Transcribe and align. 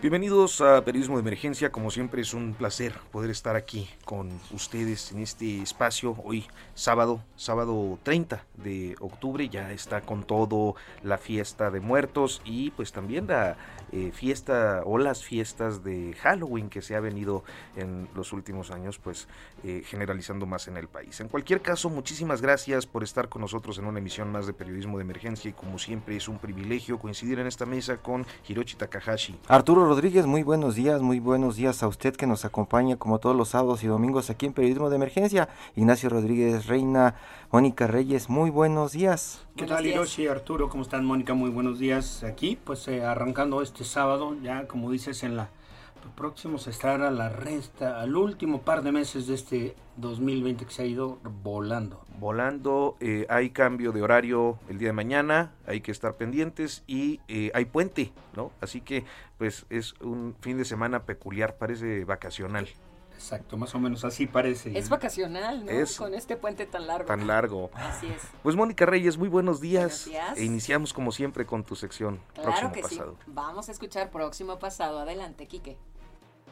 Bienvenidos 0.00 0.62
a 0.62 0.82
Periodismo 0.82 1.16
de 1.16 1.20
Emergencia, 1.20 1.70
como 1.70 1.90
siempre 1.90 2.22
es 2.22 2.32
un 2.32 2.54
placer 2.54 2.94
poder 3.12 3.28
estar 3.28 3.54
aquí 3.54 3.86
con 4.06 4.30
ustedes 4.50 5.12
en 5.12 5.18
este 5.18 5.60
espacio. 5.60 6.16
Hoy 6.24 6.46
sábado, 6.74 7.22
sábado 7.36 7.98
30 8.02 8.42
de 8.54 8.96
octubre, 8.98 9.46
ya 9.50 9.70
está 9.72 10.00
con 10.00 10.22
todo 10.22 10.74
la 11.02 11.18
fiesta 11.18 11.70
de 11.70 11.80
muertos 11.80 12.40
y 12.46 12.70
pues 12.70 12.92
también 12.92 13.26
la 13.26 13.58
eh, 13.92 14.10
fiesta 14.12 14.82
o 14.84 14.98
las 14.98 15.24
fiestas 15.24 15.82
de 15.82 16.14
Halloween 16.22 16.68
que 16.68 16.82
se 16.82 16.96
ha 16.96 17.00
venido 17.00 17.44
en 17.76 18.08
los 18.14 18.32
últimos 18.32 18.70
años 18.70 18.98
pues 18.98 19.28
eh, 19.64 19.82
generalizando 19.84 20.46
más 20.46 20.68
en 20.68 20.76
el 20.76 20.88
país. 20.88 21.20
En 21.20 21.28
cualquier 21.28 21.60
caso, 21.60 21.90
muchísimas 21.90 22.40
gracias 22.40 22.86
por 22.86 23.02
estar 23.02 23.28
con 23.28 23.42
nosotros 23.42 23.78
en 23.78 23.86
una 23.86 23.98
emisión 23.98 24.30
más 24.30 24.46
de 24.46 24.52
Periodismo 24.52 24.98
de 24.98 25.04
Emergencia 25.04 25.50
y 25.50 25.52
como 25.52 25.78
siempre 25.78 26.16
es 26.16 26.28
un 26.28 26.38
privilegio 26.38 26.98
coincidir 26.98 27.38
en 27.38 27.46
esta 27.46 27.66
mesa 27.66 27.96
con 27.96 28.26
Hiroshi 28.48 28.76
Takahashi. 28.76 29.38
Arturo 29.48 29.86
Rodríguez, 29.86 30.26
muy 30.26 30.42
buenos 30.42 30.74
días, 30.74 31.00
muy 31.02 31.20
buenos 31.20 31.56
días 31.56 31.82
a 31.82 31.88
usted 31.88 32.14
que 32.16 32.26
nos 32.26 32.44
acompaña 32.44 32.96
como 32.96 33.18
todos 33.18 33.36
los 33.36 33.50
sábados 33.50 33.82
y 33.82 33.86
domingos 33.86 34.30
aquí 34.30 34.46
en 34.46 34.52
Periodismo 34.52 34.90
de 34.90 34.96
Emergencia. 34.96 35.48
Ignacio 35.76 36.10
Rodríguez 36.10 36.66
Reina, 36.66 37.14
Mónica 37.52 37.88
Reyes, 37.88 38.28
muy 38.28 38.48
buenos 38.48 38.92
días. 38.92 39.44
¿Qué 39.56 39.66
tal 39.66 39.84
Hiroshi, 39.84 40.28
Arturo? 40.28 40.68
¿Cómo 40.68 40.84
están 40.84 41.04
Mónica? 41.04 41.34
Muy 41.34 41.50
buenos 41.50 41.80
días 41.80 42.22
aquí, 42.22 42.56
pues 42.62 42.86
eh, 42.86 43.02
arrancando 43.02 43.60
este 43.60 43.82
sábado, 43.82 44.36
ya 44.40 44.68
como 44.68 44.88
dices 44.88 45.24
en 45.24 45.36
la 45.36 45.50
próximos 46.20 46.66
a 46.66 46.70
estar 46.70 47.02
a 47.02 47.10
la 47.10 47.28
resta, 47.28 48.00
al 48.00 48.14
último 48.14 48.62
par 48.62 48.82
de 48.82 48.92
meses 48.92 49.26
de 49.26 49.34
este 49.34 49.74
2020 49.96 50.66
que 50.66 50.70
se 50.70 50.82
ha 50.82 50.84
ido 50.84 51.18
volando. 51.42 52.04
Volando, 52.18 52.96
eh, 53.00 53.26
hay 53.28 53.50
cambio 53.50 53.92
de 53.92 54.02
horario 54.02 54.58
el 54.68 54.78
día 54.78 54.88
de 54.88 54.92
mañana, 54.92 55.52
hay 55.66 55.80
que 55.80 55.92
estar 55.92 56.16
pendientes 56.16 56.84
y 56.86 57.20
eh, 57.28 57.50
hay 57.54 57.64
puente, 57.64 58.12
¿no? 58.36 58.52
Así 58.60 58.80
que 58.80 59.04
pues 59.38 59.66
es 59.70 59.94
un 60.00 60.36
fin 60.40 60.58
de 60.58 60.64
semana 60.64 61.04
peculiar, 61.04 61.56
parece 61.56 62.04
vacacional. 62.04 62.68
Exacto, 63.20 63.58
más 63.58 63.74
o 63.74 63.78
menos 63.78 64.02
así 64.06 64.26
parece. 64.26 64.76
Es 64.78 64.88
vacacional, 64.88 65.66
¿no? 65.66 65.70
Es 65.70 65.98
Con 65.98 66.14
este 66.14 66.38
puente 66.38 66.64
tan 66.64 66.86
largo. 66.86 67.04
Tan 67.06 67.26
largo. 67.26 67.70
Así 67.74 68.06
es. 68.06 68.22
Pues 68.42 68.56
Mónica 68.56 68.86
Reyes, 68.86 69.18
muy 69.18 69.28
buenos 69.28 69.60
días. 69.60 70.06
Días. 70.06 70.38
E 70.38 70.44
iniciamos 70.44 70.94
como 70.94 71.12
siempre 71.12 71.44
con 71.44 71.62
tu 71.62 71.76
sección. 71.76 72.18
Claro 72.32 72.48
próximo 72.48 72.72
que 72.72 72.80
pasado. 72.80 73.16
sí. 73.18 73.30
Vamos 73.34 73.68
a 73.68 73.72
escuchar 73.72 74.10
próximo 74.10 74.58
pasado. 74.58 75.00
Adelante, 75.00 75.46
Quique. 75.46 75.76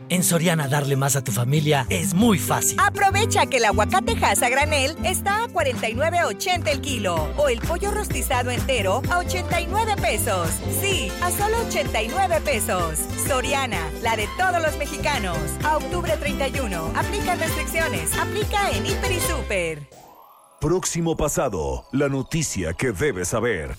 En 0.08 0.22
Soriana 0.24 0.68
darle 0.68 0.96
más 0.96 1.16
a 1.16 1.22
tu 1.22 1.32
familia 1.32 1.86
es 1.90 2.14
muy 2.14 2.38
fácil. 2.38 2.78
Aprovecha 2.80 3.46
que 3.46 3.58
el 3.58 3.64
aguacate 3.64 4.16
Hass 4.22 4.42
a 4.42 4.48
granel 4.48 4.96
está 5.04 5.44
a 5.44 5.48
49.80 5.48 6.68
el 6.68 6.80
kilo 6.80 7.28
o 7.36 7.48
el 7.48 7.60
pollo 7.60 7.90
rostizado 7.90 8.50
entero 8.50 9.02
a 9.10 9.18
89 9.18 9.96
pesos. 10.00 10.48
Sí, 10.80 11.10
a 11.22 11.30
solo 11.30 11.58
89 11.66 12.40
pesos. 12.44 12.98
Soriana, 13.26 13.90
la 14.02 14.16
de 14.16 14.28
todos 14.38 14.62
los 14.62 14.76
mexicanos. 14.78 15.38
A 15.64 15.76
octubre 15.76 16.16
31. 16.18 16.92
Aplica 16.96 17.34
restricciones. 17.34 18.16
Aplica 18.18 18.70
en 18.70 18.86
Hiper 18.86 19.12
y 19.12 19.20
Super. 19.20 19.88
Próximo 20.60 21.16
pasado, 21.16 21.86
la 21.92 22.08
noticia 22.08 22.72
que 22.72 22.92
debes 22.92 23.28
saber. 23.28 23.76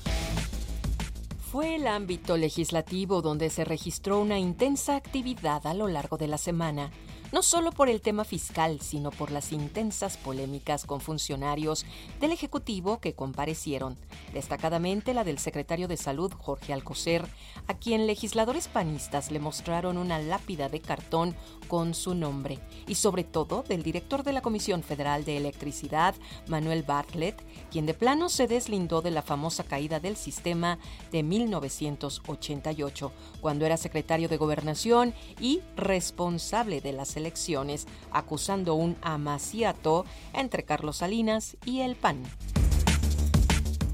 Fue 1.51 1.77
el 1.77 1.87
ámbito 1.87 2.37
legislativo 2.37 3.23
donde 3.23 3.49
se 3.49 3.65
registró 3.65 4.19
una 4.19 4.37
intensa 4.37 4.95
actividad 4.95 5.65
a 5.65 5.73
lo 5.73 5.87
largo 5.87 6.15
de 6.15 6.27
la 6.27 6.37
semana, 6.37 6.91
no 7.31 7.43
solo 7.43 7.71
por 7.71 7.89
el 7.89 8.01
tema 8.01 8.23
fiscal, 8.23 8.79
sino 8.81 9.11
por 9.11 9.31
las 9.31 9.51
intensas 9.51 10.17
polémicas 10.17 10.85
con 10.85 11.01
funcionarios 11.01 11.85
del 12.19 12.31
Ejecutivo 12.31 12.99
que 12.99 13.13
comparecieron, 13.13 13.97
destacadamente 14.33 15.13
la 15.13 15.23
del 15.23 15.39
secretario 15.39 15.87
de 15.87 15.97
Salud, 15.97 16.31
Jorge 16.33 16.73
Alcocer, 16.73 17.25
a 17.67 17.75
quien 17.75 18.07
legisladores 18.07 18.67
panistas 18.67 19.31
le 19.31 19.39
mostraron 19.39 19.97
una 19.97 20.19
lápida 20.19 20.69
de 20.69 20.79
cartón 20.79 21.35
con 21.67 21.93
su 21.93 22.15
nombre, 22.15 22.59
y 22.87 22.95
sobre 22.95 23.23
todo 23.23 23.63
del 23.67 23.83
director 23.83 24.23
de 24.23 24.33
la 24.33 24.41
Comisión 24.41 24.83
Federal 24.83 25.25
de 25.25 25.37
Electricidad, 25.37 26.15
Manuel 26.47 26.83
Bartlett, 26.83 27.43
quien 27.69 27.85
de 27.85 27.93
plano 27.93 28.29
se 28.29 28.47
deslindó 28.47 29.01
de 29.01 29.11
la 29.11 29.21
famosa 29.21 29.63
caída 29.63 29.99
del 29.99 30.15
sistema 30.15 30.79
de 31.11 31.23
1988, 31.23 33.11
cuando 33.41 33.65
era 33.65 33.77
secretario 33.77 34.29
de 34.29 34.37
Gobernación 34.37 35.13
y 35.39 35.61
responsable 35.75 36.81
de 36.81 36.93
las 36.93 37.15
elecciones, 37.19 37.85
acusando 38.11 38.73
un 38.73 38.97
amaciato 39.01 40.05
entre 40.33 40.63
Carlos 40.63 40.97
Salinas 40.97 41.57
y 41.65 41.81
el 41.81 41.95
PAN. 41.95 42.23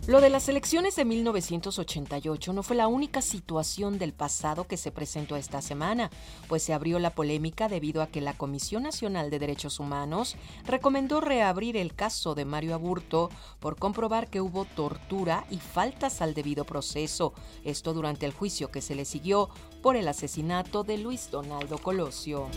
Lo 0.07 0.21
de 0.21 0.29
las 0.29 0.47
elecciones 0.49 0.95
de 0.97 1.03
1988 1.03 2.53
no 2.53 2.61
fue 2.61 2.75
la 2.75 2.85
única 2.85 3.23
situación 3.23 3.97
del 3.97 4.13
pasado 4.13 4.67
que 4.67 4.77
se 4.77 4.91
presentó 4.91 5.35
esta 5.35 5.63
semana, 5.63 6.11
pues 6.47 6.61
se 6.61 6.73
abrió 6.73 6.99
la 6.99 7.09
polémica 7.09 7.67
debido 7.67 8.03
a 8.03 8.07
que 8.07 8.21
la 8.21 8.33
Comisión 8.33 8.83
Nacional 8.83 9.31
de 9.31 9.39
Derechos 9.39 9.79
Humanos 9.79 10.35
recomendó 10.67 11.21
reabrir 11.21 11.75
el 11.75 11.95
caso 11.95 12.35
de 12.35 12.45
Mario 12.45 12.75
Aburto 12.75 13.31
por 13.59 13.77
comprobar 13.77 14.29
que 14.29 14.41
hubo 14.41 14.65
tortura 14.65 15.47
y 15.49 15.57
faltas 15.57 16.21
al 16.21 16.35
debido 16.35 16.65
proceso, 16.65 17.33
esto 17.63 17.95
durante 17.95 18.27
el 18.27 18.33
juicio 18.33 18.69
que 18.69 18.81
se 18.81 18.93
le 18.93 19.05
siguió 19.05 19.49
por 19.81 19.95
el 19.95 20.07
asesinato 20.07 20.83
de 20.83 20.99
Luis 20.99 21.31
Donaldo 21.31 21.79
Colosio. 21.79 22.47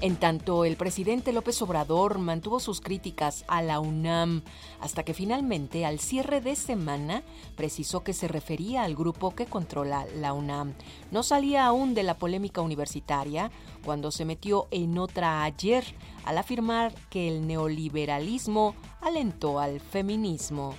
En 0.00 0.14
tanto, 0.14 0.64
el 0.64 0.76
presidente 0.76 1.32
López 1.32 1.60
Obrador 1.60 2.18
mantuvo 2.18 2.60
sus 2.60 2.80
críticas 2.80 3.44
a 3.48 3.62
la 3.62 3.80
UNAM 3.80 4.42
hasta 4.80 5.02
que 5.02 5.12
finalmente, 5.12 5.84
al 5.84 5.98
cierre 5.98 6.40
de 6.40 6.54
semana, 6.54 7.24
precisó 7.56 8.04
que 8.04 8.12
se 8.12 8.28
refería 8.28 8.84
al 8.84 8.94
grupo 8.94 9.34
que 9.34 9.46
controla 9.46 10.06
la 10.14 10.34
UNAM. 10.34 10.74
No 11.10 11.24
salía 11.24 11.66
aún 11.66 11.94
de 11.94 12.04
la 12.04 12.14
polémica 12.14 12.60
universitaria 12.60 13.50
cuando 13.84 14.12
se 14.12 14.24
metió 14.24 14.68
en 14.70 14.98
otra 14.98 15.42
ayer 15.42 15.84
al 16.24 16.38
afirmar 16.38 16.94
que 17.10 17.26
el 17.26 17.48
neoliberalismo 17.48 18.76
alentó 19.00 19.58
al 19.58 19.80
feminismo. 19.80 20.76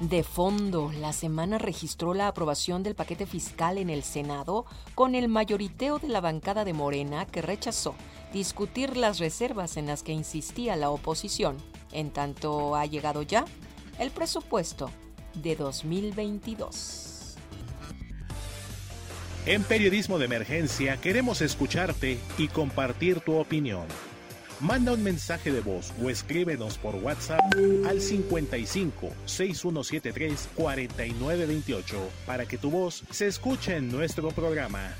De 0.00 0.22
fondo, 0.22 0.92
la 1.00 1.14
semana 1.14 1.56
registró 1.56 2.12
la 2.12 2.28
aprobación 2.28 2.82
del 2.82 2.94
paquete 2.94 3.24
fiscal 3.24 3.78
en 3.78 3.88
el 3.88 4.02
Senado 4.02 4.66
con 4.94 5.14
el 5.14 5.28
mayoriteo 5.28 5.98
de 5.98 6.08
la 6.08 6.20
bancada 6.20 6.66
de 6.66 6.74
Morena 6.74 7.24
que 7.24 7.40
rechazó 7.40 7.94
discutir 8.30 8.98
las 8.98 9.18
reservas 9.18 9.78
en 9.78 9.86
las 9.86 10.02
que 10.02 10.12
insistía 10.12 10.76
la 10.76 10.90
oposición. 10.90 11.56
En 11.92 12.10
tanto, 12.10 12.76
ha 12.76 12.84
llegado 12.84 13.22
ya 13.22 13.46
el 13.98 14.10
presupuesto 14.10 14.90
de 15.32 15.56
2022. 15.56 17.36
En 19.46 19.62
Periodismo 19.62 20.18
de 20.18 20.26
Emergencia 20.26 21.00
queremos 21.00 21.40
escucharte 21.40 22.18
y 22.36 22.48
compartir 22.48 23.20
tu 23.20 23.36
opinión. 23.36 23.86
Manda 24.60 24.92
un 24.92 25.02
mensaje 25.02 25.52
de 25.52 25.60
voz 25.60 25.92
o 26.02 26.08
escríbenos 26.08 26.78
por 26.78 26.94
WhatsApp 26.94 27.42
al 27.86 28.00
55 28.00 29.12
6173 29.26 30.48
4928 30.54 32.10
para 32.24 32.46
que 32.46 32.56
tu 32.56 32.70
voz 32.70 33.04
se 33.10 33.26
escuche 33.26 33.76
en 33.76 33.92
nuestro 33.92 34.30
programa. 34.30 34.94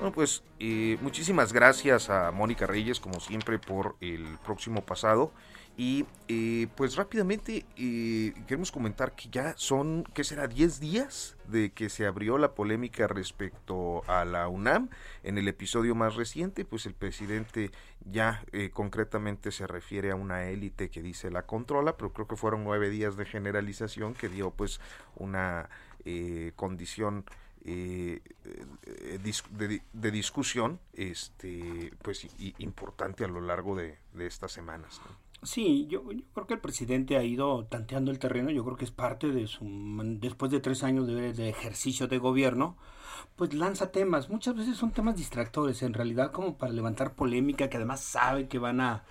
Bueno, 0.00 0.12
pues 0.14 0.42
eh, 0.58 0.98
muchísimas 1.00 1.52
gracias 1.52 2.10
a 2.10 2.30
Mónica 2.30 2.66
Reyes, 2.66 3.00
como 3.00 3.20
siempre, 3.20 3.58
por 3.58 3.96
el 4.00 4.38
próximo 4.44 4.84
pasado. 4.84 5.32
Y 5.80 6.04
eh, 6.28 6.68
pues 6.76 6.96
rápidamente 6.96 7.64
eh, 7.78 8.34
queremos 8.46 8.70
comentar 8.70 9.14
que 9.14 9.30
ya 9.30 9.54
son, 9.56 10.04
¿qué 10.12 10.24
será? 10.24 10.46
10 10.46 10.78
días 10.78 11.38
de 11.48 11.72
que 11.72 11.88
se 11.88 12.04
abrió 12.04 12.36
la 12.36 12.52
polémica 12.52 13.06
respecto 13.06 14.04
a 14.06 14.26
la 14.26 14.46
UNAM. 14.48 14.90
En 15.22 15.38
el 15.38 15.48
episodio 15.48 15.94
más 15.94 16.16
reciente, 16.16 16.66
pues 16.66 16.84
el 16.84 16.92
presidente 16.92 17.70
ya 18.04 18.44
eh, 18.52 18.68
concretamente 18.68 19.52
se 19.52 19.66
refiere 19.66 20.10
a 20.10 20.16
una 20.16 20.50
élite 20.50 20.90
que 20.90 21.00
dice 21.00 21.30
la 21.30 21.46
controla, 21.46 21.96
pero 21.96 22.12
creo 22.12 22.28
que 22.28 22.36
fueron 22.36 22.62
nueve 22.62 22.90
días 22.90 23.16
de 23.16 23.24
generalización 23.24 24.12
que 24.12 24.28
dio 24.28 24.50
pues 24.50 24.82
una 25.16 25.70
condición 26.56 27.24
de, 27.64 28.20
discusión 29.94 30.78
este 30.92 31.90
pues 32.02 32.26
importante 32.58 33.24
a 33.24 33.28
lo 33.28 33.40
largo 33.40 33.76
de, 33.76 33.96
estas 34.18 34.52
semanas 34.52 35.00
Sí, 35.42 35.86
yo, 35.88 36.04
creo 36.34 36.46
que 36.46 36.54
el 36.54 36.60
presidente 36.60 37.16
ha 37.16 37.22
ido 37.22 37.64
tanteando 37.64 38.10
el 38.10 38.18
terreno, 38.18 38.50
yo 38.50 38.62
creo 38.62 38.76
que 38.76 38.84
es 38.84 38.90
parte 38.90 39.28
de 39.28 39.46
su, 39.46 39.64
después 40.20 40.52
de 40.52 40.60
tres 40.60 40.82
años 40.82 41.06
de, 41.06 41.48
ejercicio 41.48 42.08
de 42.08 42.18
gobierno, 42.18 42.76
pues 43.36 43.54
lanza 43.54 43.90
temas, 43.90 44.28
muchas 44.28 44.54
veces 44.54 44.76
son 44.76 44.92
temas 44.92 45.16
distractores, 45.16 45.82
en 45.82 45.94
realidad 45.94 46.30
como 46.30 46.58
para 46.58 46.72
levantar 46.72 47.14
polémica, 47.14 47.70
que 47.70 47.78
además 47.78 48.00
sabe 48.00 48.48
que 48.48 48.58
van 48.58 48.80
a, 48.82 49.04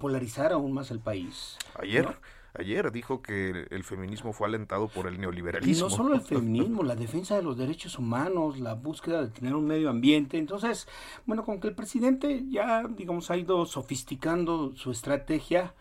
polarizar 0.00 0.52
aún 0.52 0.72
más 0.72 0.90
el 0.90 0.98
país. 0.98 1.56
Ayer, 1.80 2.18
ayer 2.58 2.90
dijo 2.92 3.22
que 3.22 3.66
el 3.70 3.84
feminismo 3.84 4.32
fue 4.32 4.48
alentado 4.48 4.88
por 4.88 5.06
el 5.06 5.20
neoliberalismo. 5.20 5.86
Y 5.86 5.90
no 5.90 5.96
solo 5.96 6.14
el 6.14 6.20
feminismo, 6.22 6.82
la 6.82 6.96
defensa 6.96 7.36
de 7.36 7.42
los 7.42 7.56
derechos 7.56 7.98
humanos, 7.98 8.58
la 8.58 8.74
búsqueda 8.74 9.22
de 9.22 9.28
tener 9.28 9.54
un 9.54 9.66
medio 9.66 9.90
ambiente. 9.90 10.38
Entonces, 10.38 10.88
bueno, 11.26 11.44
con 11.44 11.60
que 11.60 11.68
el 11.68 11.74
presidente 11.74 12.44
ya, 12.48 12.84
digamos, 12.88 13.30
ha 13.30 13.36
ido 13.36 13.64
sofisticando 13.66 14.74
su 14.76 14.90
estrategia, 14.90 15.74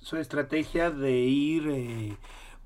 su 0.00 0.16
estrategia 0.16 0.90
de 0.90 1.12
ir... 1.12 1.68
Eh, 1.68 2.16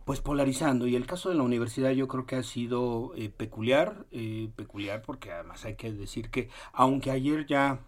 pues 0.05 0.20
polarizando 0.20 0.88
y 0.88 0.96
el 0.96 1.06
caso 1.06 1.29
de 1.29 1.37
la 1.37 1.44
universidad 1.44 1.91
yo 1.91 2.08
creo 2.08 2.26
que 2.26 2.35
ha 2.35 2.43
sido 2.43 3.12
eh, 3.14 3.29
peculiar 3.29 4.06
eh, 4.11 4.49
peculiar 4.56 5.03
porque 5.03 5.31
además 5.31 5.64
hay 5.64 5.76
que 5.76 5.93
decir 5.93 6.31
que 6.31 6.49
aunque 6.73 7.12
ayer 7.12 7.46
ya 7.46 7.79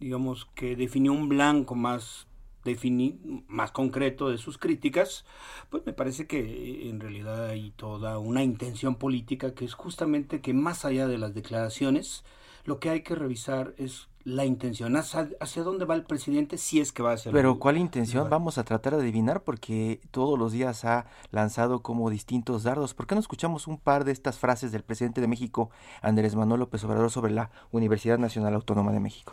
digamos 0.00 0.46
que 0.54 0.76
definió 0.76 1.12
un 1.12 1.28
blanco 1.28 1.74
más 1.74 2.25
definir 2.66 3.18
más 3.48 3.70
concreto 3.70 4.28
de 4.28 4.38
sus 4.38 4.58
críticas, 4.58 5.24
pues 5.70 5.86
me 5.86 5.92
parece 5.92 6.26
que 6.26 6.40
eh, 6.40 6.88
en 6.90 7.00
realidad 7.00 7.48
hay 7.48 7.70
toda 7.70 8.18
una 8.18 8.42
intención 8.42 8.96
política 8.96 9.54
que 9.54 9.64
es 9.64 9.74
justamente 9.74 10.40
que 10.40 10.52
más 10.52 10.84
allá 10.84 11.08
de 11.08 11.18
las 11.18 11.34
declaraciones, 11.34 12.24
lo 12.64 12.78
que 12.80 12.90
hay 12.90 13.02
que 13.02 13.14
revisar 13.14 13.74
es 13.78 14.08
la 14.24 14.44
intención, 14.44 14.96
hacia, 14.96 15.62
dónde 15.62 15.84
va 15.84 15.94
el 15.94 16.02
presidente 16.02 16.58
si 16.58 16.80
es 16.80 16.90
que 16.90 17.00
va 17.00 17.12
hacia 17.12 17.30
Pero 17.30 17.60
¿cuál 17.60 17.76
intención? 17.76 18.28
Vamos 18.28 18.58
a 18.58 18.64
tratar 18.64 18.96
de 18.96 19.02
adivinar 19.02 19.44
porque 19.44 20.00
todos 20.10 20.36
los 20.36 20.50
días 20.50 20.84
ha 20.84 21.06
lanzado 21.30 21.80
como 21.80 22.10
distintos 22.10 22.64
dardos. 22.64 22.92
¿Por 22.92 23.06
qué 23.06 23.14
no 23.14 23.20
escuchamos 23.20 23.68
un 23.68 23.78
par 23.78 24.04
de 24.04 24.10
estas 24.10 24.36
frases 24.36 24.72
del 24.72 24.82
presidente 24.82 25.20
de 25.20 25.28
México, 25.28 25.70
Andrés 26.02 26.34
Manuel 26.34 26.58
López 26.58 26.82
Obrador, 26.82 27.12
sobre 27.12 27.32
la 27.32 27.52
Universidad 27.70 28.18
Nacional 28.18 28.54
Autónoma 28.54 28.90
de 28.90 28.98
México? 28.98 29.32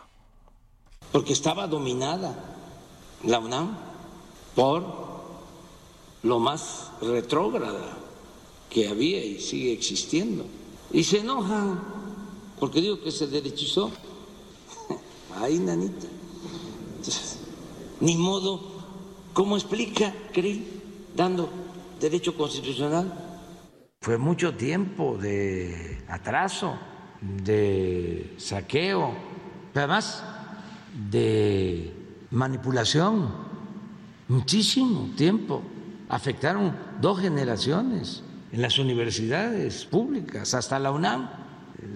Porque 1.10 1.32
estaba 1.32 1.66
dominada 1.66 2.63
la 3.26 3.38
UNAM 3.38 3.76
por 4.54 4.84
lo 6.22 6.38
más 6.38 6.90
retrógrada 7.00 7.96
que 8.70 8.88
había 8.88 9.24
y 9.24 9.40
sigue 9.40 9.72
existiendo. 9.72 10.46
Y 10.92 11.04
se 11.04 11.20
enojan 11.20 11.80
porque 12.58 12.80
digo 12.80 13.00
que 13.00 13.10
se 13.10 13.26
derechizó. 13.26 13.90
Ay, 15.36 15.58
nanita. 15.58 16.06
Ni 18.00 18.16
modo, 18.16 18.60
¿cómo 19.32 19.56
explica, 19.56 20.12
Cri, 20.32 20.64
dando 21.14 21.48
derecho 22.00 22.36
constitucional? 22.36 23.12
Fue 24.00 24.18
mucho 24.18 24.54
tiempo 24.54 25.16
de 25.16 26.04
atraso, 26.08 26.78
de 27.20 28.34
saqueo, 28.38 29.14
además 29.74 30.22
de 31.10 32.03
manipulación, 32.30 33.28
muchísimo 34.28 35.10
tiempo. 35.16 35.62
Afectaron 36.08 36.76
dos 37.00 37.20
generaciones 37.20 38.22
en 38.52 38.62
las 38.62 38.78
universidades 38.78 39.84
públicas, 39.84 40.54
hasta 40.54 40.78
la 40.78 40.92
UNAM 40.92 41.28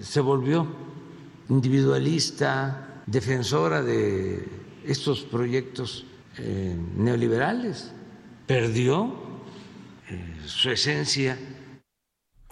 se 0.01 0.21
volvió 0.21 0.67
individualista, 1.49 3.01
defensora 3.05 3.81
de 3.81 4.47
estos 4.85 5.21
proyectos 5.21 6.05
eh, 6.37 6.77
neoliberales, 6.95 7.91
perdió 8.45 9.13
eh, 10.09 10.35
su 10.45 10.69
esencia. 10.69 11.37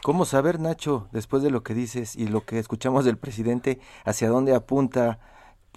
¿Cómo 0.02 0.26
saber, 0.26 0.60
Nacho, 0.60 1.10
después 1.12 1.44
de 1.44 1.52
lo 1.52 1.64
que 1.64 1.74
dices 1.74 2.16
y 2.16 2.28
lo 2.28 2.46
que 2.46 2.60
escuchamos 2.60 3.06
del 3.06 3.18
presidente, 3.18 3.80
hacia 4.06 4.30
dónde 4.30 4.56
apunta 4.56 5.20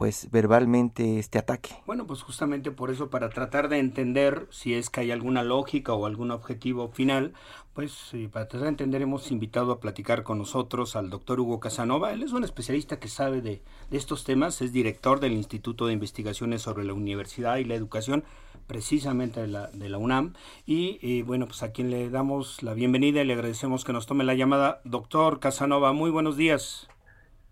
pues 0.01 0.31
verbalmente 0.31 1.19
este 1.19 1.39
ataque. 1.39 1.77
Bueno, 1.85 2.07
pues 2.07 2.23
justamente 2.23 2.71
por 2.71 2.91
eso, 2.91 3.11
para 3.11 3.29
tratar 3.29 3.69
de 3.69 3.79
entender 3.79 4.47
si 4.49 4.73
es 4.73 4.89
que 4.89 5.01
hay 5.01 5.11
alguna 5.11 5.43
lógica 5.43 5.93
o 5.93 6.07
algún 6.07 6.31
objetivo 6.31 6.89
final, 6.89 7.35
pues 7.75 8.13
para 8.33 8.49
tratar 8.49 8.63
de 8.63 8.69
entender 8.69 9.03
hemos 9.03 9.31
invitado 9.31 9.73
a 9.73 9.79
platicar 9.79 10.23
con 10.23 10.39
nosotros 10.39 10.97
al 10.97 11.11
doctor 11.11 11.39
Hugo 11.39 11.61
Casanova. 11.61 12.15
Él 12.15 12.23
es 12.23 12.33
un 12.33 12.45
especialista 12.45 12.99
que 12.99 13.09
sabe 13.09 13.43
de, 13.43 13.61
estos 13.91 14.25
temas, 14.25 14.63
es 14.63 14.73
director 14.73 15.21
del 15.21 15.35
Instituto 15.35 15.87
de 15.87 15.93
Investigaciones 15.93 16.63
sobre 16.63 16.85
la 16.85 16.95
Universidad 16.95 17.59
y 17.59 17.65
la 17.65 17.75
Educación, 17.75 18.25
precisamente 18.67 19.43
de 19.43 19.49
la, 19.49 19.67
de 19.67 19.91
la 19.91 19.99
UNAM. 19.99 20.33
Y 20.65 20.99
eh, 21.03 21.25
bueno, 21.25 21.45
pues 21.45 21.63
a 21.63 21.73
quien 21.73 21.91
le 21.91 22.09
damos 22.09 22.63
la 22.63 22.73
bienvenida 22.73 23.21
y 23.21 23.27
le 23.27 23.35
agradecemos 23.35 23.85
que 23.85 23.93
nos 23.93 24.07
tome 24.07 24.25
la 24.25 24.33
llamada. 24.33 24.81
Doctor 24.85 25.41
Casanova, 25.41 25.93
muy 25.93 26.09
buenos 26.09 26.39
días. 26.39 26.89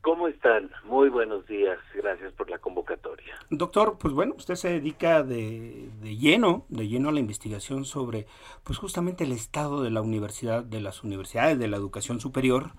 ¿Cómo 0.01 0.29
están? 0.29 0.71
Muy 0.85 1.09
buenos 1.09 1.47
días. 1.47 1.79
Gracias 1.95 2.33
por 2.33 2.49
la 2.49 2.59
convocatoria. 2.59 3.35
Doctor, 3.51 3.99
pues 3.99 4.15
bueno, 4.15 4.35
usted 4.37 4.55
se 4.55 4.69
dedica 4.71 5.23
de, 5.23 5.91
lleno, 6.03 6.67
de 6.69 6.87
lleno 6.87 7.09
a 7.09 7.13
la 7.13 7.21
investigación 7.21 7.85
sobre, 7.85 8.27
pues 8.63 8.79
justamente 8.79 9.25
el 9.25 9.33
estado 9.33 9.83
de 9.83 9.91
la 9.91 10.01
universidad, 10.01 10.63
de 10.63 10.81
las 10.81 11.03
universidades, 11.03 11.59
de 11.59 11.69
la 11.69 11.77
educación 11.77 12.21
superior. 12.21 12.73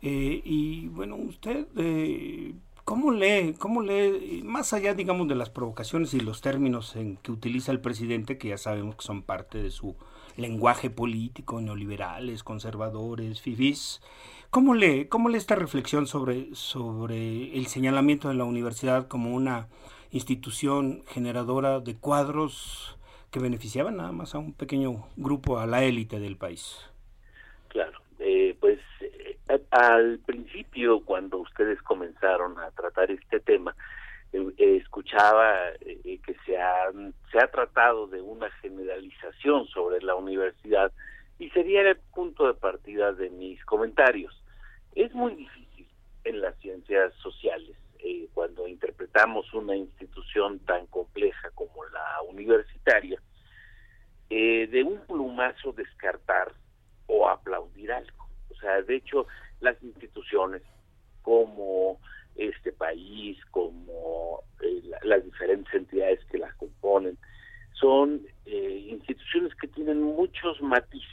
Eh, 0.00 0.40
y 0.42 0.88
bueno, 0.88 1.16
usted, 1.16 1.66
eh, 1.76 2.54
¿cómo 2.84 3.12
lee, 3.12 3.54
cómo 3.58 3.82
lee, 3.82 4.42
más 4.44 4.72
allá, 4.72 4.94
digamos, 4.94 5.28
de 5.28 5.34
las 5.34 5.50
provocaciones 5.50 6.14
y 6.14 6.20
los 6.20 6.40
términos 6.40 6.96
en 6.96 7.18
que 7.18 7.30
utiliza 7.30 7.72
el 7.72 7.80
presidente, 7.80 8.38
que 8.38 8.48
ya 8.48 8.58
sabemos 8.58 8.96
que 8.96 9.04
son 9.04 9.22
parte 9.22 9.62
de 9.62 9.70
su 9.70 9.96
lenguaje 10.36 10.90
político, 10.90 11.60
neoliberales, 11.60 12.42
conservadores, 12.42 13.40
fifís, 13.40 14.00
¿Cómo 14.54 14.74
lee, 14.74 15.06
cómo 15.06 15.30
lee 15.30 15.38
esta 15.38 15.56
reflexión 15.56 16.06
sobre, 16.06 16.54
sobre 16.54 17.58
el 17.58 17.66
señalamiento 17.66 18.28
de 18.28 18.34
la 18.34 18.44
universidad 18.44 19.08
como 19.08 19.34
una 19.34 19.66
institución 20.12 21.02
generadora 21.08 21.80
de 21.80 21.96
cuadros 21.96 22.96
que 23.32 23.40
beneficiaban 23.40 23.96
nada 23.96 24.12
más 24.12 24.36
a 24.36 24.38
un 24.38 24.52
pequeño 24.52 25.08
grupo, 25.16 25.58
a 25.58 25.66
la 25.66 25.82
élite 25.82 26.20
del 26.20 26.36
país? 26.36 26.88
Claro, 27.66 27.98
eh, 28.20 28.56
pues 28.60 28.78
eh, 29.00 29.36
al 29.72 30.20
principio, 30.24 31.00
cuando 31.00 31.38
ustedes 31.38 31.82
comenzaron 31.82 32.56
a 32.60 32.70
tratar 32.70 33.10
este 33.10 33.40
tema, 33.40 33.74
escuchaba 34.58 35.72
que 35.80 36.36
se 36.44 36.58
ha, 36.58 36.90
se 37.30 37.38
ha 37.38 37.50
tratado 37.50 38.06
de 38.06 38.20
una 38.20 38.50
generalización 38.62 39.66
sobre 39.68 40.02
la 40.02 40.14
universidad 40.14 40.92
y 41.38 41.50
sería 41.50 41.82
el 41.82 41.96
punto 42.14 42.46
de 42.46 42.54
partida 42.54 43.12
de 43.12 43.30
mis 43.30 43.64
comentarios. 43.64 44.42
Es 44.94 45.12
muy 45.14 45.34
difícil 45.34 45.86
en 46.24 46.40
las 46.40 46.56
ciencias 46.58 47.12
sociales, 47.14 47.76
eh, 47.98 48.28
cuando 48.32 48.66
interpretamos 48.66 49.52
una 49.52 49.76
institución 49.76 50.58
tan 50.60 50.86
compleja 50.86 51.50
como 51.54 51.84
la 51.86 52.22
universitaria, 52.28 53.20
eh, 54.30 54.66
de 54.68 54.82
un 54.82 55.00
plumazo 55.06 55.72
descartar 55.72 56.52
o 57.06 57.28
aplaudir 57.28 57.92
algo. 57.92 58.26
O 58.50 58.54
sea, 58.56 58.80
de 58.82 58.96
hecho, 58.96 59.26
las 59.60 59.80
instituciones 59.82 60.62
como 61.22 61.98
este 62.36 62.72
país, 62.72 63.38
como 63.50 64.42
eh, 64.60 64.82
las 65.02 65.24
diferentes 65.24 65.72
entidades 65.74 66.24
que 66.26 66.38
las 66.38 66.54
componen, 66.54 67.16
son 67.72 68.22
instituciones 68.46 69.54
que 69.56 69.68
tienen 69.68 70.02
muchos 70.02 70.60
matices. 70.62 71.08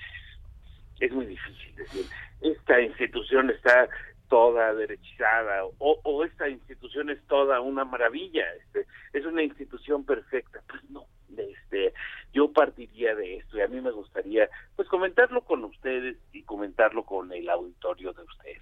Es 0.99 1.11
muy 1.11 1.25
difícil 1.25 1.75
decir, 1.75 2.05
esta 2.41 2.79
institución 2.79 3.49
está 3.49 3.89
toda 4.29 4.73
derechizada 4.73 5.65
o, 5.79 6.23
esta 6.23 6.47
institución 6.47 7.09
es 7.09 7.21
toda 7.27 7.59
una 7.59 7.83
maravilla, 7.83 8.45
este, 8.61 8.85
es 9.11 9.25
una 9.25 9.43
institución 9.43 10.05
perfecta. 10.05 10.61
Pues 10.69 10.81
no, 10.89 11.05
este, 11.35 11.93
yo 12.31 12.51
partiría 12.51 13.13
de 13.13 13.37
esto 13.37 13.57
y 13.57 13.61
a 13.61 13.67
mí 13.67 13.81
me 13.81 13.91
gustaría 13.91 14.49
pues 14.77 14.87
comentarlo 14.87 15.41
con 15.41 15.65
ustedes 15.65 16.17
y 16.31 16.43
comentarlo 16.43 17.03
con 17.03 17.33
el 17.33 17.49
auditorio 17.49 18.13
de 18.13 18.23
ustedes. 18.23 18.61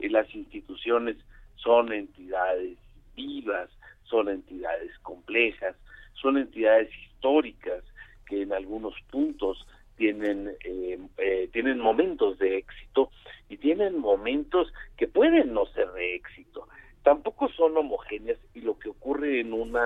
Y 0.00 0.08
las 0.08 0.32
instituciones 0.34 1.16
son 1.62 1.92
entidades 1.92 2.78
vivas, 3.14 3.70
son 4.04 4.28
entidades 4.28 4.96
complejas, 5.00 5.76
son 6.14 6.38
entidades 6.38 6.90
históricas 7.04 7.84
que 8.26 8.42
en 8.42 8.52
algunos 8.52 8.94
puntos 9.10 9.66
tienen 9.96 10.48
eh, 10.64 10.98
eh, 11.18 11.48
tienen 11.52 11.78
momentos 11.78 12.38
de 12.38 12.58
éxito 12.58 13.10
y 13.48 13.56
tienen 13.56 13.98
momentos 13.98 14.72
que 14.96 15.08
pueden 15.08 15.52
no 15.52 15.66
ser 15.66 15.90
de 15.92 16.14
éxito. 16.14 16.68
Tampoco 17.02 17.48
son 17.50 17.76
homogéneas 17.76 18.38
y 18.54 18.60
lo 18.60 18.78
que 18.78 18.90
ocurre 18.90 19.40
en 19.40 19.52
un 19.52 19.76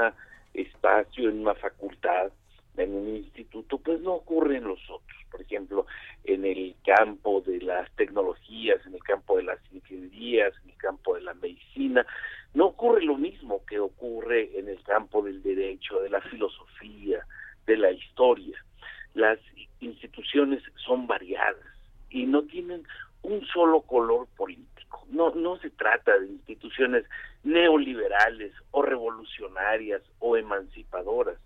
espacio 0.55 1.31
en 1.31 1.41
una 1.41 1.55
facultad 1.55 2.33
en 2.77 2.95
un 2.95 3.17
instituto 3.17 3.79
pues 3.79 4.01
no 4.01 4.15
ocurre 4.15 4.57
en 4.57 4.65
los 4.65 4.81
otros 4.89 5.19
por 5.31 5.43
ejemplo 5.43 5.87
en 6.25 6.45
el 6.45 6.75
campo 6.85 7.41
de 7.43 7.61
las 7.61 7.91
tecnologías 7.93 8.85
en 8.87 8.95
el 8.95 9.03
campo 9.03 9.37
de 9.37 9.45
las 9.45 9.59
ingenierías 9.73 10.53
en 10.65 10.71
el 10.71 10.77
campo 10.77 11.15
de 11.15 11.23
la 11.23 11.35
medicina 11.35 12.07
no 12.55 12.67
ocurre 12.67 13.05
lo 13.05 13.17
mismo 13.17 13.65
que 13.67 13.79
ocurre 13.79 14.59
en 14.59 14.69
el 14.69 14.83
campo 14.83 15.23
del 15.23 15.43
derecho 15.43 16.01
de 16.01 16.11
la 16.11 16.21
filosofía 16.23 17.27
de 17.67 17.77
la 17.77 17.91
historia 17.93 18.59
las 19.15 19.39
instituciones 19.81 20.63
son 20.87 21.07
variadas 21.07 21.57
y 22.09 22.25
no 22.27 22.43
tienen 22.43 22.85
un 23.23 23.45
solo 23.47 23.83
color 23.83 24.27
político. 24.37 25.07
No, 25.11 25.35
no 25.35 25.59
se 25.59 25.71
trata 25.71 26.19
de 26.19 26.27
instituciones 26.27 27.05
neoliberales 27.45 28.53
o 28.71 28.83
revolucionarias 28.83 30.03
o 30.19 30.37
emancipadoras. 30.37 31.39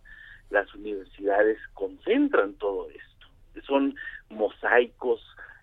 Las 0.51 0.73
universidades 0.75 1.59
concentran 1.75 2.55
todo 2.55 2.89
esto. 2.91 3.63
Son 3.67 3.95
mosaicos 4.31 5.21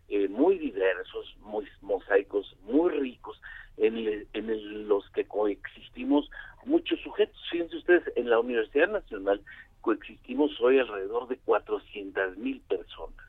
eh, 0.10 0.28
muy 0.28 0.58
diversos, 0.58 1.36
muy, 1.40 1.68
mosaicos 1.82 2.56
muy 2.64 2.92
ricos 2.92 3.40
en, 3.78 4.28
en 4.34 4.88
los 4.88 5.10
que 5.12 5.26
coexistimos 5.26 6.30
muchos 6.66 7.00
sujetos. 7.02 7.38
Fíjense 7.50 7.78
ustedes, 7.78 8.04
en 8.16 8.30
la 8.30 8.40
Universidad 8.40 8.90
Nacional 8.90 9.42
coexistimos 9.82 10.52
hoy 10.62 10.80
alrededor 10.80 11.28
de 11.28 11.38
400 11.38 12.38
mil 12.38 12.62
personas. 12.62 13.26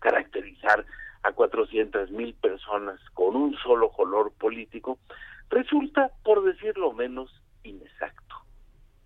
Caracterizar 0.00 0.84
a 1.22 1.32
400 1.32 2.10
mil 2.10 2.34
personas 2.34 3.00
con 3.14 3.36
un 3.36 3.56
solo 3.58 3.90
color 3.90 4.32
político 4.32 4.98
resulta, 5.50 6.10
por 6.22 6.44
decirlo 6.44 6.92
menos, 6.92 7.30
inexacto. 7.62 8.34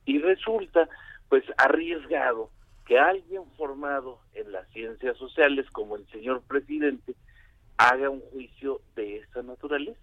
Y 0.04 0.18
resulta, 0.18 0.88
pues, 1.28 1.44
arriesgado 1.56 2.50
que 2.86 2.98
alguien 2.98 3.42
formado 3.56 4.18
en 4.34 4.50
las 4.52 4.66
ciencias 4.70 5.16
sociales, 5.18 5.66
como 5.70 5.96
el 5.96 6.06
señor 6.08 6.42
presidente, 6.42 7.14
haga 7.76 8.10
un 8.10 8.20
juicio 8.32 8.80
de 8.96 9.18
esa 9.18 9.42
naturaleza. 9.42 10.00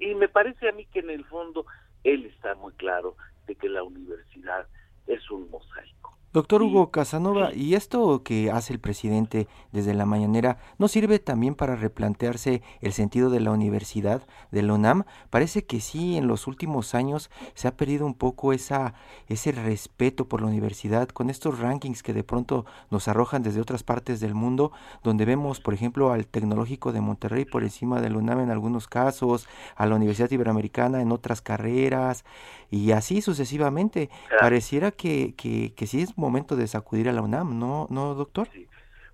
y 0.00 0.14
me 0.14 0.28
parece 0.28 0.68
a 0.68 0.72
mí 0.72 0.84
que 0.86 1.00
en 1.00 1.10
el 1.10 1.24
fondo 1.24 1.64
él 2.04 2.26
está 2.26 2.54
muy 2.54 2.72
claro 2.74 3.16
de 3.46 3.54
que 3.54 3.68
la 3.68 3.82
universidad 3.82 4.66
es 5.06 5.30
un 5.30 5.48
mosaico. 5.50 6.15
Doctor 6.32 6.62
Hugo 6.62 6.90
Casanova, 6.90 7.54
¿y 7.54 7.74
esto 7.74 8.22
que 8.22 8.50
hace 8.50 8.74
el 8.74 8.78
presidente 8.78 9.48
desde 9.72 9.94
la 9.94 10.04
mañanera 10.04 10.58
no 10.76 10.86
sirve 10.86 11.18
también 11.18 11.54
para 11.54 11.76
replantearse 11.76 12.62
el 12.82 12.92
sentido 12.92 13.30
de 13.30 13.40
la 13.40 13.52
universidad, 13.52 14.26
de 14.50 14.62
la 14.62 14.74
UNAM? 14.74 15.04
Parece 15.30 15.64
que 15.64 15.80
sí, 15.80 16.18
en 16.18 16.26
los 16.26 16.46
últimos 16.46 16.94
años 16.94 17.30
se 17.54 17.68
ha 17.68 17.76
perdido 17.76 18.04
un 18.04 18.12
poco 18.12 18.52
esa, 18.52 18.92
ese 19.28 19.50
respeto 19.50 20.28
por 20.28 20.42
la 20.42 20.48
universidad 20.48 21.08
con 21.08 21.30
estos 21.30 21.58
rankings 21.58 22.02
que 22.02 22.12
de 22.12 22.24
pronto 22.24 22.66
nos 22.90 23.08
arrojan 23.08 23.42
desde 23.42 23.62
otras 23.62 23.82
partes 23.82 24.20
del 24.20 24.34
mundo, 24.34 24.72
donde 25.02 25.24
vemos, 25.24 25.60
por 25.60 25.72
ejemplo, 25.72 26.12
al 26.12 26.26
Tecnológico 26.26 26.92
de 26.92 27.00
Monterrey 27.00 27.46
por 27.46 27.62
encima 27.62 28.02
de 28.02 28.10
la 28.10 28.18
UNAM 28.18 28.40
en 28.40 28.50
algunos 28.50 28.88
casos, 28.88 29.48
a 29.74 29.86
la 29.86 29.94
Universidad 29.94 30.30
Iberoamericana 30.30 31.00
en 31.00 31.12
otras 31.12 31.40
carreras, 31.40 32.26
y 32.70 32.92
así 32.92 33.20
sucesivamente. 33.20 34.10
Pareciera 34.38 34.90
que, 34.90 35.34
que, 35.36 35.72
que 35.74 35.86
sí 35.86 36.02
es 36.02 36.16
momento 36.16 36.56
de 36.56 36.66
sacudir 36.66 37.08
a 37.08 37.12
la 37.12 37.22
UNAM, 37.22 37.58
¿no, 37.58 37.86
no 37.90 38.14
doctor? 38.14 38.48
Sí. 38.52 38.66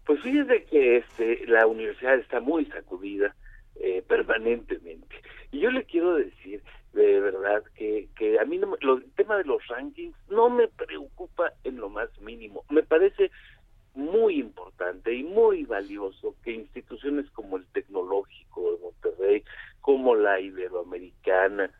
Pues 0.05 0.21
fíjese 0.23 0.65
que 0.65 0.97
este, 0.99 1.47
la 1.47 1.67
universidad 1.67 2.17
está 2.17 2.41
muy 2.41 2.67
sacudida 2.67 3.35
eh, 3.77 4.03
permanentemente. 4.07 5.17
Y 5.53 5.61
yo 5.61 5.71
le 5.71 5.85
quiero 5.85 6.17
decir 6.17 6.63
de 6.93 7.21
verdad 7.21 7.63
que, 7.75 8.09
que 8.17 8.39
a 8.39 8.45
mí 8.45 8.59
no, 8.59 8.77
el 8.81 9.05
tema 9.17 9.37
de 9.37 9.45
los 9.45 9.67
rankings 9.69 10.15
no 10.29 10.51
me 10.51 10.69
preocupa 10.69 11.53
en 11.65 11.77
lo 11.77 11.89
más 11.89 12.09
mínimo. 12.21 12.65
Me 12.69 12.83
parece 12.83 13.31
muy 13.95 14.41
importante 14.41 15.15
y 15.15 15.23
muy 15.23 15.65
valioso 15.65 16.35
que 16.43 16.53
instituciones 16.53 17.31
como 17.31 17.57
el 17.57 17.67
Tecnológico 17.67 18.73
de 18.73 18.79
Monterrey, 18.79 19.45
como 19.81 20.15
la 20.15 20.41
Iberoamericana, 20.41 21.71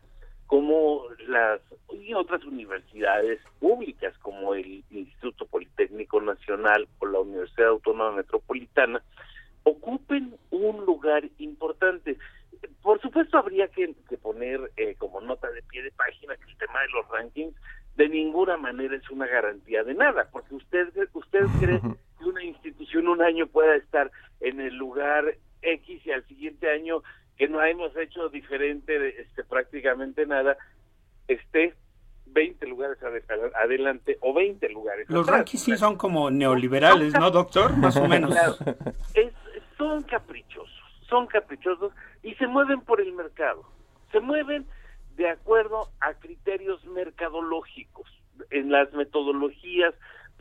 como 0.53 1.07
las 1.29 1.61
y 1.91 2.13
otras 2.13 2.43
universidades 2.45 3.39
públicas 3.59 4.15
como 4.19 4.53
el 4.53 4.83
Instituto 4.91 5.47
Politécnico 5.47 6.21
Nacional 6.21 6.87
o 6.99 7.07
la 7.07 7.21
Universidad 7.21 7.69
Autónoma 7.69 8.17
Metropolitana 8.17 9.01
ocupen 9.63 10.35
un 10.51 10.85
lugar 10.85 11.23
importante. 11.39 12.19
Por 12.83 13.01
supuesto 13.01 13.39
habría 13.39 13.67
que, 13.69 13.95
poner 14.21 14.71
eh, 14.77 14.93
como 14.99 15.21
nota 15.21 15.49
de 15.49 15.63
pie 15.63 15.81
de 15.81 15.89
página 15.89 16.35
que 16.35 16.51
el 16.51 16.57
tema 16.57 16.81
de 16.81 16.89
los 16.89 17.09
rankings 17.09 17.55
de 17.95 18.09
ninguna 18.09 18.55
manera 18.55 18.95
es 18.95 19.09
una 19.09 19.25
garantía 19.25 19.83
de 19.83 19.95
nada, 19.95 20.29
porque 20.31 20.53
usted 20.53 20.87
usted 21.13 21.45
cree 21.59 21.81
que 21.81 22.25
una 22.25 22.43
institución 22.43 23.07
un 23.07 23.23
año 23.23 23.47
pueda 23.47 23.75
estar 23.75 24.11
en 24.39 24.59
el 24.59 24.75
lugar 24.75 25.35
X 25.63 26.05
y 26.05 26.11
al 26.11 26.23
siguiente 26.27 26.69
año 26.69 27.01
que 27.37 27.47
no 27.47 27.63
hemos 27.63 27.95
hecho 27.97 28.29
diferente 28.29 29.21
este, 29.21 29.43
prácticamente 29.43 30.25
nada, 30.25 30.57
esté 31.27 31.75
20 32.25 32.65
lugares 32.67 32.97
adelante 33.55 34.17
o 34.21 34.33
20 34.33 34.69
lugares 34.69 35.09
Los 35.09 35.27
rankings 35.27 35.63
sí 35.63 35.77
son 35.77 35.97
como 35.97 36.31
neoliberales, 36.31 37.13
¿no, 37.13 37.29
doctor? 37.31 37.75
Más 37.77 37.95
o 37.97 38.07
menos. 38.07 38.35
son 39.77 40.03
caprichosos, 40.03 41.01
son 41.07 41.27
caprichosos 41.27 41.93
y 42.23 42.33
se 42.35 42.47
mueven 42.47 42.81
por 42.81 43.01
el 43.01 43.13
mercado. 43.13 43.63
Se 44.11 44.19
mueven 44.19 44.65
de 45.15 45.29
acuerdo 45.29 45.89
a 45.99 46.13
criterios 46.13 46.83
mercadológicos. 46.85 48.07
En 48.49 48.71
las 48.71 48.91
metodologías 48.93 49.93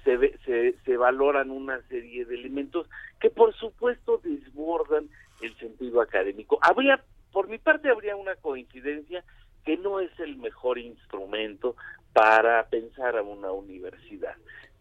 se, 0.04 0.38
se, 0.44 0.74
se 0.84 0.96
valoran 0.96 1.50
una 1.50 1.80
serie 1.88 2.24
de 2.24 2.34
elementos 2.34 2.88
que 3.20 3.30
por 3.30 3.54
supuesto 3.54 4.20
desbordan 4.24 5.08
el 5.42 5.56
sentido 5.58 6.00
académico. 6.00 6.58
Habría, 6.62 7.02
por 7.32 7.48
mi 7.48 7.58
parte, 7.58 7.90
habría 7.90 8.16
una 8.16 8.36
coincidencia 8.36 9.24
que 9.64 9.76
no 9.76 10.00
es 10.00 10.10
el 10.18 10.36
mejor 10.36 10.78
instrumento 10.78 11.76
para 12.12 12.66
pensar 12.68 13.16
a 13.16 13.22
una 13.22 13.52
universidad. 13.52 14.34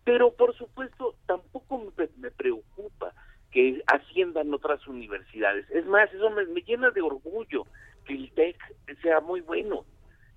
Pero, 0.03 0.33
por 0.33 0.55
supuesto, 0.55 1.15
tampoco 1.25 1.93
me, 2.17 2.31
preocupa 2.31 3.13
que 3.51 3.83
asciendan 3.87 4.53
otras 4.53 4.85
universidades. 4.87 5.69
Es 5.69 5.85
más, 5.85 6.11
eso 6.13 6.29
me, 6.31 6.45
llena 6.61 6.89
de 6.89 7.01
orgullo 7.01 7.65
que 8.05 8.13
el 8.13 8.31
TEC 8.31 8.57
sea 9.01 9.19
muy 9.19 9.41
bueno. 9.41 9.85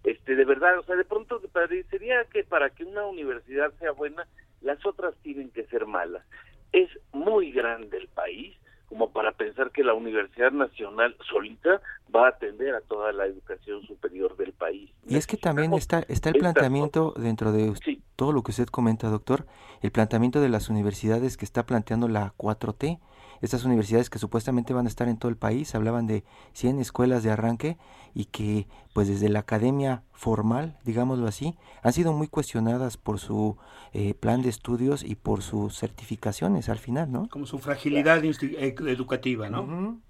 Este, 0.02 0.34
de 0.34 0.44
verdad, 0.44 0.78
o 0.78 0.82
sea, 0.82 0.96
de 0.96 1.04
pronto 1.04 1.40
parecería 1.52 2.24
que 2.26 2.44
para 2.44 2.68
que 2.70 2.84
una 2.84 3.06
universidad 3.06 3.72
sea 3.78 3.92
buena, 3.92 4.26
las 4.60 4.84
otras 4.84 5.14
tienen 5.22 5.50
que 5.50 5.64
ser 5.66 5.86
malas. 5.86 6.24
Es 6.72 6.90
muy 7.12 7.52
grande 7.52 7.96
el 7.96 8.08
país 8.08 8.54
como 8.94 9.10
para 9.10 9.32
pensar 9.32 9.72
que 9.72 9.82
la 9.82 9.92
Universidad 9.92 10.52
Nacional 10.52 11.16
solita 11.28 11.80
va 12.14 12.26
a 12.26 12.28
atender 12.28 12.76
a 12.76 12.80
toda 12.80 13.12
la 13.12 13.26
educación 13.26 13.82
superior 13.88 14.36
del 14.36 14.52
país. 14.52 14.88
Y 15.08 15.16
es 15.16 15.26
que 15.26 15.36
también 15.36 15.74
está, 15.74 16.04
está 16.06 16.28
el 16.28 16.36
planteamiento 16.36 17.12
dentro 17.16 17.50
de 17.50 17.72
todo 18.14 18.30
lo 18.30 18.44
que 18.44 18.52
usted 18.52 18.66
comenta, 18.66 19.08
doctor, 19.08 19.46
el 19.82 19.90
planteamiento 19.90 20.40
de 20.40 20.48
las 20.48 20.68
universidades 20.68 21.36
que 21.36 21.44
está 21.44 21.66
planteando 21.66 22.06
la 22.06 22.34
4T, 22.36 23.00
estas 23.44 23.64
universidades 23.64 24.10
que 24.10 24.18
supuestamente 24.18 24.72
van 24.72 24.86
a 24.86 24.88
estar 24.88 25.08
en 25.08 25.18
todo 25.18 25.30
el 25.30 25.36
país, 25.36 25.74
hablaban 25.74 26.06
de 26.06 26.24
100 26.52 26.80
escuelas 26.80 27.22
de 27.22 27.30
arranque 27.30 27.76
y 28.14 28.26
que 28.26 28.66
pues 28.94 29.08
desde 29.08 29.28
la 29.28 29.40
academia 29.40 30.02
formal, 30.12 30.76
digámoslo 30.84 31.26
así, 31.26 31.54
han 31.82 31.92
sido 31.92 32.12
muy 32.12 32.28
cuestionadas 32.28 32.96
por 32.96 33.18
su 33.18 33.56
eh, 33.92 34.14
plan 34.14 34.42
de 34.42 34.48
estudios 34.48 35.04
y 35.04 35.14
por 35.14 35.42
sus 35.42 35.78
certificaciones 35.78 36.68
al 36.68 36.78
final, 36.78 37.10
¿no? 37.10 37.28
Como 37.28 37.46
su 37.46 37.58
fragilidad 37.58 38.24
eh, 38.24 38.74
educativa, 38.86 39.48
¿no? 39.50 40.00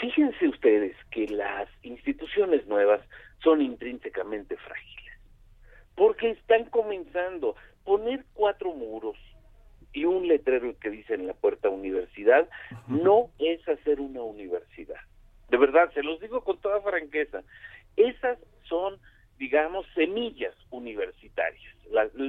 Fíjense 0.00 0.48
ustedes 0.48 0.96
que 1.10 1.28
las 1.28 1.68
instituciones 1.82 2.66
nuevas 2.66 3.00
son 3.44 3.62
intrínsecamente 3.62 4.56
frágiles, 4.56 5.14
porque 5.94 6.30
están 6.30 6.64
comenzando 6.64 7.50
a 7.50 7.84
poner 7.84 8.24
cuatro 8.34 8.72
muros 8.74 9.16
y 9.92 10.04
un 10.04 10.26
letrero 10.26 10.74
que 10.78 10.90
dice 10.90 11.14
en 11.14 11.26
la 11.26 11.34
puerta 11.34 11.68
universidad, 11.68 12.48
no 12.86 13.30
es 13.38 13.66
hacer 13.68 14.00
una 14.00 14.22
universidad. 14.22 15.00
De 15.50 15.58
verdad, 15.58 15.92
se 15.92 16.02
los 16.02 16.20
digo 16.20 16.42
con 16.42 16.58
toda 16.60 16.80
franqueza. 16.80 17.42
Esas 17.96 18.38
son, 18.64 18.98
digamos, 19.38 19.86
semillas 19.94 20.54
universitarias. 20.70 21.74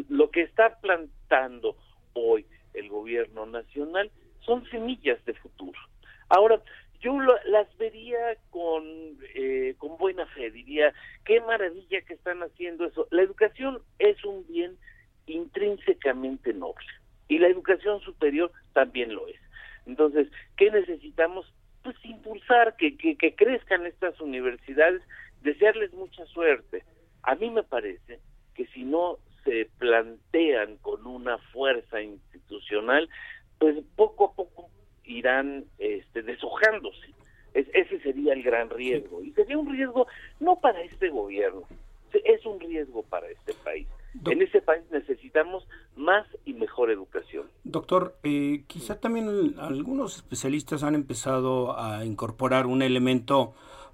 lo 0.09 0.29
que 0.29 0.41
está 0.41 0.77
plantando 0.81 1.77
hoy 2.13 2.45
el 2.73 2.89
gobierno 2.89 3.45
nacional 3.45 4.11
son 4.41 4.65
semillas 4.69 5.23
de 5.25 5.33
futuro. 5.35 5.79
Ahora, 6.27 6.61
yo 6.99 7.17
las 7.19 7.77
vería 7.77 8.37
con, 8.49 8.83
eh, 9.35 9.75
con 9.77 9.97
buena 9.97 10.25
fe, 10.27 10.51
diría, 10.51 10.93
qué 11.25 11.39
maravilla 11.41 12.01
que 12.01 12.13
están 12.13 12.41
haciendo 12.43 12.85
eso. 12.85 13.07
La 13.11 13.21
educación 13.21 13.81
es 13.99 14.23
un 14.25 14.45
bien 14.47 14.77
intrínsecamente 15.27 16.53
noble 16.53 16.87
Y 17.27 17.39
la 17.39 17.47
educación 17.47 17.99
superior 18.01 18.51
también 18.73 19.13
lo 19.13 19.27
es. 19.27 19.39
Entonces, 19.85 20.27
¿qué 20.57 20.71
necesitamos? 20.71 21.51
Pues 21.83 21.95
impulsar 22.03 22.75
que, 22.77 22.97
que, 22.97 23.17
que 23.17 23.35
crezcan 23.35 23.85
estas 23.85 24.19
universidades, 24.21 25.01
desearles 25.41 25.93
mucha 25.93 26.25
suerte. 26.27 26.83
A 27.23 27.35
mí 27.35 27.49
me 27.49 27.63
parece 27.63 28.19
que 28.55 28.65
si 28.67 28.83
no 28.83 29.17
se 29.43 29.69
plantean 29.77 30.77
con 30.77 31.05
una 31.05 31.37
fuerza 31.37 32.01
institucional, 32.01 33.09
pues 33.59 33.77
poco 33.95 34.25
a 34.25 34.33
poco 34.33 34.69
irán 35.03 35.65
este, 35.77 36.21
deshojándose. 36.21 37.13
ese 37.53 37.99
sería 37.99 38.33
el 38.33 38.43
gran 38.43 38.69
riesgo. 38.69 39.21
Y 39.23 39.31
sería 39.31 39.57
un 39.57 39.71
riesgo 39.71 40.07
no 40.39 40.59
para 40.59 40.81
este 40.81 41.09
gobierno, 41.09 41.63
es 42.13 42.45
un 42.45 42.59
riesgo 42.59 43.03
para 43.03 43.29
este 43.29 43.53
país. 43.63 43.87
En 44.25 44.41
ese 44.41 44.61
país 44.61 44.83
necesitamos 44.91 45.67
más 45.95 46.25
y 46.45 46.53
mejor 46.53 46.91
educación. 46.91 47.47
Doctor, 47.63 48.15
eh, 48.23 48.63
quizá 48.67 48.99
también 48.99 49.55
algunos 49.59 50.17
especialistas 50.17 50.83
han 50.83 50.95
empezado 50.95 51.79
a 51.79 52.05
incorporar 52.05 52.65
un 52.65 52.81
elemento 52.81 53.53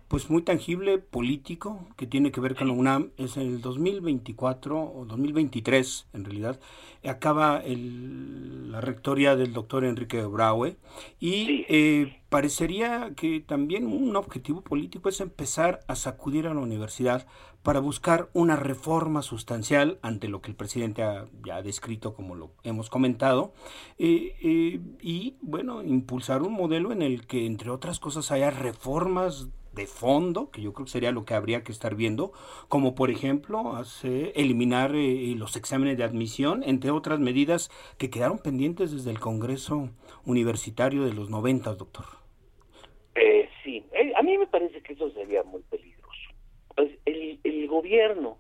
pues 0.10 0.30
muy 0.30 0.42
tangible 0.42 0.98
político 0.98 1.88
que 1.96 2.08
tiene 2.08 2.32
que 2.32 2.42
ver 2.42 2.56
con 2.56 2.68
la 2.68 2.74
UNAM. 2.74 3.12
Es 3.16 3.38
en 3.38 3.44
el 3.44 3.62
2024 3.62 4.82
o 4.82 5.06
2023 5.06 6.08
en 6.14 6.26
realidad 6.26 6.60
acaba 7.08 7.60
el, 7.60 8.72
la 8.72 8.82
rectoría 8.82 9.36
del 9.36 9.54
doctor 9.54 9.86
Enrique 9.86 10.22
Braue. 10.26 10.78
Y 11.20 11.66
eh, 11.70 12.22
parecería 12.30 13.12
que 13.16 13.40
también 13.40 13.86
un 13.86 14.16
objetivo 14.16 14.62
político 14.62 15.10
es 15.10 15.22
empezar 15.22 15.82
a 15.88 15.96
sacudir 15.96 16.48
a 16.48 16.54
la 16.54 16.60
universidad 16.60 17.26
para 17.64 17.80
buscar 17.80 18.30
una 18.34 18.56
reforma 18.56 19.22
sustancial 19.22 20.00
ante 20.02 20.28
lo 20.28 20.42
que 20.42 20.50
el 20.50 20.56
presidente 20.56 21.04
ha, 21.04 21.28
ya 21.46 21.58
ha 21.58 21.62
descrito 21.62 22.14
como 22.16 22.36
lo 22.36 22.52
hemos 22.64 22.90
comentado. 22.90 23.54
Eh, 23.98 24.36
eh, 24.42 24.82
y 25.02 25.36
bueno 25.42 25.84
impulsar 25.84 26.42
un 26.42 26.54
modelo 26.54 26.92
en 26.92 27.02
el 27.02 27.28
que 27.28 27.46
entre 27.46 27.70
otras 27.70 28.00
cosas 28.00 28.32
haya 28.32 28.50
reformas 28.50 29.50
de 29.74 29.88
fondo, 29.88 30.50
que 30.52 30.62
yo 30.62 30.74
creo 30.74 30.86
que 30.86 30.92
sería 30.92 31.12
lo 31.12 31.26
que 31.26 31.34
habría 31.34 31.64
que 31.64 31.72
estar 31.72 31.96
viendo, 31.96 32.32
como 32.68 32.96
por 32.96 33.10
ejemplo 33.10 33.76
hace, 33.76 34.32
eliminar 34.36 34.96
eh, 34.96 35.34
los 35.38 35.56
exámenes 35.56 35.98
de 35.98 36.04
admisión, 36.04 36.64
entre 36.64 36.92
otras 36.92 37.20
medidas 37.20 37.70
que 37.98 38.10
quedaron 38.10 38.40
pendientes 38.40 38.92
desde 38.92 39.12
el 39.12 39.20
Congreso 39.20 39.90
Universitario 40.26 41.04
de 41.04 41.14
los 41.14 41.30
90, 41.30 41.76
doctor. 41.76 42.06
Eh, 43.16 43.50
sí, 43.64 43.84
eh, 43.94 44.14
a 44.16 44.22
mí 44.22 44.38
me 44.38 44.48
parece 44.48 44.82
que 44.82 44.94
eso 44.94 45.10
sería 45.12 45.44
muy 45.44 45.62
peligroso. 45.64 46.30
Pues, 46.76 46.92
el, 47.06 47.40
el 47.44 47.68
gobierno 47.68 48.38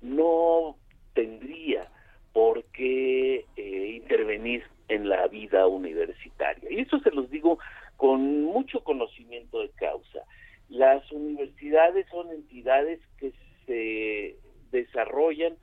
no 0.00 0.76
tendría 1.14 1.90
por 2.32 2.62
qué 2.66 3.44
intervenir 3.56 4.62
en 4.88 5.08
la 5.08 5.26
vida 5.26 5.66
universitaria. 5.66 6.70
Y 6.70 6.80
eso 6.80 6.98
se 7.00 7.10
los 7.10 7.28
digo 7.30 7.58
con 7.96 8.44
mucho 8.44 8.82
conocimiento 8.84 9.60
de 9.60 9.70
causa. 9.70 10.20
Las 10.68 11.10
universidades 11.12 12.06
son 12.10 12.30
entidades 12.30 13.00
que 13.18 13.32
se 13.66 14.36
desarrollan 14.70 15.56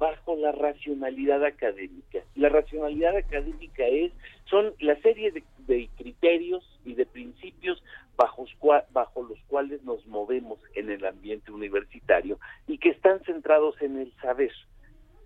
bajo 0.00 0.34
la 0.34 0.50
racionalidad 0.52 1.44
académica. 1.44 2.20
La 2.34 2.48
racionalidad 2.48 3.16
académica 3.16 3.86
es 3.86 4.12
son 4.46 4.72
la 4.80 4.98
serie 5.02 5.30
de, 5.30 5.88
criterios 5.96 6.64
y 6.84 6.94
de 6.94 7.04
principios 7.06 7.82
bajo, 8.16 8.46
bajo 8.92 9.22
los 9.22 9.38
cuales 9.46 9.84
nos 9.84 10.04
movemos 10.06 10.58
en 10.74 10.90
el 10.90 11.04
ambiente 11.04 11.52
universitario 11.52 12.38
y 12.66 12.78
que 12.78 12.88
están 12.88 13.20
centrados 13.24 13.80
en 13.82 13.98
el 13.98 14.12
saber, 14.22 14.52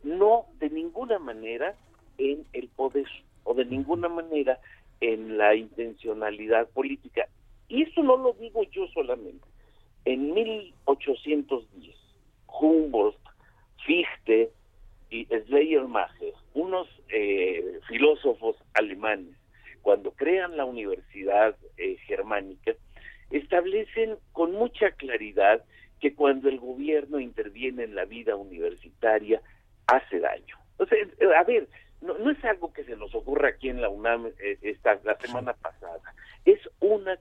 no 0.02 0.46
de 0.58 0.68
ninguna 0.70 1.20
manera 1.20 1.76
en 2.18 2.44
el 2.52 2.68
poder 2.68 3.06
o 3.44 3.54
de 3.54 3.64
ninguna 3.64 4.08
manera 4.08 4.58
en 5.00 5.38
la 5.38 5.54
intencionalidad 5.54 6.68
política. 6.70 7.28
Y 7.68 7.82
eso 7.82 8.02
no 8.02 8.16
lo 8.16 8.32
digo 8.34 8.62
yo 8.70 8.86
solamente. 8.88 9.46
En 10.04 10.34
1810, 10.34 11.96
Humboldt, 12.46 13.18
Fichte 13.86 14.50
y 15.10 15.26
Schleiermacher, 15.26 16.34
unos 16.54 16.88
eh, 17.08 17.80
filósofos 17.88 18.56
alemanes, 18.74 19.34
cuando 19.82 20.12
crean 20.12 20.56
la 20.56 20.64
universidad 20.64 21.56
eh, 21.76 21.96
germánica, 22.06 22.72
establecen 23.30 24.16
con 24.32 24.52
mucha 24.52 24.90
claridad 24.92 25.62
que 26.00 26.14
cuando 26.14 26.48
el 26.48 26.58
gobierno 26.58 27.18
interviene 27.20 27.84
en 27.84 27.94
la 27.94 28.04
vida 28.04 28.36
universitaria, 28.36 29.40
hace 29.86 30.20
daño. 30.20 30.56
O 30.78 30.86
sea, 30.86 30.98
a 31.38 31.44
ver, 31.44 31.68
no, 32.00 32.18
no 32.18 32.30
es 32.30 32.44
algo 32.44 32.72
que 32.72 32.84
se 32.84 32.96
nos 32.96 33.14
ocurra 33.14 33.48
aquí 33.48 33.68
en 33.68 33.80
la 33.80 33.88
UNAM 33.88 34.26
eh, 34.38 34.58
esta, 34.62 35.00
la 35.04 35.16
semana 35.16 35.54
pasada, 35.54 36.00
es 36.44 36.60
una 36.80 37.16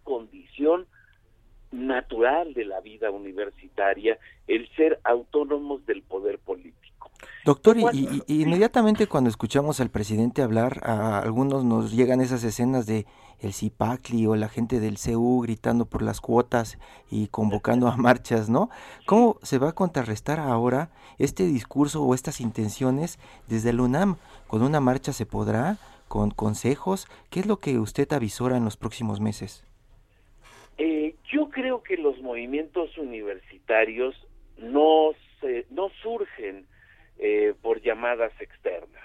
natural 1.93 2.53
de 2.53 2.65
la 2.65 2.81
vida 2.81 3.11
universitaria 3.11 4.17
el 4.47 4.67
ser 4.75 4.99
autónomos 5.03 5.85
del 5.85 6.01
poder 6.01 6.39
político. 6.39 7.11
Doctor, 7.45 7.77
y, 7.93 8.23
inmediatamente 8.27 9.07
cuando 9.07 9.29
escuchamos 9.29 9.79
al 9.79 9.89
presidente 9.89 10.41
hablar, 10.41 10.81
a 10.83 11.19
algunos 11.19 11.63
nos 11.63 11.91
llegan 11.91 12.21
esas 12.21 12.43
escenas 12.43 12.85
de 12.85 13.05
el 13.39 13.53
Cipacli 13.53 14.25
o 14.25 14.35
la 14.35 14.47
gente 14.47 14.79
del 14.79 14.97
CEU 14.97 15.41
gritando 15.41 15.85
por 15.85 16.01
las 16.01 16.21
cuotas 16.21 16.77
y 17.11 17.27
convocando 17.27 17.87
a 17.87 17.97
marchas, 17.97 18.49
¿no? 18.49 18.69
¿Cómo 19.05 19.37
se 19.43 19.57
va 19.57 19.69
a 19.69 19.75
contrarrestar 19.75 20.39
ahora 20.39 20.89
este 21.19 21.45
discurso 21.45 22.01
o 22.01 22.15
estas 22.15 22.39
intenciones 22.39 23.19
desde 23.47 23.71
el 23.71 23.81
UNAM? 23.81 24.15
¿Con 24.47 24.63
una 24.63 24.79
marcha 24.79 25.11
se 25.11 25.25
podrá? 25.25 25.77
¿Con 26.07 26.31
consejos? 26.31 27.07
¿Qué 27.29 27.41
es 27.41 27.45
lo 27.45 27.57
que 27.57 27.79
usted 27.79 28.11
avisora 28.13 28.55
en 28.55 28.63
los 28.63 28.77
próximos 28.77 29.19
meses? 29.19 29.65
Eh, 30.77 31.15
yo 31.31 31.49
creo 31.49 31.83
que 31.83 31.97
los 31.97 32.19
movimientos 32.21 32.97
universitarios 32.97 34.15
no, 34.57 35.11
se, 35.39 35.65
no 35.69 35.89
surgen 36.01 36.65
eh, 37.19 37.53
por 37.61 37.81
llamadas 37.81 38.33
externas. 38.39 39.03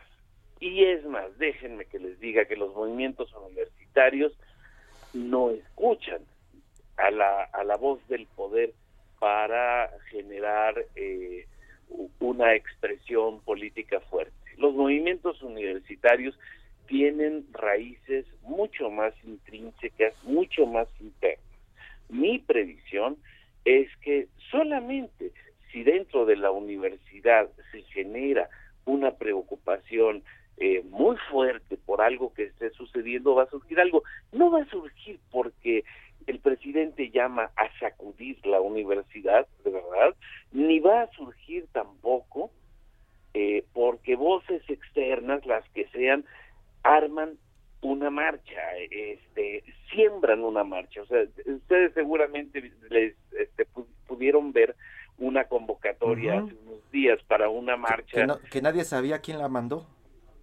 Y 0.60 0.84
es 0.84 1.04
más, 1.04 1.36
déjenme 1.38 1.84
que 1.84 1.98
les 1.98 2.18
diga 2.18 2.46
que 2.46 2.56
los 2.56 2.74
movimientos 2.74 3.32
universitarios 3.34 4.32
no 5.12 5.50
escuchan 5.50 6.22
a 6.96 7.10
la, 7.10 7.44
a 7.44 7.64
la 7.64 7.76
voz 7.76 8.06
del 8.08 8.26
poder 8.26 8.72
para 9.18 9.90
generar 10.10 10.74
eh, 10.96 11.46
una 12.18 12.54
expresión 12.54 13.40
política 13.40 14.00
fuerte. 14.00 14.32
Los 14.56 14.74
movimientos 14.74 15.42
universitarios 15.42 16.38
tienen 16.86 17.46
raíces 17.52 18.26
mucho 18.42 18.90
más 18.90 19.14
intrínsecas, 19.24 20.14
mucho 20.24 20.66
más 20.66 20.88
internas. 21.00 21.47
Mi 22.08 22.38
previsión 22.38 23.16
es 23.64 23.88
que 23.98 24.28
solamente 24.50 25.32
si 25.72 25.82
dentro 25.82 26.24
de 26.24 26.36
la 26.36 26.50
universidad 26.50 27.48
se 27.70 27.82
genera 27.82 28.48
una 28.84 29.12
preocupación 29.12 30.22
eh, 30.56 30.82
muy 30.90 31.16
fuerte 31.30 31.76
por 31.76 32.00
algo 32.00 32.32
que 32.32 32.44
esté 32.44 32.70
sucediendo, 32.70 33.34
va 33.34 33.44
a 33.44 33.50
surgir 33.50 33.78
algo. 33.78 34.02
No 34.32 34.50
va 34.50 34.62
a 34.62 34.70
surgir 34.70 35.20
porque 35.30 35.84
el 36.26 36.40
presidente 36.40 37.10
llama 37.10 37.50
a 37.56 37.78
sacudir 37.78 38.44
la 38.44 38.60
universidad, 38.60 39.46
de 39.64 39.70
verdad, 39.70 40.14
ni 40.52 40.80
va 40.80 41.02
a 41.02 41.10
surgir 41.12 41.66
tampoco 41.72 42.50
eh, 43.34 43.64
porque 43.72 44.16
voces 44.16 44.62
externas, 44.68 45.46
las 45.46 45.68
que 45.70 45.86
sean, 45.88 46.24
arman 46.82 47.38
una 47.80 48.10
marcha, 48.10 48.60
este, 48.90 49.64
siembran 49.90 50.42
una 50.42 50.64
marcha. 50.64 51.02
O 51.02 51.06
sea, 51.06 51.22
ustedes 51.46 51.94
seguramente 51.94 52.72
les 52.90 53.14
este, 53.38 53.66
pudieron 54.06 54.52
ver 54.52 54.74
una 55.18 55.44
convocatoria 55.44 56.38
hace 56.38 56.54
unos 56.66 56.90
días 56.90 57.20
para 57.26 57.48
una 57.48 57.76
marcha. 57.76 58.26
Que, 58.50 58.62
nadie 58.62 58.84
sabía 58.84 59.20
quién 59.20 59.38
la 59.38 59.48
mandó. 59.48 59.86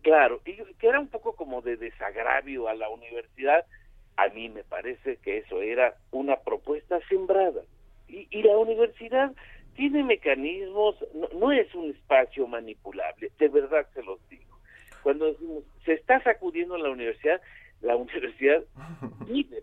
Claro, 0.01 0.41
y 0.45 0.55
que 0.75 0.87
era 0.87 0.99
un 0.99 1.07
poco 1.07 1.35
como 1.35 1.61
de 1.61 1.77
desagravio 1.77 2.67
a 2.67 2.73
la 2.73 2.89
universidad. 2.89 3.65
A 4.17 4.29
mí 4.29 4.49
me 4.49 4.63
parece 4.63 5.17
que 5.17 5.39
eso 5.39 5.61
era 5.61 5.95
una 6.11 6.37
propuesta 6.37 6.99
sembrada. 7.09 7.61
Y, 8.07 8.27
y 8.29 8.43
la 8.43 8.57
universidad 8.57 9.33
tiene 9.75 10.03
mecanismos, 10.03 10.95
no, 11.13 11.27
no 11.37 11.51
es 11.51 11.73
un 11.75 11.89
espacio 11.89 12.47
manipulable, 12.47 13.31
de 13.37 13.47
verdad 13.49 13.85
se 13.93 14.03
los 14.03 14.19
digo 14.29 14.44
cuando 15.05 15.27
decimos 15.27 15.63
se 15.85 15.93
está 15.93 16.19
sacudiendo 16.23 16.79
la 16.79 16.89
universidad, 16.89 17.39
la 17.81 17.95
universidad 17.95 18.63
vive 19.27 19.61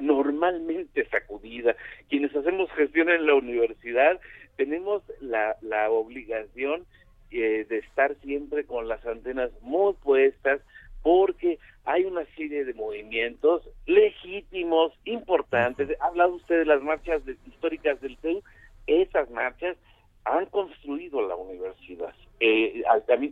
normalmente 0.00 1.06
sacudida. 1.10 1.76
Quienes 2.08 2.34
hacemos 2.34 2.70
gestión 2.72 3.10
en 3.10 3.26
la 3.26 3.34
universidad 3.34 4.18
tenemos 4.56 5.02
la, 5.20 5.56
la 5.60 5.90
obligación 5.90 6.86
eh, 7.30 7.66
de 7.68 7.78
estar 7.80 8.14
siempre 8.22 8.64
con 8.64 8.88
las 8.88 9.04
antenas 9.04 9.50
muy 9.60 9.92
puestas 9.92 10.62
porque 11.02 11.58
hay 11.84 12.06
una 12.06 12.24
serie 12.34 12.64
de 12.64 12.72
movimientos 12.72 13.68
legítimos, 13.84 14.94
importantes. 15.04 15.90
Ha 16.00 16.06
hablado 16.06 16.36
usted 16.36 16.60
de 16.60 16.64
las 16.64 16.82
marchas 16.82 17.20
históricas 17.46 18.00
del 18.00 18.16
CEU. 18.22 18.42
Esas 18.86 19.28
marchas 19.30 19.76
han 20.24 20.46
construido 20.46 21.20
la 21.28 21.36
universidad. 21.36 22.14
Eh, 22.40 22.82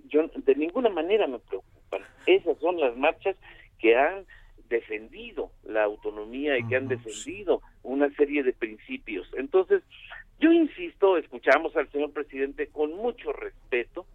yo 0.09 0.29
de 0.35 0.55
ninguna 0.55 0.89
manera 0.89 1.27
me 1.27 1.39
preocupan. 1.39 2.03
Esas 2.27 2.59
son 2.59 2.81
las 2.81 2.97
marchas 2.97 3.37
que 3.79 3.97
han 3.97 4.25
defendido 4.69 5.51
la 5.65 5.85
autonomía 5.85 6.59
y 6.59 6.67
que 6.67 6.77
han 6.77 6.89
defendido 6.89 7.63
una 7.83 8.11
serie 8.17 8.43
de 8.43 8.53
principios. 8.53 9.29
Entonces, 9.37 9.83
yo 10.41 10.53
insisto, 10.53 11.17
escuchamos 11.17 11.77
al 11.77 11.91
señor 11.91 12.13
presidente 12.13 12.67
con 12.69 12.95
mucho 12.95 13.33
respeto, 13.33 14.07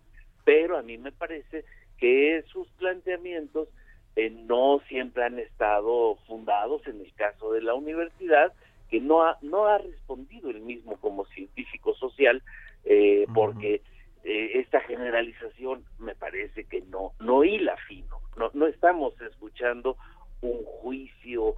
pero 0.44 0.78
a 0.78 0.82
mí 0.82 0.98
me 0.98 1.12
parece 1.12 1.64
que 1.98 2.44
sus 2.52 2.68
planteamientos 2.72 3.70
eh, 4.16 4.30
no 4.30 4.82
siempre 4.88 5.24
han 5.24 5.40
estado 5.40 6.16
fundados 6.28 6.86
en 6.88 7.00
el 7.00 7.14
caso 7.14 7.54
de 7.54 7.62
la 7.62 7.74
universidad, 7.74 8.52
que 8.90 9.00
no 9.00 9.24
ha, 9.24 9.38
no 9.42 9.68
ha 9.68 9.78
respondido 9.78 10.50
el 10.50 10.60
mismo 10.60 10.98
como 10.98 11.26
científico 11.28 11.96
social, 11.96 12.44
eh, 12.84 13.26
porque 13.34 13.82
eh, 14.24 14.60
esta 14.60 14.80
generalización 14.82 15.84
me 16.00 16.16
parece 16.16 16.66
que 16.66 16.82
no, 16.82 17.14
no 17.20 17.44
hila 17.44 17.76
fino, 17.88 18.20
no, 18.38 18.52
no 18.54 18.68
estamos 18.68 19.20
escuchando 19.22 19.98
un 20.42 20.64
juicio 20.64 21.56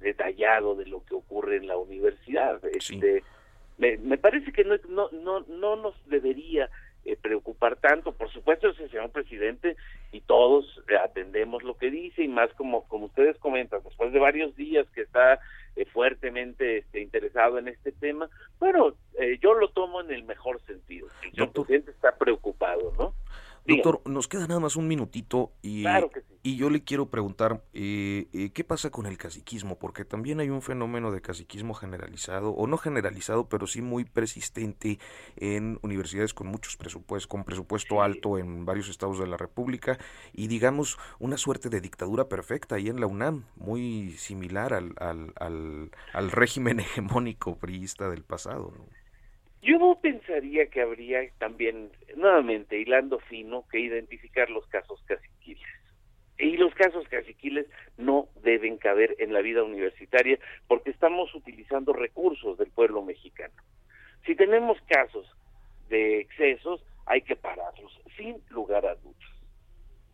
detallado 0.00 0.76
de 0.76 0.86
lo 0.86 1.04
que 1.04 1.14
ocurre 1.14 1.56
en 1.56 1.66
la 1.66 1.76
universidad. 1.76 2.64
Este, 2.66 3.24
me, 3.76 3.96
me, 3.98 4.16
parece 4.16 4.52
que 4.52 4.64
no, 4.64 4.76
no, 4.88 5.10
no, 5.10 5.40
no 5.40 5.76
nos 5.76 5.94
debería 6.08 6.70
eh, 7.08 7.16
preocupar 7.20 7.76
tanto. 7.76 8.12
Por 8.12 8.30
supuesto, 8.30 8.68
es 8.68 8.78
el 8.80 8.90
señor 8.90 9.10
presidente 9.10 9.76
y 10.12 10.20
todos 10.20 10.64
eh, 10.88 10.96
atendemos 10.96 11.62
lo 11.62 11.76
que 11.76 11.90
dice 11.90 12.22
y 12.22 12.28
más 12.28 12.52
como, 12.54 12.86
como 12.88 13.06
ustedes 13.06 13.38
comentan, 13.38 13.80
después 13.82 14.12
de 14.12 14.18
varios 14.18 14.54
días 14.56 14.86
que 14.90 15.02
está 15.02 15.40
eh, 15.76 15.86
fuertemente 15.86 16.78
este, 16.78 17.00
interesado 17.00 17.58
en 17.58 17.68
este 17.68 17.92
tema, 17.92 18.28
bueno, 18.58 18.94
yo 19.40 19.54
lo 19.54 19.68
tomo 19.70 20.00
en 20.00 20.10
el 20.12 20.22
mejor 20.24 20.60
sentido. 20.66 21.08
El 21.22 21.30
señor 21.30 21.52
presidente 21.52 21.90
está 21.90 22.16
preocupado, 22.16 22.92
¿no? 22.98 23.14
Doctor, 23.66 24.00
nos 24.06 24.28
queda 24.28 24.46
nada 24.46 24.60
más 24.60 24.76
un 24.76 24.88
minutito 24.88 25.52
y, 25.62 25.84
y 26.42 26.56
yo 26.56 26.70
le 26.70 26.82
quiero 26.82 27.10
preguntar, 27.10 27.62
eh, 27.74 28.28
eh, 28.32 28.50
¿qué 28.50 28.64
pasa 28.64 28.90
con 28.90 29.06
el 29.06 29.18
caciquismo? 29.18 29.78
Porque 29.78 30.04
también 30.04 30.40
hay 30.40 30.50
un 30.50 30.62
fenómeno 30.62 31.10
de 31.10 31.20
caciquismo 31.20 31.74
generalizado, 31.74 32.50
o 32.50 32.66
no 32.66 32.78
generalizado, 32.78 33.48
pero 33.48 33.66
sí 33.66 33.82
muy 33.82 34.04
persistente 34.04 34.98
en 35.36 35.78
universidades 35.82 36.32
con 36.32 36.46
muchos 36.46 36.76
presupuestos, 36.76 37.26
con 37.26 37.44
presupuesto 37.44 38.02
alto 38.02 38.38
en 38.38 38.64
varios 38.64 38.88
estados 38.88 39.18
de 39.18 39.26
la 39.26 39.36
República, 39.36 39.98
y 40.32 40.46
digamos 40.46 40.98
una 41.18 41.36
suerte 41.36 41.68
de 41.68 41.80
dictadura 41.80 42.28
perfecta 42.28 42.76
ahí 42.76 42.88
en 42.88 43.00
la 43.00 43.06
UNAM, 43.06 43.44
muy 43.56 44.12
similar 44.12 44.72
al, 44.72 44.94
al, 44.98 45.32
al, 45.36 45.90
al 46.12 46.30
régimen 46.30 46.80
hegemónico 46.80 47.56
priista 47.56 48.08
del 48.08 48.22
pasado. 48.22 48.72
¿no? 48.76 49.07
Yo 49.60 49.98
pensaría 50.00 50.66
que 50.66 50.80
habría 50.80 51.20
también, 51.38 51.90
nuevamente, 52.16 52.78
hilando 52.78 53.18
fino, 53.18 53.64
que 53.70 53.80
identificar 53.80 54.48
los 54.50 54.66
casos 54.68 55.02
caciquiles. 55.06 55.66
Y 56.38 56.56
los 56.56 56.72
casos 56.74 57.06
caciquiles 57.08 57.66
no 57.96 58.28
deben 58.42 58.78
caber 58.78 59.16
en 59.18 59.32
la 59.32 59.40
vida 59.40 59.64
universitaria 59.64 60.38
porque 60.68 60.90
estamos 60.90 61.34
utilizando 61.34 61.92
recursos 61.92 62.56
del 62.58 62.70
pueblo 62.70 63.02
mexicano. 63.02 63.54
Si 64.24 64.36
tenemos 64.36 64.78
casos 64.82 65.26
de 65.88 66.20
excesos, 66.20 66.84
hay 67.06 67.22
que 67.22 67.34
pararlos, 67.34 67.98
sin 68.16 68.36
lugar 68.50 68.86
a 68.86 68.94
dudas. 68.94 69.16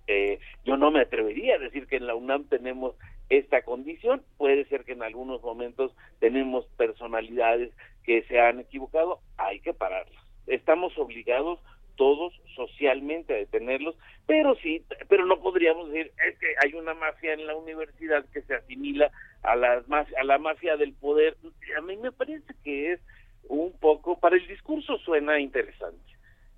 Eh, 0.06 0.38
yo 0.64 0.76
no 0.76 0.90
me 0.90 1.00
atrevería 1.00 1.56
a 1.56 1.58
decir 1.58 1.86
que 1.86 1.96
en 1.96 2.06
la 2.06 2.14
UNAM 2.14 2.44
tenemos 2.44 2.94
esta 3.28 3.62
condición. 3.62 4.22
Puede 4.36 4.64
ser 4.66 4.84
que 4.84 4.92
en 4.92 5.02
algunos 5.02 5.42
momentos 5.42 5.94
tenemos 6.20 6.66
personalidades 6.76 7.72
que 8.04 8.22
se 8.24 8.38
han 8.40 8.60
equivocado, 8.60 9.20
hay 9.36 9.60
que 9.60 9.74
pararlos. 9.74 10.22
Estamos 10.46 10.96
obligados 10.98 11.58
todos 11.96 12.32
socialmente 12.54 13.34
a 13.34 13.36
detenerlos, 13.36 13.96
pero 14.26 14.54
sí, 14.56 14.84
pero 15.08 15.26
no 15.26 15.40
podríamos 15.40 15.90
decir 15.90 16.12
es 16.26 16.38
que 16.38 16.54
hay 16.62 16.74
una 16.74 16.94
mafia 16.94 17.32
en 17.32 17.46
la 17.46 17.54
universidad 17.56 18.24
que 18.32 18.42
se 18.42 18.54
asimila 18.54 19.10
a 19.42 19.56
la 19.56 19.84
a 20.18 20.24
la 20.24 20.38
mafia 20.38 20.76
del 20.76 20.92
poder. 20.94 21.36
A 21.78 21.80
mí 21.82 21.96
me 21.96 22.12
parece 22.12 22.52
que 22.64 22.92
es 22.92 23.00
un 23.48 23.72
poco 23.78 24.18
para 24.18 24.36
el 24.36 24.46
discurso 24.46 24.98
suena 24.98 25.38
interesante. 25.38 26.12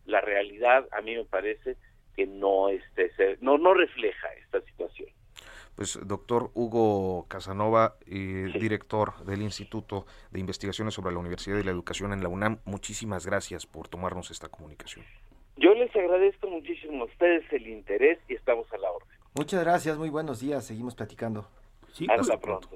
La 0.07 0.21
realidad 0.21 0.89
a 0.93 1.01
mí 1.01 1.17
me 1.17 1.25
parece 1.25 1.77
que 2.15 2.27
no 2.27 2.69
este 2.71 3.11
no 3.41 3.59
no 3.59 3.75
refleja 3.75 4.29
esta 4.35 4.61
situación. 4.63 5.09
Pues 5.77 5.99
doctor 6.03 6.51
Hugo 6.55 7.27
Casanova, 7.29 7.97
eh, 8.07 8.51
director 8.59 9.25
del 9.25 9.43
Instituto 9.43 10.07
de 10.31 10.41
Investigaciones 10.41 10.95
sobre 10.95 11.13
la 11.13 11.21
Universidad 11.21 11.59
y 11.59 11.63
la 11.63 11.71
Educación 11.71 12.13
en 12.13 12.23
la 12.23 12.29
UNAM, 12.29 12.59
muchísimas 12.65 13.27
gracias 13.27 13.67
por 13.67 13.87
tomarnos 13.89 14.31
esta 14.31 14.49
comunicación. 14.49 15.05
Yo 15.57 15.75
les 15.75 15.95
agradezco 15.95 16.49
muchísimo 16.49 17.03
a 17.03 17.07
ustedes 17.07 17.45
el 17.53 17.67
interés 17.67 18.19
y 18.29 18.35
estamos 18.35 18.67
a 18.73 18.79
la 18.79 18.91
orden. 18.91 19.09
Muchas 19.35 19.63
gracias, 19.63 19.99
muy 19.99 20.09
buenos 20.09 20.41
días, 20.41 20.65
seguimos 20.65 20.95
platicando. 20.95 21.47
Sí, 21.93 22.07
hasta 22.11 22.39
pronto. 22.41 22.69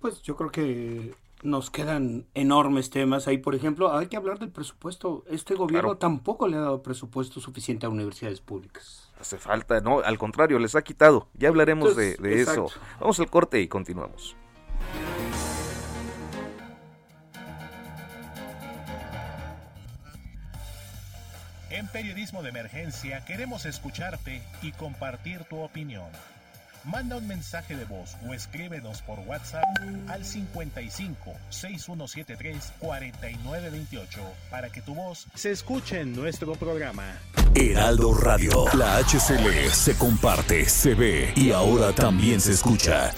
Pues 0.00 0.22
yo 0.22 0.36
creo 0.36 0.50
que 0.50 1.14
nos 1.42 1.70
quedan 1.70 2.26
enormes 2.34 2.90
temas 2.90 3.28
ahí. 3.28 3.38
Por 3.38 3.54
ejemplo, 3.54 3.96
hay 3.96 4.08
que 4.08 4.16
hablar 4.16 4.38
del 4.38 4.50
presupuesto. 4.50 5.24
Este 5.28 5.54
gobierno 5.54 5.96
tampoco 5.96 6.48
le 6.48 6.56
ha 6.56 6.60
dado 6.60 6.82
presupuesto 6.82 7.40
suficiente 7.40 7.86
a 7.86 7.88
universidades 7.88 8.40
públicas. 8.40 9.07
Hace 9.20 9.36
falta, 9.38 9.80
no, 9.80 10.00
al 10.00 10.16
contrario, 10.16 10.58
les 10.58 10.76
ha 10.76 10.82
quitado. 10.82 11.28
Ya 11.34 11.48
hablaremos 11.48 11.96
de, 11.96 12.16
eso. 12.40 12.70
Vamos 13.00 13.18
al 13.18 13.28
corte 13.28 13.60
y 13.60 13.68
continuamos. 13.68 14.36
En 21.70 21.86
Periodismo 21.88 22.42
de 22.42 22.48
Emergencia 22.50 23.24
queremos 23.24 23.66
escucharte 23.66 24.42
y 24.62 24.72
compartir 24.72 25.44
tu 25.44 25.58
opinión. 25.58 26.10
Manda 26.90 27.16
un 27.16 27.26
mensaje 27.28 27.76
de 27.76 27.84
voz 27.84 28.16
o 28.26 28.32
escríbenos 28.32 29.02
por 29.02 29.18
WhatsApp 29.20 29.64
al 30.08 30.24
55 30.24 31.34
6173 31.50 32.72
4928 32.80 34.20
para 34.50 34.70
que 34.70 34.80
tu 34.80 34.94
voz 34.94 35.26
se 35.34 35.50
escuche 35.50 36.00
en 36.00 36.16
nuestro 36.16 36.54
programa. 36.54 37.04
Heraldo 37.54 38.14
Radio, 38.14 38.64
la 38.72 38.96
HCL 39.02 39.70
se 39.70 39.98
comparte, 39.98 40.66
se 40.66 40.94
ve 40.94 41.32
y 41.36 41.50
ahora 41.50 41.92
también 41.92 42.40
se 42.40 42.52
escucha. 42.52 43.12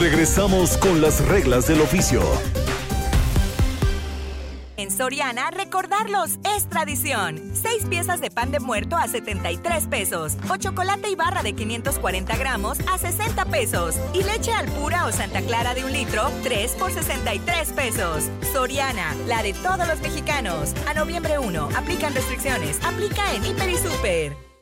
Regresamos 0.00 0.76
con 0.78 1.00
las 1.00 1.24
reglas 1.24 1.68
del 1.68 1.82
oficio. 1.82 2.22
En 4.84 4.90
Soriana, 4.90 5.50
recordarlos 5.50 6.38
es 6.54 6.68
tradición. 6.68 7.40
Seis 7.54 7.86
piezas 7.88 8.20
de 8.20 8.30
pan 8.30 8.50
de 8.50 8.60
muerto 8.60 8.98
a 8.98 9.08
73 9.08 9.86
pesos. 9.86 10.36
O 10.50 10.58
chocolate 10.58 11.08
y 11.08 11.14
barra 11.14 11.42
de 11.42 11.54
540 11.54 12.36
gramos 12.36 12.78
a 12.80 12.98
60 12.98 13.46
pesos. 13.46 13.96
Y 14.12 14.22
leche 14.24 14.52
al 14.52 14.66
pura 14.66 15.06
o 15.06 15.12
Santa 15.12 15.40
Clara 15.40 15.72
de 15.72 15.86
un 15.86 15.92
litro, 15.94 16.30
3 16.42 16.72
por 16.72 16.92
63 16.92 17.72
pesos. 17.72 18.24
Soriana, 18.52 19.14
la 19.26 19.42
de 19.42 19.54
todos 19.54 19.88
los 19.88 20.02
mexicanos. 20.02 20.74
A 20.86 20.92
noviembre 20.92 21.38
1, 21.38 21.70
aplican 21.74 22.14
restricciones. 22.14 22.78
Aplica 22.84 23.32
en 23.32 23.46
Hiper 23.46 23.70
y 23.70 23.76
Super. 23.78 24.53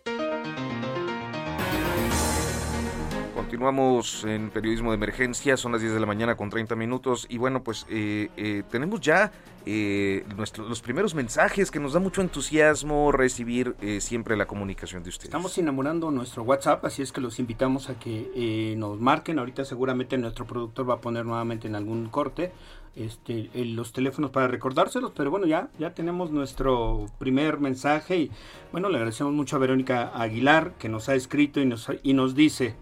Continuamos 3.52 4.24
en 4.24 4.48
periodismo 4.48 4.92
de 4.92 4.94
emergencia, 4.94 5.58
son 5.58 5.72
las 5.72 5.82
10 5.82 5.92
de 5.92 6.00
la 6.00 6.06
mañana 6.06 6.38
con 6.38 6.48
30 6.48 6.74
minutos 6.74 7.26
y 7.28 7.36
bueno, 7.36 7.62
pues 7.62 7.84
eh, 7.90 8.30
eh, 8.38 8.62
tenemos 8.70 9.02
ya 9.02 9.30
eh, 9.66 10.24
los 10.38 10.80
primeros 10.80 11.14
mensajes 11.14 11.70
que 11.70 11.78
nos 11.78 11.92
da 11.92 12.00
mucho 12.00 12.22
entusiasmo 12.22 13.12
recibir 13.12 13.76
siempre 14.00 14.38
la 14.38 14.46
comunicación 14.46 15.02
de 15.02 15.10
ustedes. 15.10 15.26
Estamos 15.26 15.58
enamorando 15.58 16.10
nuestro 16.10 16.44
WhatsApp, 16.44 16.82
así 16.86 17.02
es 17.02 17.12
que 17.12 17.20
los 17.20 17.38
invitamos 17.38 17.90
a 17.90 17.98
que 17.98 18.74
nos 18.78 18.98
marquen. 18.98 19.38
Ahorita 19.38 19.66
seguramente 19.66 20.16
nuestro 20.16 20.46
productor 20.46 20.88
va 20.88 20.94
a 20.94 21.00
poner 21.02 21.26
nuevamente 21.26 21.68
en 21.68 21.74
algún 21.74 22.08
corte 22.08 22.52
este, 22.96 23.50
los 23.54 23.92
teléfonos 23.92 24.30
para 24.30 24.48
recordárselos, 24.48 25.12
pero 25.14 25.30
bueno, 25.30 25.44
ya, 25.44 25.68
ya 25.78 25.92
tenemos 25.92 26.30
nuestro 26.30 27.04
primer 27.18 27.60
mensaje 27.60 28.16
y 28.16 28.30
bueno, 28.72 28.88
le 28.88 28.96
agradecemos 28.96 29.34
mucho 29.34 29.56
a 29.56 29.58
Verónica 29.58 30.10
Aguilar 30.14 30.72
que 30.78 30.88
nos 30.88 31.10
ha 31.10 31.14
escrito 31.14 31.60
y 31.60 31.66
nos, 31.66 31.90
y 32.02 32.14
nos 32.14 32.34
dice... 32.34 32.76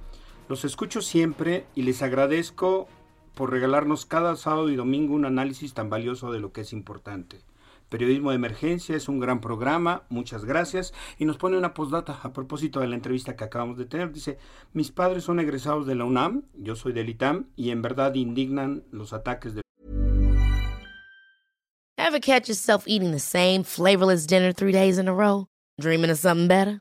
Los 0.50 0.64
escucho 0.64 1.00
siempre 1.00 1.64
y 1.76 1.82
les 1.82 2.02
agradezco 2.02 2.88
por 3.36 3.52
regalarnos 3.52 4.04
cada 4.04 4.34
sábado 4.34 4.68
y 4.68 4.74
domingo 4.74 5.14
un 5.14 5.24
análisis 5.24 5.74
tan 5.74 5.90
valioso 5.90 6.32
de 6.32 6.40
lo 6.40 6.52
que 6.52 6.62
es 6.62 6.72
importante. 6.72 7.44
Periodismo 7.88 8.30
de 8.30 8.34
Emergencia 8.34 8.96
es 8.96 9.08
un 9.08 9.20
gran 9.20 9.40
programa, 9.40 10.02
muchas 10.08 10.44
gracias. 10.44 10.92
Y 11.18 11.24
nos 11.24 11.36
pone 11.36 11.56
una 11.56 11.72
postdata 11.72 12.18
a 12.24 12.32
propósito 12.32 12.80
de 12.80 12.88
la 12.88 12.96
entrevista 12.96 13.36
que 13.36 13.44
acabamos 13.44 13.78
de 13.78 13.84
tener. 13.84 14.10
Dice, 14.10 14.38
mis 14.72 14.90
padres 14.90 15.22
son 15.22 15.38
egresados 15.38 15.86
de 15.86 15.94
la 15.94 16.04
UNAM, 16.04 16.42
yo 16.54 16.74
soy 16.74 16.94
del 16.94 17.10
ITAM, 17.10 17.46
y 17.54 17.70
en 17.70 17.80
verdad 17.80 18.12
indignan 18.14 18.82
los 18.90 19.12
ataques 19.12 19.54
de... 19.54 19.62
Ever 21.96 22.20
catch 22.20 22.48
yourself 22.48 22.88
eating 22.88 23.12
the 23.12 23.20
same 23.20 23.62
flavorless 23.62 24.26
dinner 24.26 24.52
three 24.52 24.72
days 24.72 24.98
in 24.98 25.06
a 25.06 25.14
row? 25.14 25.46
Dreaming 25.80 26.10
of 26.10 26.18
something 26.18 26.48
better? 26.48 26.80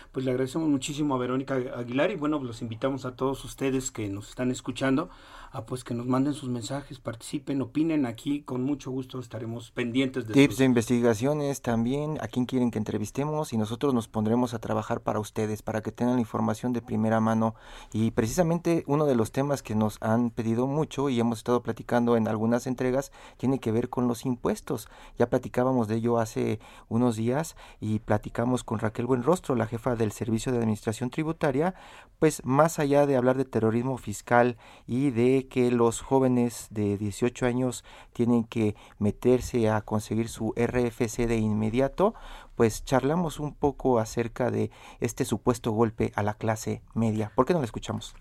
Pues 0.11 0.25
le 0.25 0.31
agradecemos 0.31 0.67
muchísimo 0.67 1.15
a 1.15 1.17
Verónica 1.17 1.55
Aguilar 1.55 2.11
y 2.11 2.15
bueno, 2.15 2.43
los 2.43 2.61
invitamos 2.61 3.05
a 3.05 3.15
todos 3.15 3.45
ustedes 3.45 3.91
que 3.91 4.09
nos 4.09 4.27
están 4.29 4.51
escuchando 4.51 5.09
a 5.51 5.65
pues 5.65 5.83
que 5.83 5.93
nos 5.93 6.05
manden 6.05 6.33
sus 6.33 6.49
mensajes, 6.49 6.99
participen, 6.99 7.61
opinen. 7.61 8.05
Aquí, 8.05 8.41
con 8.41 8.63
mucho 8.63 8.89
gusto 8.89 9.19
estaremos 9.19 9.71
pendientes 9.71 10.25
de 10.25 10.33
tips 10.33 10.57
de 10.57 10.65
investigaciones 10.65 11.61
también, 11.61 12.17
a 12.21 12.27
quién 12.27 12.45
quieren 12.45 12.71
que 12.71 12.77
entrevistemos 12.77 13.51
y 13.51 13.57
nosotros 13.57 13.93
nos 13.93 14.07
pondremos 14.07 14.53
a 14.53 14.59
trabajar 14.59 15.01
para 15.01 15.19
ustedes, 15.19 15.61
para 15.61 15.81
que 15.81 15.91
tengan 15.91 16.15
la 16.15 16.21
información 16.21 16.71
de 16.71 16.81
primera 16.81 17.19
mano. 17.19 17.55
Y 17.91 18.11
precisamente 18.11 18.85
uno 18.87 19.05
de 19.05 19.15
los 19.15 19.31
temas 19.33 19.61
que 19.61 19.75
nos 19.75 19.97
han 20.01 20.29
pedido 20.29 20.67
mucho 20.67 21.09
y 21.09 21.19
hemos 21.19 21.39
estado 21.39 21.61
platicando 21.61 22.15
en 22.15 22.29
algunas 22.29 22.65
entregas 22.65 23.11
tiene 23.35 23.59
que 23.59 23.73
ver 23.73 23.89
con 23.89 24.07
los 24.07 24.25
impuestos. 24.25 24.87
Ya 25.17 25.29
platicábamos 25.29 25.89
de 25.89 25.95
ello 25.95 26.19
hace 26.19 26.59
unos 26.87 27.17
días 27.17 27.57
y 27.81 27.99
platicamos 27.99 28.63
con 28.63 28.79
Raquel 28.79 29.05
Buenrostro, 29.05 29.55
la 29.55 29.67
jefa 29.67 29.97
del 30.01 30.11
Servicio 30.11 30.51
de 30.51 30.57
Administración 30.57 31.09
Tributaria, 31.09 31.73
pues 32.19 32.43
más 32.43 32.79
allá 32.79 33.05
de 33.05 33.15
hablar 33.15 33.37
de 33.37 33.45
terrorismo 33.45 33.97
fiscal 33.97 34.57
y 34.87 35.11
de 35.11 35.47
que 35.47 35.71
los 35.71 36.01
jóvenes 36.01 36.67
de 36.71 36.97
18 36.97 37.45
años 37.45 37.83
tienen 38.13 38.43
que 38.43 38.75
meterse 38.99 39.69
a 39.69 39.81
conseguir 39.81 40.27
su 40.27 40.53
RFC 40.57 41.27
de 41.27 41.37
inmediato, 41.37 42.13
pues 42.55 42.83
charlamos 42.83 43.39
un 43.39 43.53
poco 43.53 43.99
acerca 43.99 44.51
de 44.51 44.71
este 44.99 45.23
supuesto 45.25 45.71
golpe 45.71 46.11
a 46.15 46.23
la 46.23 46.33
clase 46.33 46.81
media. 46.93 47.31
¿Por 47.35 47.45
qué 47.45 47.53
no 47.53 47.59
lo 47.59 47.65
escuchamos? 47.65 48.15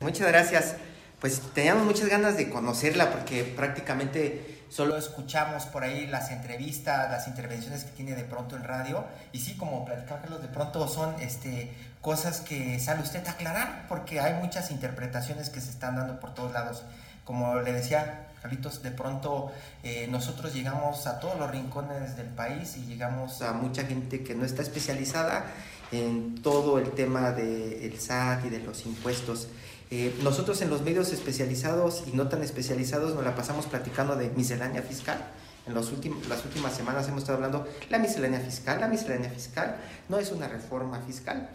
Muchas 0.00 0.28
gracias. 0.28 0.76
Pues 1.20 1.40
teníamos 1.54 1.84
muchas 1.84 2.08
ganas 2.08 2.36
de 2.36 2.48
conocerla 2.48 3.10
porque 3.12 3.44
prácticamente 3.44 4.62
solo 4.70 4.96
escuchamos 4.96 5.66
por 5.66 5.84
ahí 5.84 6.06
las 6.06 6.30
entrevistas, 6.30 7.10
las 7.10 7.28
intervenciones 7.28 7.84
que 7.84 7.90
tiene 7.90 8.14
de 8.14 8.24
pronto 8.24 8.56
en 8.56 8.64
radio 8.64 9.04
y 9.32 9.40
sí, 9.40 9.54
como 9.56 9.84
platicarlos 9.84 10.40
de 10.40 10.48
pronto 10.48 10.88
son 10.88 11.14
este 11.20 11.74
cosas 12.00 12.40
que 12.40 12.80
sale 12.80 13.02
usted 13.02 13.26
a 13.26 13.32
aclarar, 13.32 13.86
porque 13.88 14.20
hay 14.20 14.34
muchas 14.40 14.70
interpretaciones 14.70 15.50
que 15.50 15.60
se 15.60 15.70
están 15.70 15.96
dando 15.96 16.18
por 16.18 16.32
todos 16.32 16.52
lados. 16.52 16.84
Como 17.24 17.60
le 17.60 17.72
decía 17.72 18.28
Carlitos, 18.40 18.82
de 18.82 18.90
pronto 18.90 19.52
eh, 19.82 20.08
nosotros 20.10 20.54
llegamos 20.54 21.06
a 21.06 21.20
todos 21.20 21.38
los 21.38 21.50
rincones 21.50 22.16
del 22.16 22.28
país 22.28 22.78
y 22.78 22.86
llegamos 22.86 23.42
a 23.42 23.52
mucha 23.52 23.84
gente 23.84 24.24
que 24.24 24.34
no 24.34 24.46
está 24.46 24.62
especializada 24.62 25.44
en 25.92 26.40
todo 26.40 26.78
el 26.78 26.92
tema 26.92 27.32
del 27.32 28.00
SAT 28.00 28.46
y 28.46 28.48
de 28.48 28.60
los 28.60 28.86
impuestos. 28.86 29.48
Eh, 29.90 30.16
nosotros 30.22 30.62
en 30.62 30.70
los 30.70 30.82
medios 30.82 31.12
especializados 31.12 32.04
y 32.06 32.16
no 32.16 32.28
tan 32.28 32.42
especializados 32.42 33.14
nos 33.14 33.24
la 33.24 33.34
pasamos 33.34 33.66
platicando 33.66 34.14
de 34.14 34.30
miscelánea 34.30 34.82
fiscal. 34.82 35.24
En 35.66 35.74
las 35.74 35.90
últimas 35.90 36.74
semanas 36.74 37.08
hemos 37.08 37.22
estado 37.22 37.36
hablando 37.36 37.66
la 37.90 37.98
miscelánea 37.98 38.40
fiscal. 38.40 38.80
La 38.80 38.88
miscelánea 38.88 39.30
fiscal 39.30 39.76
no 40.08 40.18
es 40.18 40.30
una 40.30 40.48
reforma 40.48 41.00
fiscal. 41.00 41.50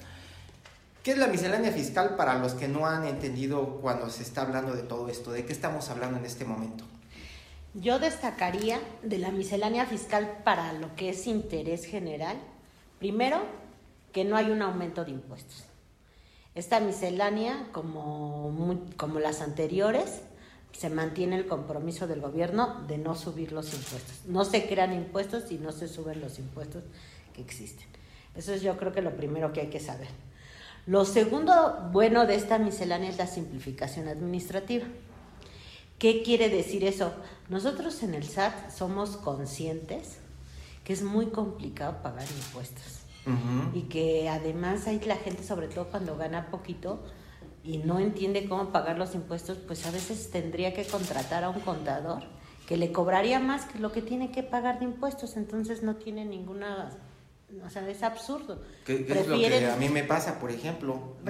¿Qué 1.01 1.11
es 1.11 1.17
la 1.17 1.27
miscelánea 1.27 1.71
fiscal 1.71 2.15
para 2.15 2.37
los 2.39 2.53
que 2.55 2.67
no 2.67 2.87
han 2.87 3.05
entendido 3.05 3.79
cuando 3.81 4.09
se 4.09 4.23
está 4.23 4.41
hablando 4.41 4.75
de 4.75 4.83
todo 4.83 5.07
esto? 5.07 5.31
¿De 5.31 5.45
qué 5.45 5.53
estamos 5.53 5.89
hablando 5.89 6.17
en 6.17 6.25
este 6.25 6.45
momento? 6.45 6.83
Yo 7.75 7.99
destacaría 7.99 8.79
de 9.03 9.19
la 9.19 9.31
miscelánea 9.31 9.85
fiscal 9.85 10.39
para 10.43 10.73
lo 10.73 10.95
que 10.95 11.09
es 11.09 11.27
interés 11.27 11.85
general, 11.85 12.37
primero, 12.99 13.45
que 14.13 14.23
no 14.23 14.35
hay 14.35 14.49
un 14.49 14.61
aumento 14.61 15.05
de 15.05 15.11
impuestos. 15.11 15.65
Esta 16.55 16.79
miscelánea, 16.79 17.67
como, 17.73 18.79
como 18.95 19.19
las 19.19 19.41
anteriores, 19.41 20.21
se 20.71 20.89
mantiene 20.89 21.35
el 21.35 21.47
compromiso 21.47 22.07
del 22.07 22.21
gobierno 22.21 22.81
de 22.87 22.97
no 22.97 23.15
subir 23.15 23.51
los 23.51 23.73
impuestos. 23.73 24.21
No 24.25 24.45
se 24.45 24.65
crean 24.65 24.93
impuestos 24.93 25.51
y 25.51 25.55
no 25.57 25.73
se 25.73 25.89
suben 25.89 26.21
los 26.21 26.39
impuestos 26.39 26.83
que 27.33 27.41
existen. 27.41 27.85
Eso 28.35 28.53
es 28.53 28.61
yo 28.61 28.77
creo 28.77 28.93
que 28.93 29.01
lo 29.01 29.17
primero 29.17 29.51
que 29.51 29.61
hay 29.61 29.69
que 29.69 29.81
saber. 29.81 30.07
Lo 30.85 31.03
segundo 31.03 31.89
bueno 31.91 32.25
de 32.25 32.35
esta 32.35 32.57
miscelánea 32.57 33.09
es 33.09 33.17
la 33.17 33.27
simplificación 33.27 34.07
administrativa. 34.07 34.85
¿Qué 35.99 36.23
quiere 36.23 36.47
decir 36.47 36.85
eso? 36.85 37.13
Nosotros 37.49 38.01
en 38.01 38.13
el 38.13 38.23
SAT 38.23 38.71
somos 38.71 39.17
conscientes 39.17 40.19
que 40.85 40.93
es 40.93 41.03
muy 41.03 41.27
complicado 41.27 42.01
pagar 42.01 42.27
impuestos 42.29 42.94
y 43.73 43.83
que 43.83 44.29
además 44.29 44.87
hay 44.87 44.99
la 45.01 45.15
gente, 45.15 45.43
sobre 45.43 45.67
todo 45.67 45.85
cuando 45.85 46.15
gana 46.15 46.51
poquito 46.51 47.03
y 47.63 47.79
no 47.79 47.99
entiende 47.99 48.47
cómo 48.47 48.71
pagar 48.71 48.97
los 48.97 49.15
impuestos, 49.15 49.57
pues 49.57 49.85
a 49.87 49.91
veces 49.91 50.29
tendría 50.29 50.73
que 50.73 50.85
contratar 50.85 51.43
a 51.43 51.49
un 51.49 51.59
contador 51.61 52.23
que 52.67 52.77
le 52.77 52.91
cobraría 52.91 53.39
más 53.39 53.65
que 53.65 53.79
lo 53.79 53.91
que 53.91 54.01
tiene 54.01 54.31
que 54.31 54.43
pagar 54.43 54.79
de 54.79 54.85
impuestos, 54.85 55.37
entonces 55.37 55.83
no 55.83 55.95
tiene 55.95 56.25
ninguna 56.25 56.91
o 57.65 57.69
sea, 57.69 57.87
es 57.87 58.01
absurdo. 58.03 58.61
¿Qué, 58.85 59.05
es 59.07 59.27
lo 59.27 59.37
que 59.37 59.67
a 59.67 59.75
mí 59.75 59.87
me 59.89 60.03
pasa, 60.03 60.39
por 60.39 60.51
ejemplo? 60.51 61.15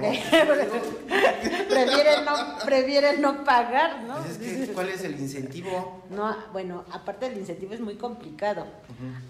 prefieren, 2.64 3.20
no, 3.20 3.44
pagar, 3.44 4.02
¿no? 4.02 4.16
Pues 4.16 4.40
es 4.40 4.66
que, 4.66 4.72
¿Cuál 4.72 4.88
es 4.88 5.04
el 5.04 5.20
incentivo? 5.20 6.04
No, 6.10 6.34
bueno, 6.52 6.84
aparte 6.90 7.28
del 7.28 7.38
incentivo 7.38 7.74
es 7.74 7.80
muy 7.80 7.96
complicado. 7.96 8.66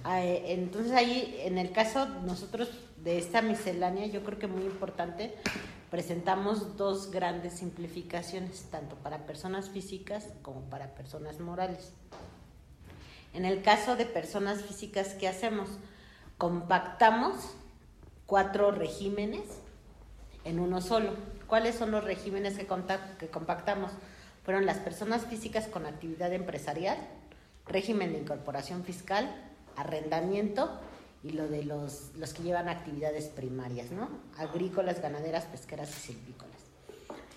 Ah, 0.05 0.23
eh, 0.25 0.53
entonces 0.53 0.93
ahí, 0.93 1.41
en 1.41 1.59
el 1.59 1.73
caso 1.73 2.07
nosotros 2.25 2.71
de 3.03 3.19
esta 3.19 3.43
miscelánea, 3.43 4.07
yo 4.07 4.23
creo 4.25 4.39
que 4.39 4.47
muy 4.47 4.63
importante, 4.63 5.35
presentamos 5.91 6.77
dos 6.77 7.11
grandes 7.11 7.55
simplificaciones, 7.55 8.67
tanto 8.71 8.97
para 8.97 9.27
personas 9.27 9.71
físicas 9.71 10.29
como 10.43 10.63
para 10.63 10.95
personas 10.95 11.41
morales. 11.41 11.93
En 13.35 13.45
el 13.45 13.63
caso 13.63 13.97
de 13.97 14.07
personas 14.07 14.63
físicas, 14.63 15.15
¿qué 15.15 15.29
hacemos? 15.29 15.69
Compactamos 16.39 17.35
cuatro 18.27 18.71
regímenes 18.71 19.45
en 20.45 20.61
uno 20.61 20.81
solo. 20.81 21.15
¿Cuáles 21.47 21.77
son 21.77 21.91
los 21.91 22.05
regímenes 22.05 22.57
que, 22.59 22.67
compactamos? 22.67 23.93
Fueron 24.45 24.67
las 24.67 24.79
personas 24.79 25.27
físicas 25.27 25.67
con 25.69 25.87
actividad 25.87 26.33
empresarial, 26.33 26.99
régimen 27.67 28.13
de 28.13 28.19
incorporación 28.19 28.85
fiscal, 28.85 29.35
arrendamiento 29.77 30.71
y 31.23 31.31
lo 31.31 31.49
de 31.49 31.65
los, 31.65 32.13
los 32.17 32.33
que 32.33 32.43
llevan 32.43 32.69
actividades 32.69 33.27
primarias, 33.27 33.91
¿no? 33.91 34.09
Agrícolas, 34.39 35.01
ganaderas, 35.01 35.45
pesqueras 35.45 35.91
y 35.91 36.13
silvícolas. 36.13 36.57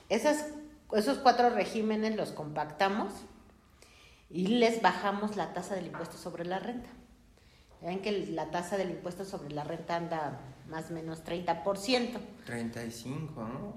Esos 0.09 1.17
cuatro 1.19 1.49
regímenes 1.51 2.15
los 2.15 2.31
compactamos 2.31 3.13
y 4.29 4.47
les 4.47 4.81
bajamos 4.81 5.35
la 5.35 5.53
tasa 5.53 5.75
del 5.75 5.88
impuesto 5.88 6.17
sobre 6.17 6.45
la 6.45 6.59
renta. 6.59 6.89
Ven 7.81 8.01
que 8.01 8.27
la 8.27 8.51
tasa 8.51 8.77
del 8.77 8.89
impuesto 8.91 9.23
sobre 9.23 9.53
la 9.53 9.63
renta 9.63 9.95
anda 9.95 10.39
más 10.69 10.91
o 10.91 10.93
menos 10.93 11.23
30%. 11.23 12.19
35, 12.45 13.41
¿no? 13.41 13.75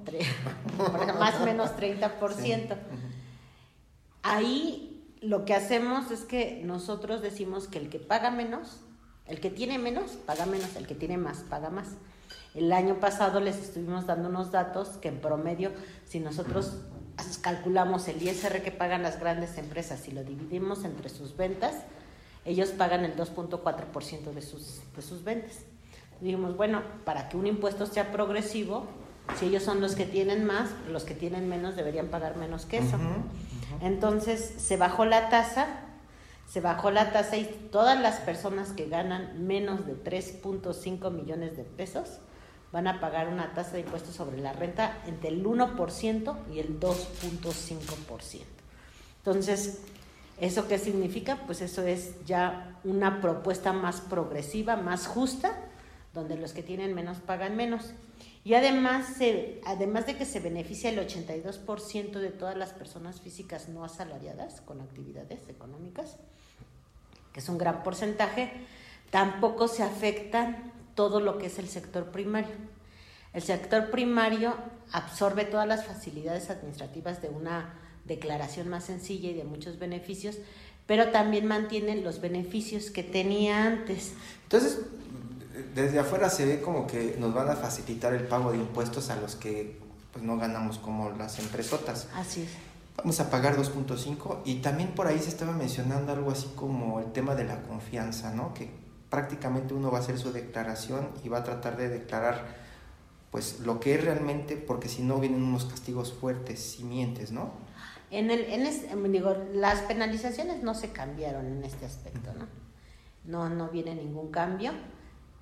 más 1.18 1.40
o 1.40 1.44
menos 1.44 1.70
30%. 1.76 2.76
Ahí 4.22 5.16
lo 5.20 5.44
que 5.44 5.54
hacemos 5.54 6.10
es 6.10 6.20
que 6.22 6.62
nosotros 6.64 7.22
decimos 7.22 7.68
que 7.68 7.78
el 7.78 7.88
que 7.88 8.00
paga 8.00 8.30
menos, 8.30 8.80
el 9.26 9.40
que 9.40 9.50
tiene 9.50 9.78
menos, 9.78 10.12
paga 10.12 10.46
menos, 10.46 10.74
el 10.76 10.86
que 10.86 10.94
tiene 10.94 11.16
más, 11.16 11.38
paga 11.38 11.70
más. 11.70 11.88
El 12.54 12.72
año 12.72 13.00
pasado 13.00 13.40
les 13.40 13.56
estuvimos 13.56 14.06
dando 14.06 14.28
unos 14.28 14.50
datos 14.50 14.88
que 14.98 15.08
en 15.08 15.20
promedio, 15.20 15.72
si 16.06 16.20
nosotros 16.20 16.82
calculamos 17.40 18.08
el 18.08 18.22
ISR 18.22 18.62
que 18.62 18.72
pagan 18.72 19.02
las 19.02 19.20
grandes 19.20 19.56
empresas 19.58 20.06
y 20.08 20.10
lo 20.10 20.24
dividimos 20.24 20.84
entre 20.84 21.08
sus 21.08 21.36
ventas, 21.36 21.76
ellos 22.44 22.70
pagan 22.70 23.04
el 23.04 23.16
2.4% 23.16 24.32
de 24.32 24.42
sus, 24.42 24.80
de 24.94 25.02
sus 25.02 25.24
ventas. 25.24 25.60
Dijimos, 26.20 26.56
bueno, 26.56 26.82
para 27.04 27.28
que 27.28 27.36
un 27.36 27.46
impuesto 27.46 27.86
sea 27.86 28.12
progresivo, 28.12 28.86
si 29.38 29.46
ellos 29.46 29.62
son 29.62 29.80
los 29.80 29.94
que 29.94 30.06
tienen 30.06 30.44
más, 30.44 30.70
los 30.90 31.04
que 31.04 31.14
tienen 31.14 31.48
menos 31.48 31.76
deberían 31.76 32.08
pagar 32.08 32.36
menos 32.36 32.66
que 32.66 32.78
eso. 32.78 32.96
Entonces 33.80 34.54
se 34.58 34.76
bajó 34.76 35.04
la 35.04 35.28
tasa, 35.28 35.66
se 36.48 36.60
bajó 36.60 36.90
la 36.90 37.12
tasa 37.12 37.36
y 37.36 37.44
todas 37.70 38.00
las 38.00 38.20
personas 38.20 38.72
que 38.72 38.88
ganan 38.88 39.46
menos 39.46 39.86
de 39.86 39.94
3.5 39.94 41.10
millones 41.10 41.56
de 41.56 41.64
pesos 41.64 42.18
van 42.72 42.86
a 42.86 43.00
pagar 43.00 43.28
una 43.28 43.52
tasa 43.54 43.72
de 43.72 43.80
impuestos 43.80 44.14
sobre 44.14 44.38
la 44.38 44.52
renta 44.52 45.02
entre 45.06 45.28
el 45.28 45.44
1% 45.44 46.36
y 46.52 46.58
el 46.58 46.80
2.5%. 46.80 48.40
Entonces, 49.18 49.82
¿Eso 50.42 50.66
qué 50.66 50.76
significa? 50.76 51.36
Pues 51.46 51.60
eso 51.60 51.86
es 51.86 52.16
ya 52.26 52.76
una 52.82 53.20
propuesta 53.20 53.72
más 53.72 54.00
progresiva, 54.00 54.74
más 54.74 55.06
justa, 55.06 55.56
donde 56.14 56.36
los 56.36 56.52
que 56.52 56.64
tienen 56.64 56.96
menos 56.96 57.18
pagan 57.18 57.54
menos. 57.54 57.92
Y 58.42 58.54
además, 58.54 59.18
además 59.64 60.06
de 60.06 60.16
que 60.16 60.24
se 60.24 60.40
beneficia 60.40 60.90
el 60.90 60.98
82% 60.98 62.18
de 62.18 62.30
todas 62.30 62.56
las 62.56 62.72
personas 62.72 63.20
físicas 63.20 63.68
no 63.68 63.84
asalariadas 63.84 64.60
con 64.62 64.80
actividades 64.80 65.48
económicas, 65.48 66.16
que 67.32 67.38
es 67.38 67.48
un 67.48 67.56
gran 67.56 67.84
porcentaje, 67.84 68.50
tampoco 69.10 69.68
se 69.68 69.84
afectan 69.84 70.72
todo 70.96 71.20
lo 71.20 71.38
que 71.38 71.46
es 71.46 71.60
el 71.60 71.68
sector 71.68 72.10
primario. 72.10 72.56
El 73.32 73.42
sector 73.42 73.92
primario 73.92 74.56
absorbe 74.90 75.44
todas 75.44 75.68
las 75.68 75.86
facilidades 75.86 76.50
administrativas 76.50 77.22
de 77.22 77.28
una 77.28 77.78
declaración 78.04 78.68
más 78.68 78.84
sencilla 78.84 79.30
y 79.30 79.34
de 79.34 79.44
muchos 79.44 79.78
beneficios, 79.78 80.38
pero 80.86 81.10
también 81.10 81.46
mantiene 81.46 81.96
los 81.96 82.20
beneficios 82.20 82.90
que 82.90 83.02
tenía 83.02 83.64
antes. 83.64 84.12
Entonces, 84.44 84.80
desde 85.74 85.98
afuera 85.98 86.28
se 86.30 86.44
ve 86.44 86.60
como 86.60 86.86
que 86.86 87.16
nos 87.18 87.32
van 87.34 87.48
a 87.48 87.56
facilitar 87.56 88.14
el 88.14 88.24
pago 88.24 88.52
de 88.52 88.58
impuestos 88.58 89.10
a 89.10 89.16
los 89.16 89.36
que 89.36 89.78
pues, 90.12 90.24
no 90.24 90.36
ganamos 90.36 90.78
como 90.78 91.10
las 91.10 91.38
empresotas. 91.38 92.08
Así 92.14 92.42
es. 92.42 92.50
Vamos 92.96 93.20
a 93.20 93.30
pagar 93.30 93.56
2.5 93.56 94.40
y 94.44 94.56
también 94.56 94.90
por 94.90 95.06
ahí 95.06 95.18
se 95.18 95.30
estaba 95.30 95.52
mencionando 95.52 96.12
algo 96.12 96.30
así 96.30 96.48
como 96.54 97.00
el 97.00 97.10
tema 97.12 97.34
de 97.34 97.44
la 97.44 97.62
confianza, 97.62 98.32
¿no? 98.34 98.52
Que 98.52 98.70
prácticamente 99.08 99.72
uno 99.72 99.90
va 99.90 99.98
a 99.98 100.00
hacer 100.02 100.18
su 100.18 100.32
declaración 100.32 101.08
y 101.24 101.28
va 101.28 101.38
a 101.38 101.44
tratar 101.44 101.76
de 101.76 101.88
declarar 101.88 102.62
pues 103.30 103.60
lo 103.60 103.80
que 103.80 103.94
es 103.94 104.04
realmente, 104.04 104.56
porque 104.56 104.90
si 104.90 105.02
no 105.02 105.18
vienen 105.18 105.42
unos 105.42 105.64
castigos 105.64 106.12
fuertes 106.12 106.60
si 106.60 106.84
mientes, 106.84 107.32
¿no? 107.32 107.52
En 108.12 108.30
el, 108.30 108.44
en 108.44 109.10
digo, 109.10 109.34
las 109.54 109.80
penalizaciones 109.80 110.62
no 110.62 110.74
se 110.74 110.92
cambiaron 110.92 111.46
en 111.46 111.64
este 111.64 111.86
aspecto, 111.86 112.30
¿no? 112.34 112.46
No, 113.24 113.48
no 113.48 113.68
viene 113.68 113.94
ningún 113.94 114.30
cambio. 114.30 114.72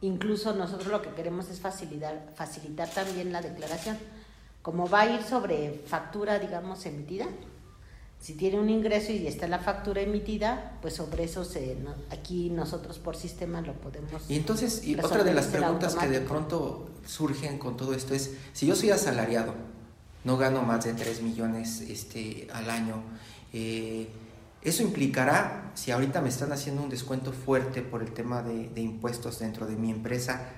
Incluso 0.03 0.55
nosotros 0.55 0.87
lo 0.87 1.03
que 1.03 1.11
queremos 1.11 1.51
es 1.51 1.59
facilitar, 1.59 2.33
facilitar 2.37 2.89
también 2.89 3.33
la 3.33 3.43
declaración. 3.43 3.99
Como 4.63 4.89
va 4.89 5.01
a 5.01 5.11
ir 5.11 5.23
sobre 5.25 5.83
factura, 5.85 6.39
digamos, 6.39 6.87
emitida, 6.87 7.27
si 8.21 8.35
tiene 8.35 8.61
un 8.61 8.71
ingreso 8.71 9.11
y 9.11 9.27
está 9.27 9.49
la 9.49 9.59
factura 9.59 10.03
emitida, 10.03 10.79
pues 10.81 10.95
sobre 10.95 11.25
eso 11.25 11.45
se, 11.45 11.77
aquí 12.11 12.51
nosotros 12.51 13.01
por 13.01 13.17
sistema 13.17 13.63
lo 13.63 13.73
podemos. 13.73 14.31
Y 14.31 14.37
entonces, 14.37 14.85
y 14.85 14.95
otra 14.95 15.25
de 15.25 15.35
las 15.35 15.47
preguntas 15.47 15.97
que 15.97 16.07
de 16.07 16.21
pronto 16.21 16.89
surgen 17.05 17.59
con 17.59 17.77
todo 17.77 17.95
esto 17.95 18.15
es, 18.15 18.37
si 18.53 18.67
yo 18.67 18.77
soy 18.77 18.91
asalariado, 18.91 19.55
no 20.25 20.37
gano 20.37 20.63
más 20.63 20.85
de 20.85 20.95
3 20.95 21.23
millones 21.23 21.81
este, 21.81 22.49
al 22.53 22.71
año. 22.71 23.03
Eh, 23.53 24.09
¿Eso 24.63 24.83
implicará, 24.83 25.71
si 25.75 25.91
ahorita 25.91 26.21
me 26.21 26.29
están 26.29 26.53
haciendo 26.53 26.83
un 26.83 26.91
descuento 26.91 27.33
fuerte 27.33 27.81
por 27.81 28.03
el 28.03 28.13
tema 28.13 28.43
de, 28.43 28.81
impuestos 28.81 29.39
dentro 29.39 29.67
de 29.67 29.77
mi 29.77 29.91
empresa, 29.91 30.49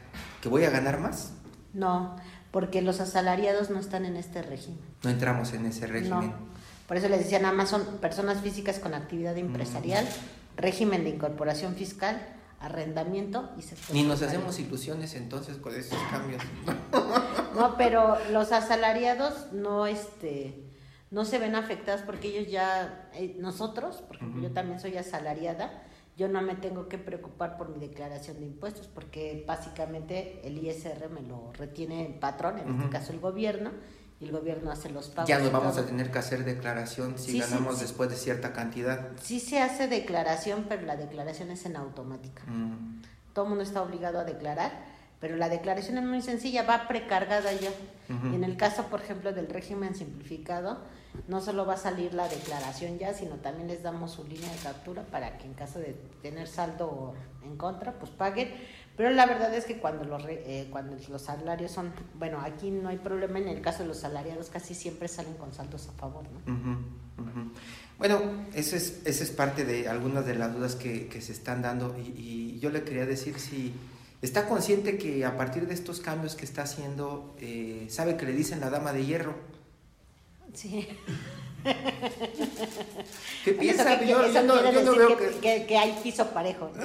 que 0.40 0.48
voy 0.48 0.64
a 0.64 0.70
ganar 0.70 0.98
más? 0.98 1.32
No, 1.72 2.16
porque 2.50 2.82
los 2.82 3.00
asalariados 3.00 3.70
no 3.70 3.78
están 3.78 4.04
en 4.04 4.16
este 4.16 4.42
régimen. 4.42 4.80
No 5.04 5.10
entramos 5.10 5.52
en 5.52 5.66
ese 5.66 5.86
régimen. 5.86 6.30
No. 6.30 6.52
Por 6.88 6.96
eso 6.96 7.08
les 7.08 7.20
decía, 7.20 7.38
nada 7.38 7.54
más 7.54 7.70
son 7.70 7.84
personas 8.00 8.40
físicas 8.40 8.80
con 8.80 8.92
actividad 8.92 9.38
empresarial, 9.38 10.04
mm. 10.04 10.58
régimen 10.58 11.04
de 11.04 11.10
incorporación 11.10 11.76
fiscal, 11.76 12.20
arrendamiento 12.60 13.50
y 13.56 13.62
sector. 13.62 13.94
Ni 13.94 14.02
nos 14.02 14.20
hacemos 14.22 14.58
ilusiones 14.58 15.14
entonces 15.14 15.58
con 15.58 15.74
esos 15.74 15.98
cambios. 16.10 16.42
No, 17.54 17.76
pero 17.76 18.16
los 18.30 18.52
asalariados 18.52 19.52
no, 19.52 19.86
este, 19.86 20.70
no 21.10 21.24
se 21.24 21.38
ven 21.38 21.54
afectados 21.54 22.02
porque 22.02 22.28
ellos 22.28 22.50
ya, 22.50 23.10
eh, 23.14 23.36
nosotros, 23.38 24.02
porque 24.06 24.24
yo 24.40 24.52
también 24.52 24.80
soy 24.80 24.96
asalariada, 24.96 25.82
yo 26.16 26.28
no 26.28 26.42
me 26.42 26.54
tengo 26.54 26.88
que 26.88 26.98
preocupar 26.98 27.56
por 27.56 27.70
mi 27.70 27.78
declaración 27.78 28.38
de 28.40 28.46
impuestos 28.46 28.86
porque 28.86 29.44
básicamente 29.46 30.40
el 30.44 30.58
ISR 30.58 31.08
me 31.08 31.22
lo 31.22 31.52
retiene 31.54 32.06
el 32.06 32.14
patrón, 32.14 32.58
en 32.58 32.68
este 32.76 32.90
caso 32.90 33.12
el 33.12 33.20
gobierno, 33.20 33.70
y 34.20 34.26
el 34.26 34.32
gobierno 34.32 34.70
hace 34.70 34.88
los 34.88 35.08
pagos. 35.08 35.28
Ya 35.28 35.40
no 35.40 35.50
vamos 35.50 35.76
a 35.78 35.84
tener 35.84 36.12
que 36.12 36.18
hacer 36.18 36.44
declaración 36.44 37.18
si 37.18 37.40
ganamos 37.40 37.80
después 37.80 38.08
de 38.08 38.16
cierta 38.16 38.52
cantidad. 38.52 39.10
Sí 39.20 39.40
se 39.40 39.60
hace 39.60 39.88
declaración, 39.88 40.66
pero 40.68 40.82
la 40.82 40.96
declaración 40.96 41.50
es 41.50 41.66
en 41.66 41.76
automática. 41.76 42.44
Mm. 42.46 43.02
Todo 43.32 43.46
el 43.46 43.48
mundo 43.48 43.64
está 43.64 43.82
obligado 43.82 44.20
a 44.20 44.24
declarar 44.24 44.91
pero 45.22 45.36
la 45.36 45.48
declaración 45.48 45.98
es 45.98 46.04
muy 46.04 46.20
sencilla, 46.20 46.64
va 46.64 46.88
precargada 46.88 47.52
ya. 47.52 47.70
Y 48.08 48.34
en 48.34 48.42
el 48.42 48.56
caso, 48.56 48.86
por 48.86 49.00
ejemplo, 49.00 49.32
del 49.32 49.46
régimen 49.46 49.94
simplificado, 49.94 50.80
no 51.28 51.40
solo 51.40 51.64
va 51.64 51.74
a 51.74 51.76
salir 51.76 52.12
la 52.12 52.26
declaración 52.26 52.98
ya, 52.98 53.14
sino 53.14 53.36
también 53.36 53.68
les 53.68 53.84
damos 53.84 54.10
su 54.10 54.24
línea 54.24 54.50
de 54.50 54.58
captura 54.58 55.04
para 55.04 55.38
que 55.38 55.46
en 55.46 55.54
caso 55.54 55.78
de 55.78 55.94
tener 56.22 56.48
saldo 56.48 57.14
en 57.44 57.56
contra, 57.56 57.92
pues 57.92 58.10
paguen. 58.10 58.50
Pero 58.96 59.10
la 59.10 59.26
verdad 59.26 59.54
es 59.54 59.64
que 59.64 59.78
cuando 59.78 60.02
los, 60.02 60.24
eh, 60.26 60.66
cuando 60.72 60.96
los 61.08 61.22
salarios 61.22 61.70
son, 61.70 61.92
bueno, 62.18 62.40
aquí 62.40 62.72
no 62.72 62.88
hay 62.88 62.98
problema, 62.98 63.38
en 63.38 63.46
el 63.46 63.60
caso 63.60 63.84
de 63.84 63.88
los 63.90 63.98
salariados 63.98 64.50
casi 64.50 64.74
siempre 64.74 65.06
salen 65.06 65.34
con 65.34 65.52
saldos 65.52 65.88
a 65.88 65.92
favor, 65.92 66.24
¿no? 66.46 66.78
Bueno, 67.96 68.20
eso 68.54 68.74
es, 68.74 69.02
esa 69.04 69.22
es 69.22 69.30
parte 69.30 69.64
de 69.64 69.88
algunas 69.88 70.26
de 70.26 70.34
las 70.34 70.52
dudas 70.52 70.74
que, 70.74 71.06
que 71.06 71.20
se 71.20 71.30
están 71.30 71.62
dando 71.62 71.96
y, 71.96 72.08
y 72.08 72.58
yo 72.58 72.70
le 72.70 72.82
quería 72.82 73.06
decir 73.06 73.38
si 73.38 73.72
está 74.22 74.48
consciente 74.48 74.96
que 74.96 75.24
a 75.24 75.36
partir 75.36 75.66
de 75.66 75.74
estos 75.74 76.00
cambios 76.00 76.36
que 76.36 76.44
está 76.44 76.62
haciendo, 76.62 77.34
eh, 77.40 77.86
sabe 77.90 78.16
que 78.16 78.24
le 78.24 78.32
dicen 78.32 78.60
la 78.60 78.70
dama 78.70 78.92
de 78.92 79.04
hierro. 79.04 79.34
Sí. 80.54 80.88
¿Qué 83.44 83.52
piensa? 83.52 83.98
Que, 83.98 84.06
yo, 84.06 84.26
yo, 84.32 84.42
no, 84.42 84.72
yo 84.72 84.82
no, 84.82 84.94
veo 84.96 85.16
que, 85.40 85.66
que... 85.66 85.76
hay 85.76 85.98
piso 86.02 86.30
parejo. 86.30 86.70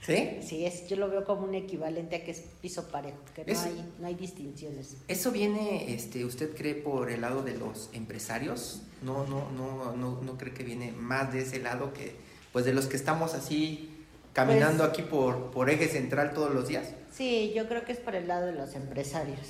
¿Sí? 0.00 0.38
Sí, 0.42 0.64
es, 0.64 0.88
yo 0.88 0.96
lo 0.96 1.10
veo 1.10 1.24
como 1.26 1.44
un 1.44 1.54
equivalente 1.54 2.16
a 2.16 2.24
que 2.24 2.30
es 2.30 2.42
piso 2.62 2.88
parejo, 2.88 3.18
que 3.34 3.44
no, 3.44 3.60
hay, 3.60 3.92
no 4.00 4.06
hay 4.06 4.14
distinciones. 4.14 4.96
¿Eso 5.08 5.30
viene, 5.30 5.92
este, 5.92 6.24
usted 6.24 6.56
cree, 6.56 6.74
por 6.74 7.10
el 7.10 7.20
lado 7.20 7.42
de 7.42 7.54
los 7.58 7.90
empresarios? 7.92 8.80
¿No, 9.02 9.26
no, 9.26 9.50
no, 9.50 9.94
no, 9.94 10.22
no 10.22 10.38
cree 10.38 10.54
que 10.54 10.64
viene 10.64 10.92
más 10.92 11.32
de 11.34 11.42
ese 11.42 11.58
lado 11.60 11.92
que, 11.92 12.16
pues 12.50 12.64
de 12.64 12.72
los 12.72 12.86
que 12.86 12.96
estamos 12.96 13.34
así 13.34 13.99
caminando 14.32 14.84
pues 14.84 14.90
aquí 14.90 15.02
por, 15.02 15.50
por 15.50 15.70
eje 15.70 15.88
central 15.88 16.32
todos 16.34 16.54
los 16.54 16.68
días? 16.68 16.94
Sí, 17.10 17.52
yo 17.54 17.68
creo 17.68 17.84
que 17.84 17.92
es 17.92 17.98
por 17.98 18.14
el 18.14 18.28
lado 18.28 18.46
de 18.46 18.52
los 18.52 18.74
empresarios, 18.74 19.40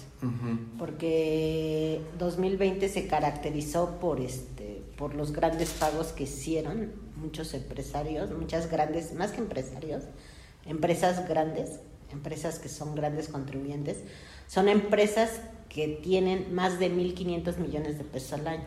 porque 0.78 2.00
2020 2.18 2.88
se 2.88 3.06
caracterizó 3.06 3.98
por 4.00 4.20
este, 4.20 4.82
por 4.96 5.14
los 5.14 5.32
grandes 5.32 5.70
pagos 5.70 6.08
que 6.08 6.24
hicieron 6.24 6.92
muchos 7.16 7.52
empresarios, 7.52 8.30
muchas 8.30 8.70
grandes, 8.70 9.12
más 9.12 9.32
que 9.32 9.38
empresarios, 9.38 10.04
empresas 10.64 11.28
grandes, 11.28 11.80
empresas 12.12 12.58
que 12.58 12.70
son 12.70 12.94
grandes 12.94 13.28
contribuyentes, 13.28 13.98
son 14.46 14.68
empresas 14.68 15.40
que 15.68 15.86
tienen 16.02 16.54
más 16.54 16.78
de 16.80 16.90
1.500 16.90 17.58
millones 17.58 17.98
de 17.98 18.04
pesos 18.04 18.32
al 18.32 18.48
año. 18.48 18.64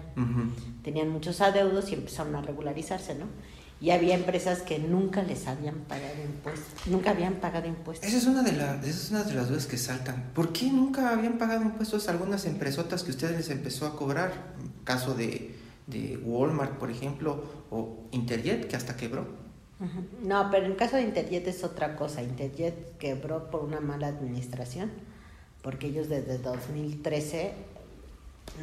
Tenían 0.84 1.10
muchos 1.10 1.42
adeudos 1.42 1.92
y 1.92 1.96
empezaron 1.96 2.36
a 2.36 2.42
regularizarse, 2.42 3.16
¿no? 3.16 3.26
Y 3.84 3.92
había 3.92 4.16
empresas 4.16 4.62
que 4.62 4.80
nunca 4.80 5.24
les 5.24 5.46
habían 5.46 5.76
pagado 5.76 6.24
impuestos, 6.24 6.88
nunca 6.88 7.10
habían 7.10 7.34
pagado 7.34 7.68
impuestos. 7.68 8.08
Esa 8.08 8.18
es 8.18 8.28
una 8.28 8.42
de, 8.42 8.52
esa 8.52 8.90
es 8.90 9.12
una 9.12 9.24
de 9.26 9.34
las 9.34 9.50
dudas 9.50 9.66
que 9.66 9.78
saltan. 9.78 10.32
¿Por 10.34 10.54
qué 10.54 10.72
nunca 10.72 11.12
habían 11.12 11.38
pagado 11.38 11.64
impuestos 11.64 12.08
algunas 12.08 12.46
empresotas 12.46 13.04
que 13.04 13.12
ustedes 13.12 13.36
les 13.36 13.50
empezó 13.50 13.86
a 13.86 13.98
cobrar? 13.98 14.32
Caso 14.86 15.16
de, 15.16 15.58
de 15.88 16.16
Walmart, 16.24 16.78
por 16.78 16.92
ejemplo, 16.92 17.44
o 17.72 18.08
Interjet, 18.12 18.70
que 18.70 18.78
hasta 18.78 18.96
quebró. 18.96 19.28
No, 20.22 20.50
pero 20.50 20.66
en 20.66 20.76
caso 20.76 20.96
de 20.96 21.02
Interjet 21.02 21.46
es 21.46 21.66
otra 21.66 21.98
cosa. 21.98 22.24
Interjet 22.24 22.98
quebró 23.00 23.52
por 23.52 23.66
una 23.66 23.82
mala 23.82 24.08
administración, 24.08 24.92
porque 25.62 25.88
ellos 25.88 26.08
desde 26.08 26.38
2013 26.38 27.54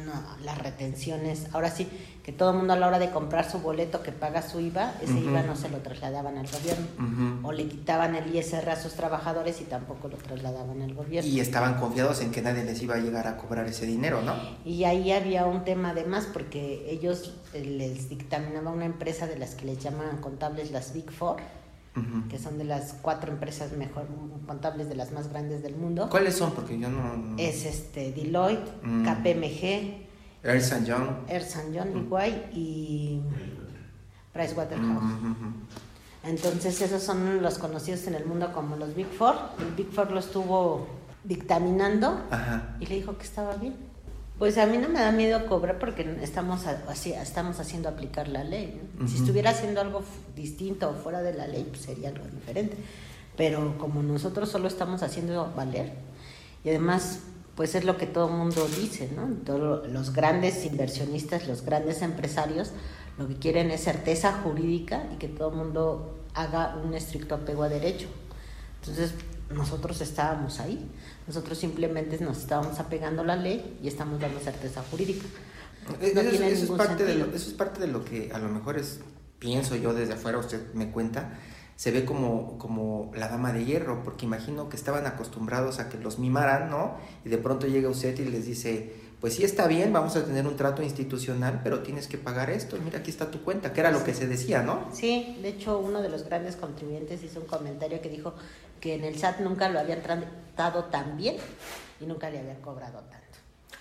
no, 0.05 0.13
las 0.45 0.57
retenciones, 0.57 1.47
ahora 1.51 1.69
sí, 1.69 1.87
que 2.23 2.31
todo 2.31 2.51
el 2.51 2.57
mundo 2.57 2.73
a 2.73 2.75
la 2.77 2.87
hora 2.87 2.99
de 2.99 3.09
comprar 3.09 3.49
su 3.49 3.59
boleto 3.59 4.01
que 4.03 4.11
paga 4.11 4.41
su 4.41 4.59
IVA, 4.59 4.93
ese 5.01 5.19
IVA 5.19 5.43
no 5.43 5.55
se 5.55 5.69
lo 5.69 5.79
trasladaban 5.79 6.37
al 6.37 6.47
gobierno. 6.47 6.87
O 7.43 7.51
le 7.51 7.67
quitaban 7.67 8.15
el 8.15 8.33
ISR 8.33 8.69
a 8.69 8.81
sus 8.81 8.93
trabajadores 8.93 9.59
y 9.59 9.65
tampoco 9.65 10.07
lo 10.07 10.17
trasladaban 10.17 10.81
al 10.81 10.93
gobierno. 10.93 11.29
Y 11.29 11.39
estaban 11.39 11.79
confiados 11.79 12.21
en 12.21 12.31
que 12.31 12.41
nadie 12.41 12.63
les 12.63 12.81
iba 12.81 12.95
a 12.95 12.99
llegar 12.99 13.27
a 13.27 13.37
cobrar 13.37 13.67
ese 13.67 13.85
dinero, 13.85 14.21
¿no? 14.21 14.33
Y 14.63 14.85
ahí 14.85 15.11
había 15.11 15.45
un 15.45 15.65
tema 15.65 15.93
de 15.93 16.05
más, 16.05 16.25
porque 16.25 16.87
ellos 16.89 17.33
eh, 17.53 17.65
les 17.65 18.07
dictaminaba 18.07 18.71
una 18.71 18.85
empresa 18.85 19.27
de 19.27 19.37
las 19.37 19.55
que 19.55 19.65
les 19.65 19.79
llaman 19.79 20.17
contables 20.17 20.71
las 20.71 20.93
Big 20.93 21.11
Four 21.11 21.37
que 22.29 22.39
son 22.39 22.57
de 22.57 22.63
las 22.63 22.95
cuatro 23.01 23.31
empresas 23.31 23.73
mejor 23.73 24.07
contables 24.47 24.87
de 24.87 24.95
las 24.95 25.11
más 25.11 25.29
grandes 25.29 25.61
del 25.61 25.75
mundo. 25.75 26.07
¿Cuáles 26.09 26.37
son? 26.37 26.51
Porque 26.51 26.79
yo 26.79 26.89
no... 26.89 27.35
Es 27.37 27.65
este 27.65 28.13
Deloitte, 28.13 28.71
mm. 28.81 29.03
KPMG, 29.03 30.07
Ernst 30.43 30.85
Young, 30.85 31.09
Ernst 31.27 31.57
Young, 31.73 31.97
igual, 31.97 32.49
y 32.53 33.21
Pricewaterhouse. 34.33 35.03
Entonces 36.23 36.81
esos 36.81 37.03
son 37.03 37.41
los 37.41 37.57
conocidos 37.57 38.07
en 38.07 38.15
el 38.15 38.25
mundo 38.25 38.51
como 38.53 38.75
los 38.75 38.95
Big 38.95 39.07
Four. 39.07 39.35
El 39.59 39.73
Big 39.75 39.91
Four 39.91 40.11
lo 40.11 40.19
estuvo 40.19 40.87
dictaminando 41.23 42.21
y 42.79 42.85
le 42.85 42.95
dijo 42.95 43.17
que 43.17 43.23
estaba 43.23 43.55
bien. 43.55 43.90
Pues 44.41 44.57
a 44.57 44.65
mí 44.65 44.79
no 44.79 44.89
me 44.89 44.99
da 44.99 45.11
miedo 45.11 45.45
cobrar 45.45 45.77
porque 45.77 46.17
estamos, 46.23 46.65
así, 46.65 47.13
estamos 47.13 47.59
haciendo 47.59 47.89
aplicar 47.89 48.27
la 48.27 48.43
ley. 48.43 48.81
Si 49.05 49.17
estuviera 49.17 49.51
haciendo 49.51 49.81
algo 49.81 50.01
distinto 50.35 50.89
o 50.89 50.93
fuera 50.95 51.21
de 51.21 51.31
la 51.31 51.45
ley, 51.45 51.63
pues 51.69 51.81
sería 51.81 52.09
algo 52.09 52.25
diferente. 52.25 52.75
Pero 53.37 53.77
como 53.77 54.01
nosotros 54.01 54.49
solo 54.49 54.67
estamos 54.67 55.03
haciendo 55.03 55.53
valer, 55.55 55.93
y 56.63 56.69
además, 56.69 57.19
pues 57.53 57.75
es 57.75 57.83
lo 57.83 57.97
que 57.97 58.07
todo 58.07 58.29
el 58.29 58.33
mundo 58.33 58.67
dice, 58.67 59.11
¿no? 59.15 59.27
Todos 59.45 59.87
los 59.87 60.11
grandes 60.11 60.65
inversionistas, 60.65 61.47
los 61.47 61.63
grandes 61.63 62.01
empresarios, 62.01 62.71
lo 63.19 63.27
que 63.27 63.35
quieren 63.35 63.69
es 63.69 63.83
certeza 63.83 64.41
jurídica 64.41 65.03
y 65.13 65.17
que 65.17 65.27
todo 65.27 65.49
el 65.49 65.55
mundo 65.55 66.17
haga 66.33 66.77
un 66.83 66.95
estricto 66.95 67.35
apego 67.35 67.61
a 67.61 67.69
derecho. 67.69 68.07
Entonces, 68.79 69.13
nosotros 69.53 70.01
estábamos 70.01 70.59
ahí. 70.59 70.89
Nosotros 71.27 71.57
simplemente 71.57 72.17
nos 72.23 72.39
estábamos 72.39 72.79
apegando 72.79 73.21
a 73.21 73.25
la 73.25 73.35
ley 73.35 73.79
y 73.81 73.87
estamos 73.87 74.19
dando 74.19 74.39
certeza 74.39 74.83
jurídica. 74.89 75.25
Eso, 75.99 76.19
es 76.19 76.71
parte 76.71 77.05
de 77.05 77.15
lo, 77.15 77.25
eso 77.25 77.49
es 77.49 77.53
parte 77.53 77.81
de 77.81 77.87
lo 77.87 78.05
que 78.05 78.31
a 78.33 78.39
lo 78.39 78.49
mejor 78.49 78.77
es, 78.77 78.99
pienso 79.39 79.75
yo 79.75 79.93
desde 79.93 80.13
afuera, 80.13 80.37
usted 80.37 80.73
me 80.73 80.91
cuenta, 80.91 81.39
se 81.75 81.91
ve 81.91 82.05
como, 82.05 82.59
como 82.59 83.11
la 83.15 83.27
dama 83.27 83.51
de 83.51 83.65
hierro, 83.65 84.03
porque 84.03 84.25
imagino 84.25 84.69
que 84.69 84.77
estaban 84.77 85.07
acostumbrados 85.07 85.79
a 85.79 85.89
que 85.89 85.97
los 85.97 86.19
mimaran, 86.19 86.69
¿no? 86.69 86.97
Y 87.25 87.29
de 87.29 87.39
pronto 87.39 87.65
llega 87.65 87.89
usted 87.89 88.17
y 88.19 88.25
les 88.25 88.45
dice, 88.45 88.93
pues 89.21 89.35
sí 89.35 89.43
está 89.43 89.67
bien, 89.67 89.93
vamos 89.93 90.15
a 90.15 90.25
tener 90.25 90.47
un 90.47 90.57
trato 90.57 90.81
institucional, 90.81 91.61
pero 91.63 91.81
tienes 91.81 92.07
que 92.07 92.17
pagar 92.17 92.49
esto, 92.49 92.79
mira, 92.83 92.97
aquí 92.99 93.11
está 93.11 93.29
tu 93.29 93.43
cuenta, 93.43 93.71
que 93.71 93.79
era 93.79 93.91
lo 93.91 94.03
que 94.03 94.15
se 94.15 94.27
decía, 94.27 94.63
¿no? 94.63 94.87
Sí, 94.91 95.37
de 95.43 95.49
hecho 95.49 95.77
uno 95.77 96.01
de 96.01 96.09
los 96.09 96.25
grandes 96.25 96.55
contribuyentes 96.55 97.21
hizo 97.23 97.39
un 97.39 97.45
comentario 97.45 98.01
que 98.01 98.09
dijo 98.09 98.33
que 98.79 98.95
en 98.95 99.03
el 99.03 99.19
SAT 99.19 99.41
nunca 99.41 99.69
lo 99.69 99.79
habían 99.79 100.01
tratado 100.01 100.85
tan 100.85 101.17
bien 101.17 101.35
y 101.99 102.05
nunca 102.05 102.31
le 102.31 102.39
habían 102.39 102.61
cobrado 102.61 103.01
tanto. 103.01 103.21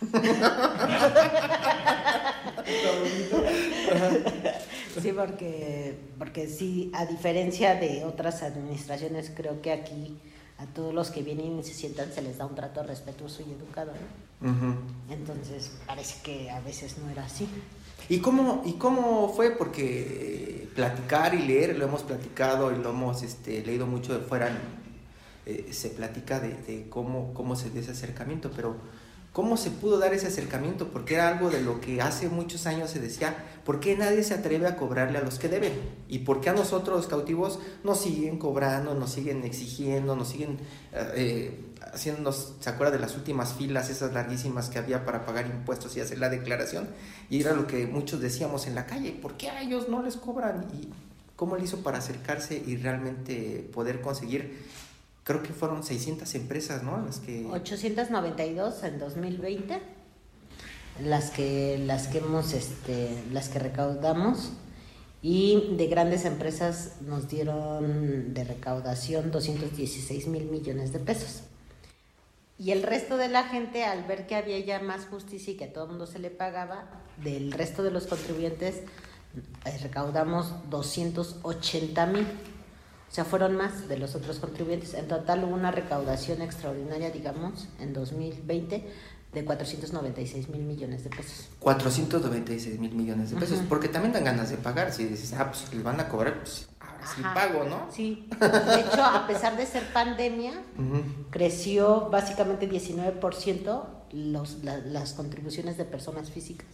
sí, 5.00 5.12
porque, 5.12 5.94
porque 6.18 6.48
sí, 6.48 6.90
a 6.94 7.06
diferencia 7.06 7.76
de 7.76 8.04
otras 8.04 8.42
administraciones, 8.42 9.32
creo 9.34 9.62
que 9.62 9.72
aquí 9.72 10.18
a 10.60 10.66
todos 10.66 10.92
los 10.92 11.10
que 11.10 11.22
vienen 11.22 11.58
y 11.58 11.62
se 11.62 11.72
sientan 11.72 12.12
se 12.12 12.20
les 12.20 12.38
da 12.38 12.46
un 12.46 12.54
trato 12.54 12.82
respetuoso 12.82 13.42
y 13.42 13.52
educado. 13.52 13.92
Entonces 15.10 15.72
parece 15.86 16.22
que 16.22 16.50
a 16.50 16.60
veces 16.60 16.98
no 16.98 17.10
era 17.10 17.24
así. 17.24 17.48
¿Y 18.08 18.18
cómo, 18.18 18.62
¿Y 18.66 18.74
cómo 18.74 19.32
fue? 19.34 19.50
Porque 19.52 20.68
platicar 20.74 21.34
y 21.34 21.42
leer, 21.46 21.78
lo 21.78 21.86
hemos 21.86 22.02
platicado 22.02 22.72
y 22.72 22.78
lo 22.78 22.90
hemos 22.90 23.22
este, 23.22 23.64
leído 23.64 23.86
mucho 23.86 24.12
de 24.12 24.20
fuera, 24.20 24.50
eh, 25.46 25.68
se 25.72 25.90
platica 25.90 26.40
de, 26.40 26.54
de, 26.54 26.88
cómo, 26.88 27.32
cómo 27.34 27.56
se 27.56 27.70
dio 27.70 27.80
ese 27.80 27.92
acercamiento, 27.92 28.50
pero 28.54 28.76
¿Cómo 29.32 29.56
se 29.56 29.70
pudo 29.70 29.98
dar 29.98 30.12
ese 30.12 30.26
acercamiento? 30.26 30.88
Porque 30.88 31.14
era 31.14 31.28
algo 31.28 31.50
de 31.50 31.60
lo 31.60 31.80
que 31.80 32.02
hace 32.02 32.28
muchos 32.28 32.66
años 32.66 32.90
se 32.90 32.98
decía, 32.98 33.36
¿por 33.64 33.78
qué 33.78 33.96
nadie 33.96 34.24
se 34.24 34.34
atreve 34.34 34.66
a 34.66 34.74
cobrarle 34.74 35.18
a 35.18 35.22
los 35.22 35.38
que 35.38 35.48
deben? 35.48 35.72
¿Y 36.08 36.20
por 36.20 36.40
qué 36.40 36.50
a 36.50 36.52
nosotros 36.52 36.96
los 36.96 37.06
cautivos 37.06 37.60
nos 37.84 38.00
siguen 38.00 38.38
cobrando, 38.38 38.94
nos 38.94 39.12
siguen 39.12 39.44
exigiendo, 39.44 40.16
nos 40.16 40.28
siguen 40.30 40.58
eh, 40.92 41.12
eh 41.14 41.66
haciéndonos, 41.92 42.54
¿se 42.60 42.70
acuerda 42.70 42.92
de 42.92 42.98
las 43.00 43.16
últimas 43.16 43.54
filas, 43.54 43.88
esas 43.88 44.12
larguísimas 44.12 44.68
que 44.68 44.78
había 44.78 45.04
para 45.04 45.24
pagar 45.24 45.46
impuestos 45.46 45.96
y 45.96 46.00
hacer 46.00 46.18
la 46.18 46.28
declaración? 46.28 46.88
Y 47.30 47.40
era 47.40 47.52
lo 47.52 47.66
que 47.66 47.86
muchos 47.86 48.20
decíamos 48.20 48.66
en 48.66 48.74
la 48.74 48.86
calle, 48.86 49.12
¿por 49.12 49.36
qué 49.36 49.50
a 49.50 49.62
ellos 49.62 49.88
no 49.88 50.02
les 50.02 50.16
cobran? 50.16 50.66
¿Y 50.74 50.88
cómo 51.36 51.56
él 51.56 51.64
hizo 51.64 51.82
para 51.82 51.98
acercarse 51.98 52.62
y 52.64 52.76
realmente 52.76 53.68
poder 53.72 54.00
conseguir 54.00 54.58
creo 55.30 55.42
que 55.44 55.52
fueron 55.52 55.84
600 55.84 56.34
empresas, 56.34 56.82
¿no? 56.82 57.00
Las 57.04 57.20
que 57.20 57.46
892 57.46 58.82
en 58.82 58.98
2020 58.98 59.80
las 61.04 61.30
que 61.30 61.78
las 61.78 62.08
que 62.08 62.18
hemos 62.18 62.52
este 62.52 63.22
las 63.32 63.48
que 63.48 63.60
recaudamos 63.60 64.50
y 65.22 65.76
de 65.76 65.86
grandes 65.86 66.24
empresas 66.24 66.96
nos 67.02 67.28
dieron 67.28 68.34
de 68.34 68.42
recaudación 68.42 69.30
216 69.30 70.26
mil 70.26 70.46
millones 70.46 70.92
de 70.92 70.98
pesos. 70.98 71.42
Y 72.58 72.72
el 72.72 72.82
resto 72.82 73.16
de 73.16 73.28
la 73.28 73.44
gente, 73.44 73.84
al 73.84 74.04
ver 74.04 74.26
que 74.26 74.34
había 74.34 74.58
ya 74.58 74.80
más 74.80 75.06
justicia 75.06 75.52
y 75.52 75.56
que 75.56 75.64
a 75.64 75.72
todo 75.72 75.84
el 75.84 75.90
mundo 75.90 76.06
se 76.06 76.18
le 76.18 76.30
pagaba, 76.30 76.86
del 77.22 77.52
resto 77.52 77.82
de 77.82 77.90
los 77.90 78.06
contribuyentes 78.06 78.82
eh, 79.64 79.78
recaudamos 79.82 80.54
280 80.70 82.06
mil. 82.06 82.26
O 83.10 83.12
sea, 83.12 83.24
fueron 83.24 83.56
más 83.56 83.88
de 83.88 83.98
los 83.98 84.14
otros 84.14 84.38
contribuyentes. 84.38 84.94
En 84.94 85.08
total 85.08 85.42
hubo 85.42 85.52
una 85.52 85.72
recaudación 85.72 86.42
extraordinaria, 86.42 87.10
digamos, 87.10 87.68
en 87.80 87.92
2020 87.92 88.86
de 89.32 89.44
496 89.44 90.48
mil 90.48 90.62
millones 90.62 91.02
de 91.02 91.10
pesos. 91.10 91.48
496 91.58 92.78
mil 92.78 92.94
millones 92.94 93.30
de 93.30 93.36
pesos, 93.36 93.60
porque 93.68 93.88
también 93.88 94.12
dan 94.12 94.24
ganas 94.24 94.50
de 94.50 94.58
pagar. 94.58 94.92
Si 94.92 95.06
dices, 95.06 95.32
ah, 95.32 95.50
pues 95.50 95.74
les 95.74 95.82
van 95.82 95.98
a 95.98 96.08
cobrar, 96.08 96.38
pues 96.38 96.68
ahora 96.78 97.06
sí 97.06 97.22
pago, 97.22 97.64
¿no? 97.64 97.88
Sí. 97.92 98.28
De 98.38 98.80
hecho, 98.80 99.02
a 99.02 99.26
pesar 99.26 99.56
de 99.56 99.66
ser 99.66 99.92
pandemia, 99.92 100.52
creció 101.30 102.10
básicamente 102.10 102.70
19% 102.70 103.84
los, 104.12 104.58
las 104.62 105.12
contribuciones 105.14 105.76
de 105.76 105.84
personas 105.84 106.30
físicas. 106.30 106.68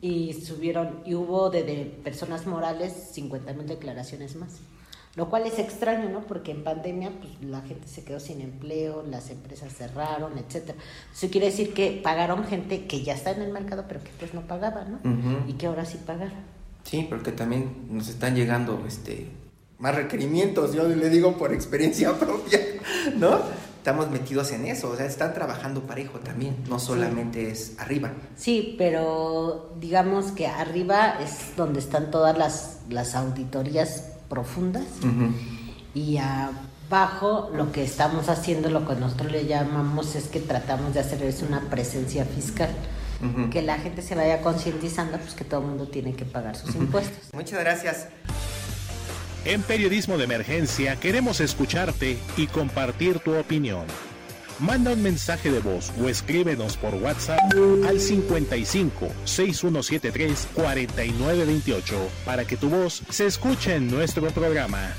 Y 0.00 0.32
subieron, 0.32 1.02
y 1.04 1.14
hubo 1.14 1.50
de, 1.50 1.62
de 1.62 1.84
personas 2.04 2.46
morales 2.46 2.92
50 3.12 3.52
mil 3.52 3.66
declaraciones 3.66 4.34
más. 4.36 4.60
Lo 5.16 5.30
cual 5.30 5.46
es 5.46 5.58
extraño, 5.58 6.10
¿no? 6.10 6.20
Porque 6.20 6.50
en 6.50 6.62
pandemia 6.62 7.10
pues, 7.10 7.32
la 7.42 7.62
gente 7.62 7.88
se 7.88 8.04
quedó 8.04 8.20
sin 8.20 8.42
empleo, 8.42 9.02
las 9.10 9.30
empresas 9.30 9.72
cerraron, 9.74 10.36
etcétera. 10.36 10.78
Eso 11.12 11.28
quiere 11.30 11.46
decir 11.46 11.72
que 11.72 12.00
pagaron 12.04 12.44
gente 12.44 12.86
que 12.86 13.02
ya 13.02 13.14
está 13.14 13.30
en 13.30 13.40
el 13.40 13.50
mercado, 13.50 13.86
pero 13.88 14.02
que 14.04 14.10
pues 14.18 14.34
no 14.34 14.42
pagaba, 14.42 14.84
¿no? 14.84 15.00
Y 15.48 15.54
que 15.54 15.66
ahora 15.66 15.86
sí 15.86 15.98
pagaron. 16.06 16.56
Sí, 16.84 17.06
porque 17.08 17.32
también 17.32 17.86
nos 17.90 18.08
están 18.08 18.36
llegando 18.36 18.84
este 18.86 19.28
más 19.78 19.94
requerimientos, 19.94 20.72
yo 20.72 20.88
le 20.88 21.10
digo 21.10 21.36
por 21.36 21.52
experiencia 21.52 22.12
propia, 22.18 22.60
¿no? 23.16 23.40
Estamos 23.78 24.10
metidos 24.10 24.50
en 24.50 24.66
eso, 24.66 24.90
o 24.90 24.96
sea, 24.96 25.06
están 25.06 25.32
trabajando 25.32 25.82
parejo 25.82 26.18
también, 26.18 26.56
no 26.68 26.80
solamente 26.80 27.50
es 27.50 27.74
arriba. 27.78 28.12
Sí, 28.34 28.74
pero 28.76 29.76
digamos 29.78 30.32
que 30.32 30.48
arriba 30.48 31.18
es 31.22 31.56
donde 31.56 31.78
están 31.78 32.10
todas 32.10 32.36
las, 32.36 32.80
las 32.88 33.14
auditorías 33.14 34.15
profundas 34.28 34.84
y 35.94 36.18
abajo 36.18 37.50
lo 37.54 37.72
que 37.72 37.82
estamos 37.82 38.28
haciendo, 38.28 38.70
lo 38.70 38.86
que 38.86 38.94
nosotros 38.94 39.32
le 39.32 39.46
llamamos 39.46 40.14
es 40.14 40.28
que 40.28 40.40
tratamos 40.40 40.94
de 40.94 41.00
hacer 41.00 41.22
es 41.22 41.42
una 41.42 41.60
presencia 41.62 42.24
fiscal. 42.24 42.70
Que 43.50 43.62
la 43.62 43.78
gente 43.78 44.02
se 44.02 44.14
vaya 44.14 44.42
concientizando, 44.42 45.16
pues 45.18 45.32
que 45.32 45.44
todo 45.44 45.60
el 45.60 45.68
mundo 45.68 45.88
tiene 45.88 46.14
que 46.14 46.26
pagar 46.26 46.54
sus 46.54 46.74
impuestos. 46.74 47.32
Muchas 47.32 47.60
gracias. 47.60 48.08
En 49.46 49.62
Periodismo 49.62 50.18
de 50.18 50.24
Emergencia 50.24 50.96
queremos 50.96 51.40
escucharte 51.40 52.18
y 52.36 52.46
compartir 52.48 53.20
tu 53.20 53.34
opinión. 53.34 53.86
Manda 54.58 54.94
un 54.94 55.02
mensaje 55.02 55.50
de 55.50 55.60
voz 55.60 55.92
o 56.00 56.08
escríbenos 56.08 56.78
por 56.78 56.94
WhatsApp 56.94 57.52
al 57.86 58.00
55 58.00 59.08
6173 59.26 60.48
4928 60.54 62.08
para 62.24 62.46
que 62.46 62.56
tu 62.56 62.70
voz 62.70 63.02
se 63.10 63.26
escuche 63.26 63.74
en 63.74 63.90
nuestro 63.90 64.30
programa. 64.30 64.94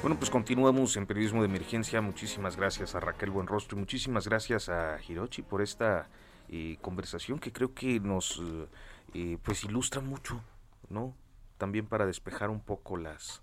Bueno, 0.00 0.16
pues 0.16 0.30
continuamos 0.30 0.96
en 0.96 1.06
Periodismo 1.06 1.42
de 1.42 1.48
Emergencia. 1.48 2.00
Muchísimas 2.00 2.56
gracias 2.56 2.94
a 2.94 3.00
Raquel 3.00 3.30
Buenrostro 3.30 3.76
y 3.76 3.80
muchísimas 3.80 4.28
gracias 4.28 4.68
a 4.68 4.98
Hirochi 5.08 5.42
por 5.42 5.60
esta 5.60 6.08
eh, 6.48 6.76
conversación 6.80 7.40
que 7.40 7.50
creo 7.50 7.74
que 7.74 7.98
nos 7.98 8.40
eh, 9.12 9.38
pues 9.42 9.64
ilustra 9.64 10.00
mucho, 10.00 10.40
¿no? 10.88 11.16
También 11.58 11.86
para 11.86 12.06
despejar 12.06 12.50
un 12.50 12.60
poco 12.60 12.96
las, 12.96 13.42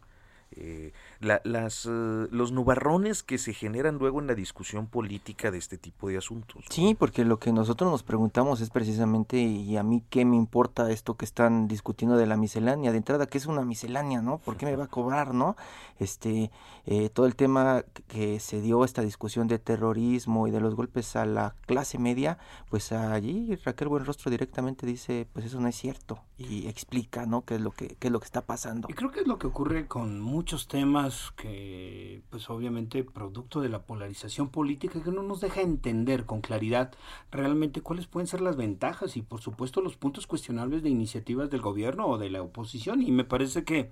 eh, 0.55 0.93
las, 1.24 1.86
eh, 1.86 2.28
los 2.32 2.52
nubarrones 2.52 3.24
que 3.24 3.38
se 3.38 3.54
generan 3.54 3.98
luego 3.98 4.20
en 4.20 4.28
la 4.28 4.36
discusión 4.36 4.88
política 4.88 5.52
de 5.52 5.58
este 5.58 5.78
tipo 5.78 6.10
de 6.10 6.18
asuntos. 6.18 6.66
Sí, 6.70 6.96
porque 6.98 7.26
lo 7.26 7.40
que 7.40 7.52
nosotros 7.52 7.90
nos 7.92 8.04
preguntamos 8.04 8.62
es 8.62 8.70
precisamente, 8.70 9.38
¿y 9.38 9.78
a 9.78 9.84
mí 9.84 10.04
qué 10.10 10.26
me 10.26 10.36
importa 10.36 10.92
esto 10.92 11.16
que 11.16 11.26
están 11.26 11.68
discutiendo 11.68 12.18
de 12.18 12.26
la 12.26 12.38
miscelánea? 12.38 12.92
De 12.92 12.98
entrada, 12.98 13.28
¿qué 13.28 13.38
es 13.38 13.46
una 13.46 13.64
miscelánea, 13.64 14.22
no? 14.22 14.38
¿Por 14.40 14.58
qué 14.58 14.66
me 14.66 14.76
va 14.76 14.86
a 14.86 14.88
cobrar, 14.88 15.34
no? 15.34 15.56
Este, 16.00 16.52
eh, 16.86 17.10
todo 17.10 17.26
el 17.26 17.36
tema 17.36 17.84
que 18.08 18.40
se 18.40 18.62
dio 18.62 18.84
esta 18.84 19.02
discusión 19.02 19.48
de 19.48 19.60
terrorismo 19.60 20.48
y 20.48 20.52
de 20.52 20.60
los 20.60 20.76
golpes 20.76 21.16
a 21.16 21.26
la 21.26 21.56
clase 21.66 21.98
media, 21.98 22.38
pues 22.70 22.92
allí 22.92 23.56
Raquel 23.64 23.88
Buenrostro 23.88 24.32
directamente 24.32 24.86
dice, 24.86 25.28
pues 25.34 25.46
eso 25.46 25.60
no 25.60 25.68
es 25.68 25.76
cierto 25.76 26.20
y 26.38 26.68
explica, 26.68 27.26
¿no? 27.26 27.46
¿Qué 27.46 27.56
es 27.56 27.62
lo 27.62 27.72
que, 27.72 27.96
qué 28.00 28.08
es 28.08 28.12
lo 28.12 28.20
que 28.20 28.26
está 28.26 28.42
pasando? 28.42 28.88
Y 28.90 28.94
creo 28.94 29.12
que 29.12 29.22
es 29.22 29.28
lo 29.28 29.38
que 29.38 29.48
ocurre 29.48 29.88
con 29.88 30.20
muchos 30.20 30.68
temas 30.68 31.12
que, 31.36 32.22
pues 32.30 32.49
obviamente, 32.49 33.03
producto 33.03 33.61
de 33.61 33.70
la 33.70 33.86
polarización 33.86 34.49
política, 34.49 35.01
que 35.03 35.11
no 35.11 35.24
nos 35.24 35.41
deja 35.41 35.61
entender 35.61 36.26
con 36.26 36.41
claridad 36.41 36.93
realmente 37.32 37.82
cuáles 37.82 38.07
pueden 38.07 38.28
ser 38.28 38.41
las 38.41 38.57
ventajas 38.57 39.18
y, 39.18 39.22
por 39.22 39.41
supuesto, 39.41 39.82
los 39.82 39.97
puntos 39.97 40.28
cuestionables 40.28 40.84
de 40.84 40.89
iniciativas 40.89 41.49
del 41.49 41.61
gobierno 41.61 42.07
o 42.07 42.18
de 42.18 42.30
la 42.30 42.41
oposición. 42.41 43.01
Y 43.01 43.11
me 43.11 43.24
parece 43.24 43.64
que 43.64 43.91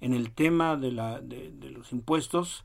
en 0.00 0.14
el 0.14 0.32
tema 0.32 0.76
de, 0.76 0.92
la, 0.92 1.20
de, 1.20 1.50
los 1.70 1.92
impuestos, 1.92 2.64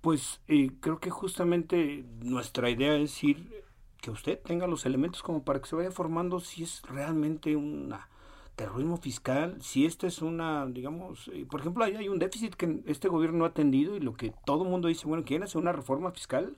pues 0.00 0.40
eh, 0.48 0.70
creo 0.80 0.98
que 0.98 1.10
justamente 1.10 2.04
nuestra 2.20 2.70
idea 2.70 2.96
es 2.96 3.22
ir 3.24 3.64
que 4.00 4.10
usted 4.10 4.38
tenga 4.38 4.66
los 4.66 4.84
elementos 4.84 5.22
como 5.22 5.44
para 5.44 5.60
que 5.60 5.68
se 5.68 5.76
vaya 5.76 5.90
formando 5.90 6.38
si 6.38 6.62
es 6.62 6.82
realmente 6.82 7.56
una 7.56 8.08
terrorismo 8.56 8.96
fiscal, 8.96 9.56
si 9.60 9.86
esta 9.86 10.06
es 10.06 10.22
una, 10.22 10.66
digamos, 10.66 11.28
eh, 11.32 11.46
por 11.50 11.60
ejemplo, 11.60 11.84
hay, 11.84 11.96
hay, 11.96 12.08
un 12.08 12.18
déficit 12.18 12.54
que 12.54 12.82
este 12.86 13.08
gobierno 13.08 13.38
no 13.38 13.44
ha 13.44 13.48
atendido 13.48 13.96
y 13.96 14.00
lo 14.00 14.14
que 14.14 14.32
todo 14.44 14.64
el 14.64 14.70
mundo 14.70 14.88
dice, 14.88 15.06
bueno, 15.06 15.24
¿quieren 15.24 15.44
hacer 15.44 15.60
una 15.60 15.72
reforma 15.72 16.10
fiscal? 16.12 16.56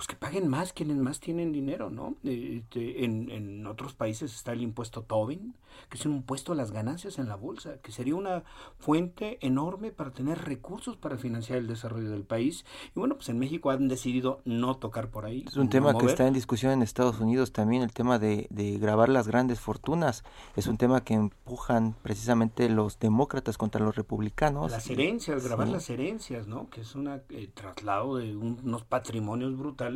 Pues 0.00 0.06
que 0.06 0.16
paguen 0.16 0.48
más 0.48 0.72
quienes 0.72 0.96
más 0.96 1.20
tienen 1.20 1.52
dinero, 1.52 1.90
¿no? 1.90 2.16
Este, 2.24 3.04
en, 3.04 3.30
en, 3.30 3.66
otros 3.66 3.92
países 3.92 4.34
está 4.34 4.54
el 4.54 4.62
impuesto 4.62 5.02
Tobin, 5.02 5.54
que 5.90 5.98
es 5.98 6.06
un 6.06 6.14
impuesto 6.14 6.52
a 6.52 6.54
las 6.54 6.70
ganancias 6.70 7.18
en 7.18 7.28
la 7.28 7.36
bolsa, 7.36 7.76
que 7.82 7.92
sería 7.92 8.14
una 8.14 8.44
fuente 8.78 9.36
enorme 9.42 9.90
para 9.90 10.10
tener 10.10 10.38
recursos 10.42 10.96
para 10.96 11.18
financiar 11.18 11.58
el 11.58 11.66
desarrollo 11.66 12.08
del 12.08 12.22
país. 12.22 12.64
Y 12.96 12.98
bueno, 12.98 13.16
pues 13.16 13.28
en 13.28 13.38
México 13.38 13.68
han 13.68 13.88
decidido 13.88 14.40
no 14.46 14.78
tocar 14.78 15.10
por 15.10 15.26
ahí. 15.26 15.44
Es 15.46 15.58
un 15.58 15.68
tema 15.68 15.92
que 15.92 16.06
está 16.06 16.26
en 16.26 16.32
discusión 16.32 16.72
en 16.72 16.80
Estados 16.80 17.20
Unidos 17.20 17.52
también, 17.52 17.82
el 17.82 17.92
tema 17.92 18.18
de, 18.18 18.46
de 18.48 18.78
grabar 18.78 19.10
las 19.10 19.28
grandes 19.28 19.60
fortunas. 19.60 20.24
Es 20.56 20.66
un 20.66 20.78
tema 20.78 21.04
que 21.04 21.12
empujan 21.12 21.94
precisamente 22.00 22.70
los 22.70 22.98
demócratas 22.98 23.58
contra 23.58 23.84
los 23.84 23.96
republicanos. 23.96 24.70
Las 24.70 24.88
herencias, 24.88 25.44
grabar 25.44 25.68
las 25.68 25.90
herencias, 25.90 26.46
¿no? 26.46 26.70
Que 26.70 26.80
es 26.80 26.94
un 26.94 27.08
eh, 27.08 27.50
traslado 27.52 28.16
de 28.16 28.34
unos 28.34 28.84
patrimonios 28.84 29.58
brutales 29.58 29.89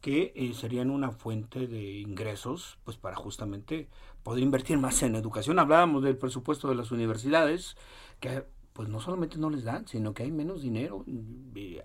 que 0.00 0.32
eh, 0.34 0.52
serían 0.54 0.90
una 0.90 1.10
fuente 1.10 1.66
de 1.66 1.98
ingresos 1.98 2.78
pues 2.84 2.96
para 2.96 3.16
justamente 3.16 3.88
poder 4.22 4.42
invertir 4.42 4.78
más 4.78 5.02
en 5.02 5.14
educación. 5.14 5.58
Hablábamos 5.58 6.02
del 6.02 6.16
presupuesto 6.16 6.68
de 6.68 6.74
las 6.74 6.90
universidades, 6.90 7.76
que 8.20 8.44
pues 8.76 8.90
no 8.90 9.00
solamente 9.00 9.38
no 9.38 9.48
les 9.48 9.64
dan, 9.64 9.88
sino 9.88 10.12
que 10.12 10.22
hay 10.22 10.30
menos 10.30 10.60
dinero, 10.60 11.02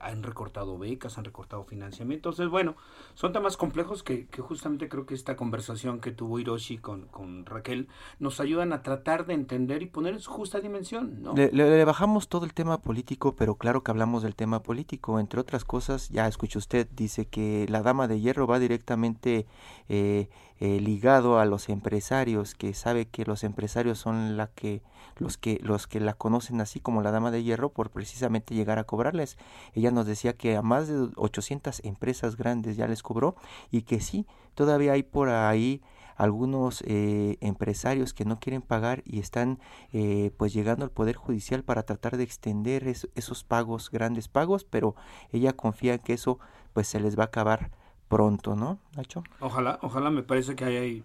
han 0.02 0.24
recortado 0.24 0.78
becas, 0.78 1.18
han 1.18 1.24
recortado 1.24 1.64
financiamiento. 1.64 2.30
Entonces, 2.30 2.52
bueno, 2.52 2.76
son 3.14 3.32
temas 3.32 3.56
complejos 3.56 4.04
que, 4.04 4.28
que 4.28 4.42
justamente 4.42 4.90
creo 4.90 5.06
que 5.06 5.14
esta 5.14 5.38
conversación 5.38 6.02
que 6.02 6.12
tuvo 6.12 6.38
Hiroshi 6.38 6.80
con, 6.80 7.06
con, 7.06 7.46
Raquel 7.46 7.88
nos 8.20 8.42
ayudan 8.42 8.74
a 8.74 8.84
tratar 8.84 9.26
de 9.26 9.36
entender 9.36 9.82
y 9.84 9.86
poner 9.86 10.16
en 10.16 10.20
su 10.20 10.32
justa 10.32 10.60
dimensión. 10.60 11.24
¿no? 11.24 11.34
Le, 11.34 11.86
bajamos 11.86 12.28
todo 12.28 12.44
el 12.44 12.54
tema 12.54 12.82
político, 12.82 13.38
pero 13.38 13.56
claro 13.56 13.84
que 13.84 13.92
hablamos 13.92 14.22
del 14.22 14.36
tema 14.36 14.62
político. 14.62 15.18
Entre 15.18 15.40
otras 15.40 15.64
cosas, 15.64 16.10
ya 16.10 16.28
escucha 16.28 16.60
usted, 16.60 16.90
dice 16.94 17.26
que 17.26 17.68
la 17.70 17.84
dama 17.84 18.10
de 18.10 18.20
hierro 18.20 18.48
va 18.48 18.60
directamente... 18.60 19.46
Eh, 19.88 20.28
eh, 20.62 20.80
ligado 20.80 21.40
a 21.40 21.46
los 21.46 21.70
empresarios, 21.70 22.54
que 22.54 22.76
sabe 22.76 23.08
que 23.08 23.26
los 23.26 23.44
empresarios 23.44 23.98
son 23.98 24.38
la 24.38 24.46
que, 24.46 24.84
los 25.18 25.36
que, 25.36 25.60
los 25.64 25.88
que 25.88 26.00
la 26.00 26.14
conocen 26.14 26.62
así 26.62 26.80
como 26.80 27.02
la 27.02 27.10
dama 27.10 27.32
de 27.32 27.42
hierro 27.42 27.70
por 27.70 27.90
precisamente 27.90 28.54
llegar 28.54 28.78
a 28.78 28.84
cobrarles. 28.84 29.40
Ella 29.74 29.90
nos 29.90 30.06
decía 30.06 30.34
que 30.34 30.56
a 30.56 30.62
más 30.62 30.88
de 30.88 31.10
800 31.16 31.84
empresas 31.84 32.38
grandes 32.38 32.78
ya 32.78 32.86
les 32.86 33.02
cobró 33.02 33.36
y 33.72 33.82
que 33.82 34.02
sí, 34.02 34.28
todavía 34.54 34.92
hay 34.92 35.02
por 35.02 35.30
ahí 35.30 35.82
algunos 36.16 36.84
eh, 36.86 37.40
empresarios 37.42 38.14
que 38.14 38.26
no 38.26 38.40
quieren 38.40 38.62
pagar 38.62 39.02
y 39.04 39.18
están 39.18 39.58
eh, 39.94 40.30
pues 40.38 40.54
llegando 40.54 40.86
al 40.86 40.92
poder 40.92 41.16
judicial 41.16 41.64
para 41.64 41.82
tratar 41.88 42.18
de 42.18 42.24
extender 42.24 42.88
esos 42.88 43.44
pagos 43.44 43.90
grandes 43.90 44.28
pagos 44.28 44.64
pero 44.64 44.94
ella 45.32 45.54
confía 45.54 45.98
que 45.98 46.14
eso 46.14 46.38
pues 46.74 46.88
se 46.88 47.00
les 47.00 47.18
va 47.18 47.24
a 47.24 47.28
acabar 47.28 47.72
pronto, 48.12 48.58
¿no, 48.58 48.78
Nacho? 48.98 49.24
Ojalá, 49.40 49.80
ojalá 49.82 50.12
me 50.12 50.22
parece 50.22 50.56
que 50.56 50.66
hay, 50.66 51.04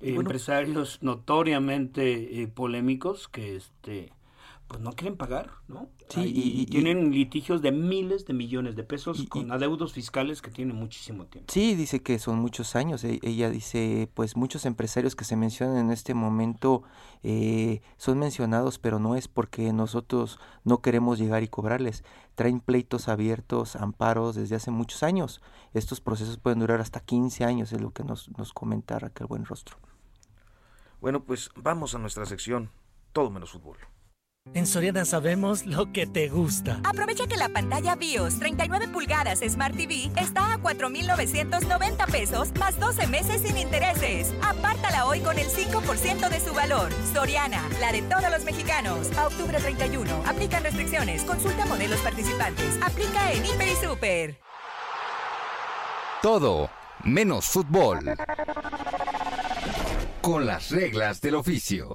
empresarios 0.00 0.98
notoriamente 1.02 2.42
eh, 2.42 2.48
polémicos 2.48 3.28
que 3.28 3.54
este 3.54 4.10
pues 4.72 4.82
no 4.82 4.92
quieren 4.92 5.18
pagar, 5.18 5.50
¿no? 5.68 5.90
Sí, 6.08 6.32
y, 6.34 6.66
tienen 6.66 7.12
litigios 7.12 7.60
de 7.60 7.72
miles 7.72 8.24
de 8.24 8.32
millones 8.32 8.74
de 8.74 8.82
pesos 8.84 9.26
con 9.28 9.52
adeudos 9.52 9.92
fiscales 9.92 10.40
que 10.40 10.50
tienen 10.50 10.74
muchísimo 10.74 11.26
tiempo. 11.26 11.52
Sí, 11.52 11.74
dice 11.74 12.02
que 12.02 12.18
son 12.18 12.38
muchos 12.38 12.74
años. 12.74 13.04
E, 13.04 13.20
ella 13.22 13.50
dice, 13.50 14.10
pues 14.14 14.34
muchos 14.34 14.64
empresarios 14.64 15.14
que 15.14 15.24
se 15.24 15.36
mencionan 15.36 15.76
en 15.76 15.90
este 15.90 16.14
momento 16.14 16.84
eh, 17.22 17.82
son 17.98 18.18
mencionados, 18.18 18.78
pero 18.78 18.98
no 18.98 19.14
es 19.14 19.28
porque 19.28 19.72
nosotros 19.74 20.40
no 20.64 20.80
queremos 20.80 21.18
llegar 21.18 21.42
y 21.42 21.48
cobrarles. 21.48 22.02
Traen 22.34 22.60
pleitos 22.60 23.08
abiertos, 23.08 23.76
amparos 23.76 24.36
desde 24.36 24.56
hace 24.56 24.70
muchos 24.70 25.02
años. 25.02 25.42
Estos 25.74 26.00
procesos 26.00 26.38
pueden 26.38 26.60
durar 26.60 26.80
hasta 26.80 27.00
15 27.00 27.44
años, 27.44 27.72
es 27.72 27.80
lo 27.82 27.90
que 27.90 28.04
nos, 28.04 28.30
nos 28.38 28.54
comenta 28.54 28.98
Raquel 28.98 29.26
Buenrostro. 29.26 29.76
Bueno, 31.02 31.24
pues 31.24 31.50
vamos 31.56 31.94
a 31.94 31.98
nuestra 31.98 32.24
sección, 32.24 32.70
todo 33.12 33.28
menos 33.28 33.50
fútbol. 33.50 33.76
En 34.54 34.66
Soriana 34.66 35.06
sabemos 35.06 35.64
lo 35.64 35.92
que 35.92 36.06
te 36.06 36.28
gusta. 36.28 36.80
Aprovecha 36.84 37.26
que 37.26 37.36
la 37.36 37.48
pantalla 37.48 37.94
BIOS 37.94 38.38
39 38.38 38.88
pulgadas 38.88 39.40
Smart 39.40 39.74
TV 39.74 40.10
está 40.20 40.52
a 40.52 40.58
4,990 40.58 42.06
pesos 42.06 42.52
más 42.58 42.78
12 42.78 43.06
meses 43.06 43.42
sin 43.42 43.56
intereses. 43.56 44.34
Apártala 44.42 45.06
hoy 45.06 45.20
con 45.20 45.38
el 45.38 45.46
5% 45.46 46.28
de 46.28 46.40
su 46.40 46.52
valor. 46.52 46.90
Soriana, 47.14 47.66
la 47.80 47.92
de 47.92 48.02
todos 48.02 48.30
los 48.30 48.44
mexicanos. 48.44 49.10
A 49.16 49.28
octubre 49.28 49.58
31. 49.58 50.22
Aplican 50.26 50.62
restricciones. 50.62 51.22
Consulta 51.22 51.64
modelos 51.64 52.00
participantes. 52.00 52.78
Aplica 52.82 53.32
en 53.32 53.46
Hiper 53.46 53.68
y 53.68 53.76
Super. 53.86 54.38
Todo 56.20 56.68
menos 57.04 57.46
fútbol. 57.46 58.16
Con 60.20 60.46
las 60.46 60.70
reglas 60.70 61.20
del 61.20 61.36
oficio. 61.36 61.94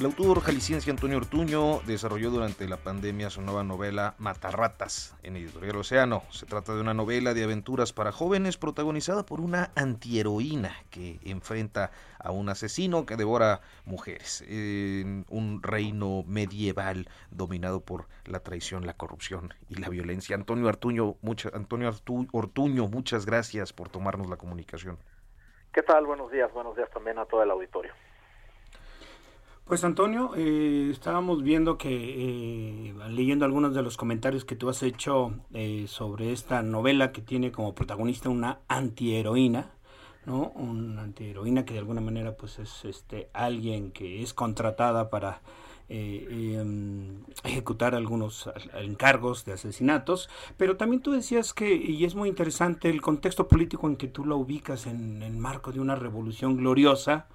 El 0.00 0.06
autor 0.06 0.40
jalisciense 0.40 0.90
Antonio 0.90 1.18
Ortuño 1.18 1.80
desarrolló 1.80 2.30
durante 2.30 2.66
la 2.66 2.78
pandemia 2.78 3.28
su 3.28 3.42
nueva 3.42 3.64
novela 3.64 4.14
Matarratas 4.16 5.14
en 5.22 5.36
Editorial 5.36 5.76
Océano. 5.76 6.22
Se 6.30 6.46
trata 6.46 6.74
de 6.74 6.80
una 6.80 6.94
novela 6.94 7.34
de 7.34 7.44
aventuras 7.44 7.92
para 7.92 8.10
jóvenes 8.10 8.56
protagonizada 8.56 9.26
por 9.26 9.42
una 9.42 9.72
antiheroína 9.74 10.74
que 10.88 11.20
enfrenta 11.22 11.90
a 12.18 12.30
un 12.30 12.48
asesino 12.48 13.04
que 13.04 13.16
devora 13.16 13.60
mujeres 13.84 14.42
en 14.48 15.26
un 15.28 15.62
reino 15.62 16.24
medieval 16.26 17.06
dominado 17.30 17.80
por 17.80 18.06
la 18.24 18.40
traición, 18.40 18.86
la 18.86 18.94
corrupción 18.94 19.52
y 19.68 19.74
la 19.74 19.90
violencia. 19.90 20.34
Antonio 20.34 20.66
Ortuño, 20.66 21.16
Antonio 21.52 21.92
Ortuño, 22.32 22.88
muchas 22.88 23.26
gracias 23.26 23.74
por 23.74 23.90
tomarnos 23.90 24.30
la 24.30 24.38
comunicación. 24.38 24.96
¿Qué 25.74 25.82
tal? 25.82 26.06
Buenos 26.06 26.32
días, 26.32 26.50
buenos 26.54 26.74
días 26.74 26.88
también 26.88 27.18
a 27.18 27.26
todo 27.26 27.42
el 27.42 27.50
auditorio. 27.50 27.92
Pues 29.70 29.84
Antonio, 29.84 30.32
eh, 30.36 30.88
estábamos 30.90 31.44
viendo 31.44 31.78
que, 31.78 31.90
eh, 31.92 32.94
leyendo 33.08 33.44
algunos 33.44 33.72
de 33.72 33.82
los 33.82 33.96
comentarios 33.96 34.44
que 34.44 34.56
tú 34.56 34.68
has 34.68 34.82
hecho 34.82 35.32
eh, 35.54 35.84
sobre 35.86 36.32
esta 36.32 36.60
novela 36.62 37.12
que 37.12 37.22
tiene 37.22 37.52
como 37.52 37.72
protagonista 37.72 38.30
una 38.30 38.58
antiheroína, 38.66 39.70
¿no? 40.26 40.50
Una 40.56 41.02
antiheroína 41.02 41.64
que 41.64 41.74
de 41.74 41.78
alguna 41.78 42.00
manera 42.00 42.36
pues 42.36 42.58
es 42.58 42.84
este 42.84 43.30
alguien 43.32 43.92
que 43.92 44.24
es 44.24 44.34
contratada 44.34 45.08
para 45.08 45.40
em, 45.88 47.22
ejecutar 47.44 47.94
algunos 47.94 48.50
encargos 48.74 49.44
de 49.44 49.52
asesinatos, 49.52 50.28
pero 50.56 50.76
también 50.78 51.00
tú 51.00 51.12
decías 51.12 51.54
que, 51.54 51.76
y 51.76 52.04
es 52.04 52.16
muy 52.16 52.28
interesante 52.28 52.90
el 52.90 53.00
contexto 53.00 53.46
político 53.46 53.86
en 53.86 53.94
que 53.94 54.08
tú 54.08 54.24
la 54.24 54.34
ubicas 54.34 54.88
en 54.88 55.22
el 55.22 55.36
marco 55.36 55.70
de 55.70 55.78
una 55.78 55.94
revolución 55.94 56.56
gloriosa, 56.56 57.28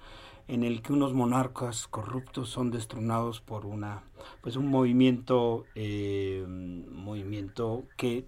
en 0.48 0.62
el 0.62 0.82
que 0.82 0.92
unos 0.92 1.12
monarcas 1.12 1.88
corruptos 1.88 2.48
son 2.48 2.70
destronados 2.70 3.40
por 3.40 3.66
una 3.66 4.04
pues 4.42 4.56
un 4.56 4.68
movimiento 4.68 5.64
eh, 5.74 6.44
movimiento 6.46 7.84
que 7.96 8.26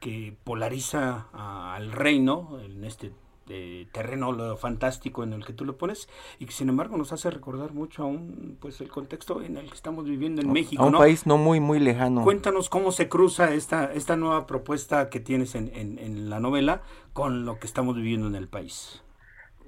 que 0.00 0.34
polariza 0.44 1.26
al 1.32 1.92
reino 1.92 2.58
en 2.64 2.84
este 2.84 3.12
eh, 3.52 3.88
terreno 3.92 4.56
fantástico 4.56 5.24
en 5.24 5.32
el 5.32 5.44
que 5.44 5.52
tú 5.52 5.64
lo 5.64 5.76
pones 5.76 6.08
y 6.38 6.46
que 6.46 6.52
sin 6.52 6.68
embargo 6.68 6.96
nos 6.96 7.12
hace 7.12 7.30
recordar 7.30 7.72
mucho 7.72 8.04
a 8.04 8.06
un 8.06 8.56
pues 8.60 8.80
el 8.80 8.88
contexto 8.88 9.42
en 9.42 9.56
el 9.56 9.68
que 9.68 9.74
estamos 9.74 10.04
viviendo 10.04 10.40
en 10.40 10.52
México 10.52 10.82
a 10.82 10.86
un 10.86 10.92
país 10.92 11.26
no 11.26 11.36
muy 11.36 11.58
muy 11.58 11.80
lejano. 11.80 12.22
Cuéntanos 12.22 12.70
cómo 12.70 12.92
se 12.92 13.08
cruza 13.08 13.52
esta 13.52 13.92
esta 13.92 14.16
nueva 14.16 14.46
propuesta 14.46 15.10
que 15.10 15.18
tienes 15.18 15.56
en, 15.56 15.70
en, 15.74 15.98
en 15.98 16.30
la 16.30 16.38
novela 16.38 16.82
con 17.12 17.44
lo 17.44 17.58
que 17.58 17.66
estamos 17.66 17.96
viviendo 17.96 18.28
en 18.28 18.36
el 18.36 18.48
país. 18.48 19.02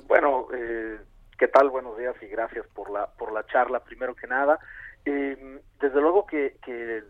Bueno 0.07 0.47
eh 0.55 0.92
¿Qué 1.39 1.49
tal? 1.49 1.71
Buenos 1.71 1.97
días 1.99 2.15
y 2.23 2.27
gracias 2.27 2.67
por 2.69 2.91
la, 2.91 3.07
por 3.07 3.33
la 3.33 3.45
charla, 3.47 3.81
primero 3.81 4.15
que 4.15 4.27
nada. 4.27 4.59
Eh, 5.05 5.61
desde 5.81 6.01
luego 6.01 6.27
que, 6.27 6.57
que, 6.65 7.03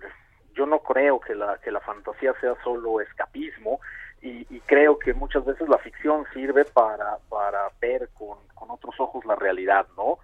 yo 0.55 0.67
no 0.67 0.81
creo 0.81 1.21
que 1.21 1.35
la, 1.35 1.59
que 1.59 1.71
la 1.71 1.81
fantasía 1.81 2.33
sea 2.41 2.55
solo 2.63 3.01
escapismo 3.01 3.81
y, 4.23 4.61
creo 4.67 4.99
que 4.99 5.13
muchas 5.13 5.45
veces 5.45 5.69
la 5.69 5.79
ficción 5.79 6.25
sirve 6.33 6.65
para, 6.65 7.19
para 7.29 7.69
ver 7.81 8.09
con, 8.15 8.39
con 8.55 8.71
otros 8.71 8.95
ojos 9.01 9.25
la 9.27 9.35
realidad, 9.35 9.87
¿no? 9.97 10.19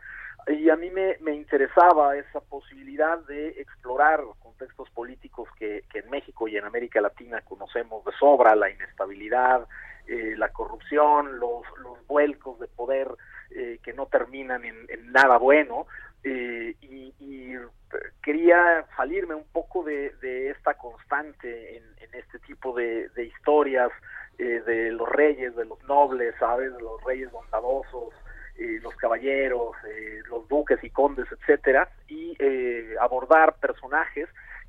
Y 0.46 0.70
a 0.70 0.76
mí 0.76 0.88
me, 0.90 1.16
me 1.20 1.34
interesaba 1.34 2.16
esa 2.16 2.40
posibilidad 2.40 3.18
de 3.26 3.48
explorar 3.60 4.22
contextos 4.38 4.88
políticos 4.90 5.48
que, 5.58 5.84
que 5.92 5.98
en 5.98 6.10
México 6.10 6.48
y 6.48 6.56
en 6.56 6.64
América 6.64 7.00
Latina 7.00 7.42
conocemos 7.42 8.04
de 8.04 8.12
sobra, 8.12 8.54
la 8.54 8.70
inestabilidad, 8.70 9.66
eh, 10.06 10.34
la 10.38 10.48
corrupción, 10.50 11.38
los, 11.38 11.64
los 11.82 12.06
vuelcos 12.06 12.58
de 12.60 12.68
poder 12.68 13.08
eh, 13.50 13.78
que 13.82 13.92
no 13.92 14.06
terminan 14.06 14.64
en, 14.64 14.86
nada 15.12 15.38
bueno 15.38 15.86
eh, 16.22 16.74
y, 16.80 17.08
quería 18.22 18.84
salirme 18.96 19.34
un 19.34 19.46
poco 19.50 19.82
de, 19.82 20.50
esta 20.50 20.74
constante 20.74 21.78
en, 21.78 21.84
este 22.12 22.38
tipo 22.40 22.74
de, 22.74 23.08
historias 23.16 23.90
eh, 24.38 24.62
de 24.66 24.90
los 24.92 25.08
reyes, 25.08 25.56
de 25.56 25.64
los 25.64 25.82
nobles, 25.84 26.34
¿sabes? 26.38 26.72
De 26.74 26.80
los 26.80 27.02
reyes 27.04 27.30
bondadosos, 27.30 28.12
los 28.82 28.94
caballeros, 28.96 29.76
los 30.28 30.46
duques 30.48 30.82
y 30.82 30.90
condes, 30.90 31.26
etcétera, 31.30 31.88
y 32.08 32.36
abordar 33.00 33.54
personajes 33.56 34.28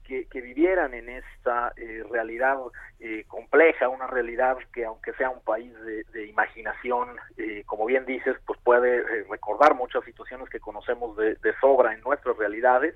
que, 0.10 0.41
vivieran 0.41 0.93
en 0.93 1.10
esta 1.10 1.72
eh, 1.78 2.03
realidad 2.10 2.57
eh, 2.99 3.26
compleja, 3.28 3.89
una 3.89 4.07
realidad 4.07 4.57
que 4.74 4.86
aunque 4.86 5.14
sea 5.14 5.30
un 5.30 5.41
país 5.41 5.72
de, 5.84 6.26
imaginación, 6.26 7.10
eh, 7.38 7.64
como 7.66 7.86
bien 7.86 8.05
dices, 8.05 8.36
pues 8.45 8.60
puede 8.64 9.03
recordar 9.30 9.76
muchas 9.76 10.03
situaciones 10.05 10.49
que 10.49 10.60
conocemos 10.60 11.16
de, 11.18 11.38
sobra 11.62 11.93
en 11.93 12.01
nuestras 12.01 12.38
realidades 12.38 12.95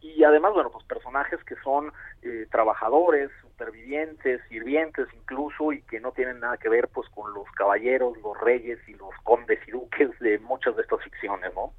y 0.00 0.24
además, 0.24 0.52
bueno, 0.54 0.70
pues 0.70 0.84
personajes 0.84 1.42
que 1.44 1.56
son 1.56 1.92
trabajadores, 2.50 3.30
supervivientes, 3.40 4.40
sirvientes 4.48 5.08
incluso 5.14 5.72
y 5.72 5.82
que 5.82 6.00
no 6.00 6.12
tienen 6.12 6.40
nada 6.40 6.56
que 6.58 6.68
ver 6.68 6.88
pues 6.88 7.08
con 7.10 7.32
los 7.34 7.50
caballeros, 7.52 8.16
los 8.22 8.38
reyes 8.40 8.78
y 8.88 8.94
los 8.94 9.14
condes 9.24 9.58
y 9.66 9.70
duques 9.72 10.10
de 10.20 10.38
muchas 10.38 10.76
de 10.76 10.82
estas 10.82 11.02
ficciones, 11.02 11.52
¿no? 11.54 11.72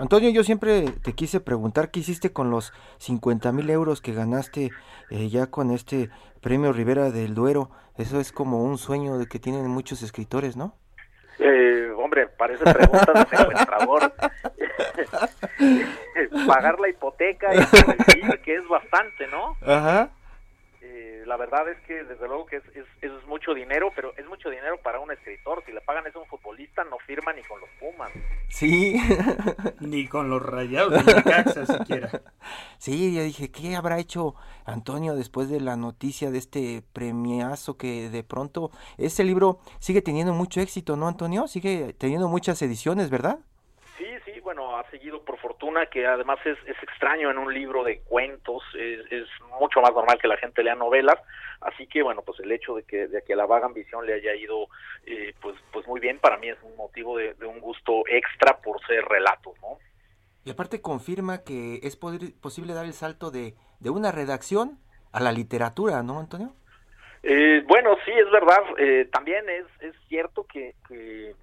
Antonio, 0.00 0.30
yo 0.30 0.44
siempre 0.44 0.86
te 1.02 1.12
quise 1.12 1.40
preguntar 1.40 1.90
qué 1.90 2.00
hiciste 2.00 2.32
con 2.32 2.50
los 2.50 2.72
50 2.98 3.50
mil 3.52 3.68
euros 3.70 4.00
que 4.00 4.12
ganaste 4.12 4.70
eh, 5.10 5.28
ya 5.28 5.48
con 5.48 5.70
este 5.70 6.10
premio 6.40 6.72
Rivera 6.72 7.10
del 7.10 7.34
Duero. 7.34 7.70
Eso 7.96 8.20
es 8.20 8.30
como 8.30 8.62
un 8.62 8.78
sueño 8.78 9.18
de 9.18 9.26
que 9.26 9.38
tienen 9.38 9.66
muchos 9.68 10.02
escritores, 10.02 10.56
¿no? 10.56 10.76
Eh, 11.40 11.90
hombre, 11.96 12.28
parece 12.28 12.64
pregunta 12.64 13.12
de 13.12 13.36
secuestrador. 13.36 14.12
Pagar 16.46 16.78
la 16.78 16.88
hipoteca 16.88 17.54
y 17.54 17.58
que 18.42 18.54
es 18.54 18.68
bastante, 18.68 19.26
¿no? 19.28 19.56
Ajá 19.62 20.10
la 21.26 21.36
verdad 21.36 21.68
es 21.68 21.78
que 21.86 22.04
desde 22.04 22.26
luego 22.26 22.46
que 22.46 22.56
es, 22.56 22.64
es, 23.02 23.12
mucho 23.26 23.52
dinero, 23.52 23.90
pero 23.94 24.14
es 24.16 24.26
mucho 24.26 24.48
dinero 24.48 24.78
para 24.82 25.00
un 25.00 25.10
escritor. 25.10 25.62
Si 25.66 25.72
le 25.72 25.80
pagan 25.82 26.06
eso 26.06 26.18
a 26.18 26.22
un 26.22 26.28
futbolista, 26.28 26.84
no 26.84 26.98
firma 26.98 27.32
ni 27.32 27.42
con 27.42 27.60
los 27.60 27.68
Pumas. 27.78 28.10
Sí. 28.48 28.98
ni 29.80 30.06
con 30.08 30.30
los 30.30 30.40
Rayados 30.42 31.04
de 31.04 31.22
Caxa 31.22 31.66
siquiera. 31.66 32.10
Sí, 32.78 33.14
yo 33.14 33.22
dije, 33.22 33.50
¿qué 33.50 33.74
habrá 33.74 33.98
hecho 33.98 34.36
Antonio 34.64 35.16
después 35.16 35.50
de 35.50 35.60
la 35.60 35.76
noticia 35.76 36.30
de 36.30 36.38
este 36.38 36.82
premiazo 36.92 37.76
que 37.76 38.08
de 38.08 38.22
pronto 38.22 38.70
ese 38.96 39.24
libro 39.24 39.58
sigue 39.80 40.00
teniendo 40.00 40.32
mucho 40.32 40.60
éxito, 40.60 40.96
¿no, 40.96 41.08
Antonio? 41.08 41.48
Sigue 41.48 41.92
teniendo 41.98 42.28
muchas 42.28 42.62
ediciones, 42.62 43.10
¿verdad? 43.10 43.40
Sí, 43.98 44.06
sí, 44.24 44.38
bueno, 44.40 44.78
ha 44.78 44.88
seguido 44.90 45.24
por 45.24 45.37
fortuna, 45.58 45.86
que 45.86 46.06
además 46.06 46.38
es, 46.44 46.56
es 46.66 46.80
extraño 46.82 47.30
en 47.30 47.38
un 47.38 47.52
libro 47.52 47.82
de 47.82 48.00
cuentos, 48.02 48.62
es, 48.74 49.26
mucho 49.60 49.80
más 49.80 49.92
normal 49.92 50.18
que 50.20 50.28
la 50.28 50.36
gente 50.36 50.62
lea 50.62 50.76
novelas, 50.76 51.16
así 51.60 51.86
que 51.88 52.02
bueno, 52.02 52.22
pues 52.22 52.38
el 52.40 52.52
hecho 52.52 52.76
de 52.76 52.84
que, 52.84 53.08
de 53.08 53.22
que 53.22 53.34
la 53.34 53.46
vaga 53.46 53.66
ambición 53.66 54.06
le 54.06 54.14
haya 54.14 54.34
ido 54.36 54.68
eh, 55.04 55.34
pues, 55.42 55.56
pues 55.72 55.86
muy 55.88 56.00
bien, 56.00 56.18
para 56.20 56.38
mí 56.38 56.48
es 56.48 56.58
un 56.62 56.76
motivo 56.76 57.16
de, 57.16 57.34
un 57.44 57.60
gusto 57.60 58.04
extra 58.06 58.58
por 58.58 58.80
ser 58.86 59.04
relatos, 59.04 59.54
¿no? 59.60 59.78
Y 60.44 60.50
aparte 60.50 60.80
confirma 60.80 61.42
que 61.42 61.80
es 61.82 61.96
posible 61.96 62.72
dar 62.72 62.86
el 62.86 62.94
salto 62.94 63.30
de, 63.30 63.54
de 63.80 63.90
una 63.90 64.12
redacción 64.12 64.78
a 65.12 65.20
la 65.20 65.32
literatura, 65.32 66.02
¿no, 66.02 66.20
Antonio? 66.20 66.54
Eh, 67.22 67.64
bueno, 67.66 67.96
sí, 68.04 68.12
es 68.12 68.30
verdad. 68.30 68.60
Eh, 68.78 69.08
también 69.12 69.48
es, 69.48 69.66
es 69.80 69.94
cierto 70.08 70.44
que, 70.44 70.74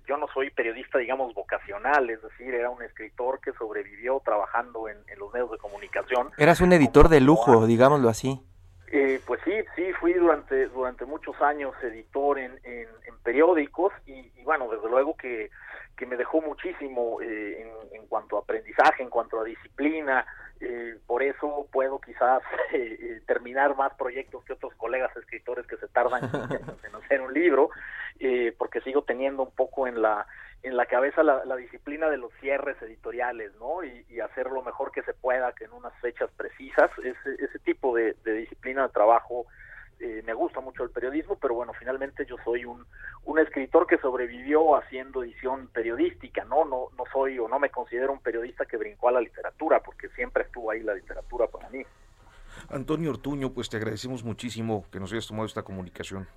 yo 0.07 0.17
no 0.17 0.28
soy 0.34 0.49
periodista, 0.51 0.97
digamos, 0.97 1.34
vocacional, 1.34 2.09
es 2.09 2.21
decir, 2.21 2.53
era 2.53 2.69
un 2.69 2.82
escritor 2.84 3.39
que 3.41 3.51
sobrevivió 3.53 4.21
trabajando 4.23 4.88
en, 4.88 4.97
los 5.17 5.34
medios 5.34 5.51
de 5.51 5.57
comunicación. 5.57 6.32
Eras 6.38 6.61
un 6.61 6.73
editor 6.73 7.09
de 7.09 7.21
lujo, 7.21 7.65
digámoslo 7.65 8.09
así. 8.09 8.39
Eh, 8.91 9.19
pues 9.26 9.41
sí, 9.43 9.51
sí, 9.76 9.91
fui 9.99 10.13
durante, 10.13 10.67
durante 10.67 11.05
muchos 11.05 11.39
años 11.41 11.73
editor 11.82 12.39
en, 12.39 12.59
en, 12.63 12.88
periódicos 13.23 13.91
y, 14.05 14.30
bueno, 14.43 14.69
desde 14.69 14.88
luego 14.88 15.17
que, 15.17 15.49
que 15.97 16.05
me 16.05 16.15
dejó 16.15 16.39
muchísimo 16.41 17.19
en, 17.19 17.67
en 17.91 18.05
cuanto 18.07 18.38
a 18.38 18.41
aprendizaje, 18.41 19.01
en 19.01 19.09
cuanto 19.09 19.39
a 19.39 19.43
disciplina, 19.43 20.23
eh, 20.62 20.97
por 21.06 21.22
eso 21.24 21.68
puedo 21.72 21.99
quizás 21.99 22.41
eh, 22.74 22.97
eh, 22.99 23.22
terminar 23.26 23.76
más 23.76 23.93
proyectos 23.95 24.43
que 24.45 24.53
otros 24.53 24.74
colegas 24.76 25.16
escritores 25.16 25.68
que 25.68 25.78
se 25.78 25.88
tardan 25.88 26.24
en 26.24 26.95
hacer 26.95 27.22
un 27.22 27.34
libro, 27.34 27.70
porque 28.58 28.82
sigo 28.82 29.03
teniendo 29.03 29.43
un 29.43 29.51
poco 29.51 29.88
en 29.88 30.01
la 30.01 30.26
en 30.64 30.78
la 30.78 30.88
cabeza 30.88 31.22
la, 31.22 31.56
disciplina 31.58 32.10
de 32.10 32.18
los 32.18 32.34
cierres 32.39 32.82
editoriales, 32.82 33.53
¿no? 33.60 33.84
Y, 33.84 34.20
hacer 34.20 34.47
lo 34.47 34.64
mejor 34.64 34.91
que 34.91 35.03
se 35.03 35.14
pueda, 35.14 35.53
que 35.53 35.66
en 35.66 35.74
unas 35.74 35.93
fechas 35.99 36.32
precisas, 36.36 36.89
ese, 36.97 37.43
ese 37.43 37.60
tipo 37.60 37.95
de, 37.95 38.16
de 38.24 38.34
disciplina 38.34 38.82
de 38.82 38.89
trabajo 38.89 39.45
eh, 40.00 40.22
me 40.26 40.34
gusta 40.34 40.60
mucho 40.60 40.84
el 40.84 40.89
periodismo, 40.89 41.38
pero 41.38 41.56
bueno, 41.56 41.74
finalmente 41.74 42.26
yo 42.26 42.36
soy 42.43 42.66
un, 42.66 42.86
un 43.24 43.39
escritor 43.39 43.88
que 43.88 43.98
sobrevivió 43.98 44.76
haciendo 44.76 45.24
edición 45.24 45.68
periodística, 45.68 46.43
¿no? 46.46 46.66
¿no? 46.66 46.89
No 46.98 47.04
soy 47.12 47.39
o 47.39 47.48
no 47.48 47.60
me 47.60 47.70
considero 47.70 48.14
un 48.14 48.20
periodista 48.20 48.66
que 48.66 48.78
brincó 48.78 49.10
a 49.10 49.14
la 49.14 49.22
literatura, 49.22 49.82
porque 49.82 50.10
siempre 50.10 50.43
estuvo 50.43 50.72
ahí 50.72 50.82
la 50.82 50.93
literatura 50.96 51.48
para 51.48 51.70
mí. 51.70 51.84
Antonio 52.70 53.12
Ortuño, 53.12 53.54
pues 53.54 53.70
te 53.70 53.78
agradecemos 53.78 54.24
muchísimo 54.24 54.86
que 54.91 55.00
nos 55.00 55.12
hayas 55.12 55.28
tomado 55.28 55.46
esta 55.46 55.64
comunicación. 55.64 56.28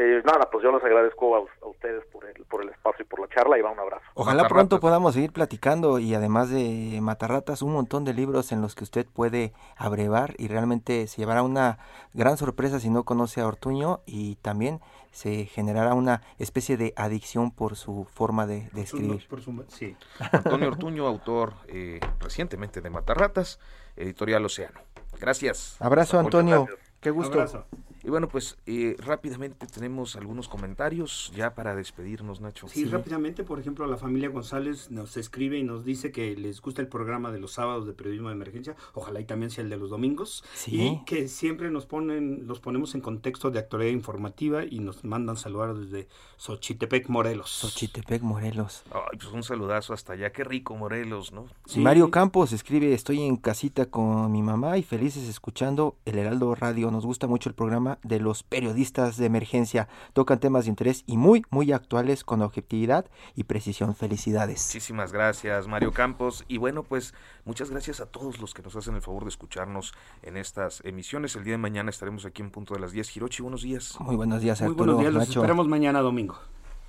Eh, 0.00 0.22
nada, 0.24 0.48
pues 0.48 0.62
yo 0.62 0.70
les 0.70 0.84
agradezco 0.84 1.34
a, 1.34 1.66
ustedes 1.66 2.04
por 2.12 2.24
el, 2.24 2.44
por 2.44 2.62
el 2.62 2.68
espacio 2.68 3.04
y 3.04 3.08
por 3.08 3.18
la 3.18 3.28
charla 3.34 3.58
y 3.58 3.62
va 3.62 3.72
un 3.72 3.80
abrazo. 3.80 4.04
Ojalá 4.14 4.46
pronto 4.46 4.78
podamos 4.78 5.14
seguir 5.14 5.32
platicando 5.32 5.98
y 5.98 6.14
además 6.14 6.50
de 6.50 7.00
Matarratas, 7.02 7.62
un 7.62 7.72
montón 7.72 8.04
de 8.04 8.14
libros 8.14 8.52
en 8.52 8.62
los 8.62 8.76
que 8.76 8.84
usted 8.84 9.06
puede 9.12 9.52
abrevar 9.76 10.36
y 10.38 10.46
realmente 10.46 11.04
se 11.08 11.16
llevará 11.16 11.42
una 11.42 11.80
gran 12.14 12.36
sorpresa 12.36 12.78
si 12.78 12.90
no 12.90 13.02
conoce 13.02 13.40
a 13.40 13.48
Ortuño 13.48 13.98
y 14.06 14.36
también 14.36 14.78
se 15.10 15.46
generará 15.46 15.94
una 15.94 16.22
especie 16.38 16.76
de 16.76 16.94
adicción 16.94 17.50
por 17.50 17.74
su 17.74 18.04
forma 18.04 18.46
de, 18.46 18.70
escribir. 18.76 19.26
sí. 19.66 19.96
Antonio 20.30 20.68
Ortuño, 20.68 21.08
autor 21.08 21.54
eh, 21.66 21.98
recientemente 22.20 22.80
de 22.80 22.88
Matarratas, 22.88 23.58
editorial 23.96 24.44
Océano. 24.44 24.78
Gracias. 25.18 25.76
Abrazo, 25.80 26.20
Antonio. 26.20 26.68
Qué 27.00 27.10
gusto. 27.10 27.66
Y 28.08 28.10
bueno, 28.10 28.26
pues 28.26 28.56
eh, 28.64 28.96
rápidamente 29.00 29.66
tenemos 29.66 30.16
algunos 30.16 30.48
comentarios 30.48 31.30
ya 31.36 31.54
para 31.54 31.76
despedirnos, 31.76 32.40
Nacho. 32.40 32.66
Sí, 32.66 32.86
rápidamente, 32.86 33.44
por 33.44 33.60
ejemplo, 33.60 33.86
la 33.86 33.98
familia 33.98 34.30
González 34.30 34.90
nos 34.90 35.18
escribe 35.18 35.58
y 35.58 35.62
nos 35.62 35.84
dice 35.84 36.10
que 36.10 36.34
les 36.34 36.62
gusta 36.62 36.80
el 36.80 36.88
programa 36.88 37.30
de 37.30 37.38
los 37.38 37.52
sábados 37.52 37.86
de 37.86 37.92
periodismo 37.92 38.28
de 38.28 38.34
emergencia, 38.36 38.76
ojalá 38.94 39.20
y 39.20 39.26
también 39.26 39.50
sea 39.50 39.62
el 39.62 39.68
de 39.68 39.76
los 39.76 39.90
domingos, 39.90 40.42
y 40.66 41.04
que 41.04 41.28
siempre 41.28 41.70
nos 41.70 41.84
ponen, 41.84 42.46
los 42.46 42.60
ponemos 42.60 42.94
en 42.94 43.02
contexto 43.02 43.50
de 43.50 43.58
actualidad 43.58 43.92
informativa 43.92 44.64
y 44.64 44.78
nos 44.78 45.04
mandan 45.04 45.36
saludar 45.36 45.74
desde 45.74 46.08
Xochitepec, 46.38 47.10
Morelos. 47.10 47.50
Xochitepec, 47.50 48.22
Morelos. 48.22 48.84
Ay, 48.90 49.18
pues 49.18 49.30
un 49.34 49.42
saludazo 49.42 49.92
hasta 49.92 50.14
allá, 50.14 50.32
qué 50.32 50.44
rico 50.44 50.74
Morelos, 50.74 51.30
¿no? 51.30 51.44
Mario 51.76 52.10
Campos 52.10 52.54
escribe, 52.54 52.94
estoy 52.94 53.20
en 53.20 53.36
casita 53.36 53.84
con 53.84 54.32
mi 54.32 54.40
mamá 54.40 54.78
y 54.78 54.82
felices 54.82 55.28
escuchando 55.28 55.96
el 56.06 56.16
Heraldo 56.16 56.54
Radio, 56.54 56.90
nos 56.90 57.04
gusta 57.04 57.26
mucho 57.26 57.50
el 57.50 57.54
programa 57.54 57.97
de 58.02 58.20
los 58.20 58.42
periodistas 58.42 59.16
de 59.16 59.26
emergencia. 59.26 59.88
Tocan 60.12 60.40
temas 60.40 60.64
de 60.64 60.70
interés 60.70 61.04
y 61.06 61.16
muy, 61.16 61.44
muy 61.50 61.72
actuales 61.72 62.24
con 62.24 62.42
objetividad 62.42 63.06
y 63.34 63.44
precisión. 63.44 63.94
Felicidades. 63.94 64.66
Muchísimas 64.68 65.12
gracias, 65.12 65.66
Mario 65.66 65.92
Campos. 65.92 66.44
Y 66.48 66.58
bueno, 66.58 66.82
pues 66.82 67.14
muchas 67.44 67.70
gracias 67.70 68.00
a 68.00 68.06
todos 68.06 68.40
los 68.40 68.54
que 68.54 68.62
nos 68.62 68.76
hacen 68.76 68.94
el 68.94 69.02
favor 69.02 69.24
de 69.24 69.30
escucharnos 69.30 69.94
en 70.22 70.36
estas 70.36 70.82
emisiones. 70.84 71.36
El 71.36 71.44
día 71.44 71.54
de 71.54 71.58
mañana 71.58 71.90
estaremos 71.90 72.24
aquí 72.24 72.42
en 72.42 72.50
punto 72.50 72.74
de 72.74 72.80
las 72.80 72.92
10. 72.92 73.16
Hirochi, 73.16 73.42
buenos 73.42 73.62
días. 73.62 73.96
Muy 74.00 74.16
buenos 74.16 74.40
días, 74.40 74.60
Arturo. 74.62 74.76
Muy 74.76 74.94
buenos 74.94 75.00
días, 75.00 75.14
los 75.14 75.36
esperamos 75.36 75.68
mañana 75.68 76.00
domingo. 76.00 76.38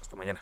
Hasta 0.02 0.16
mañana. 0.16 0.42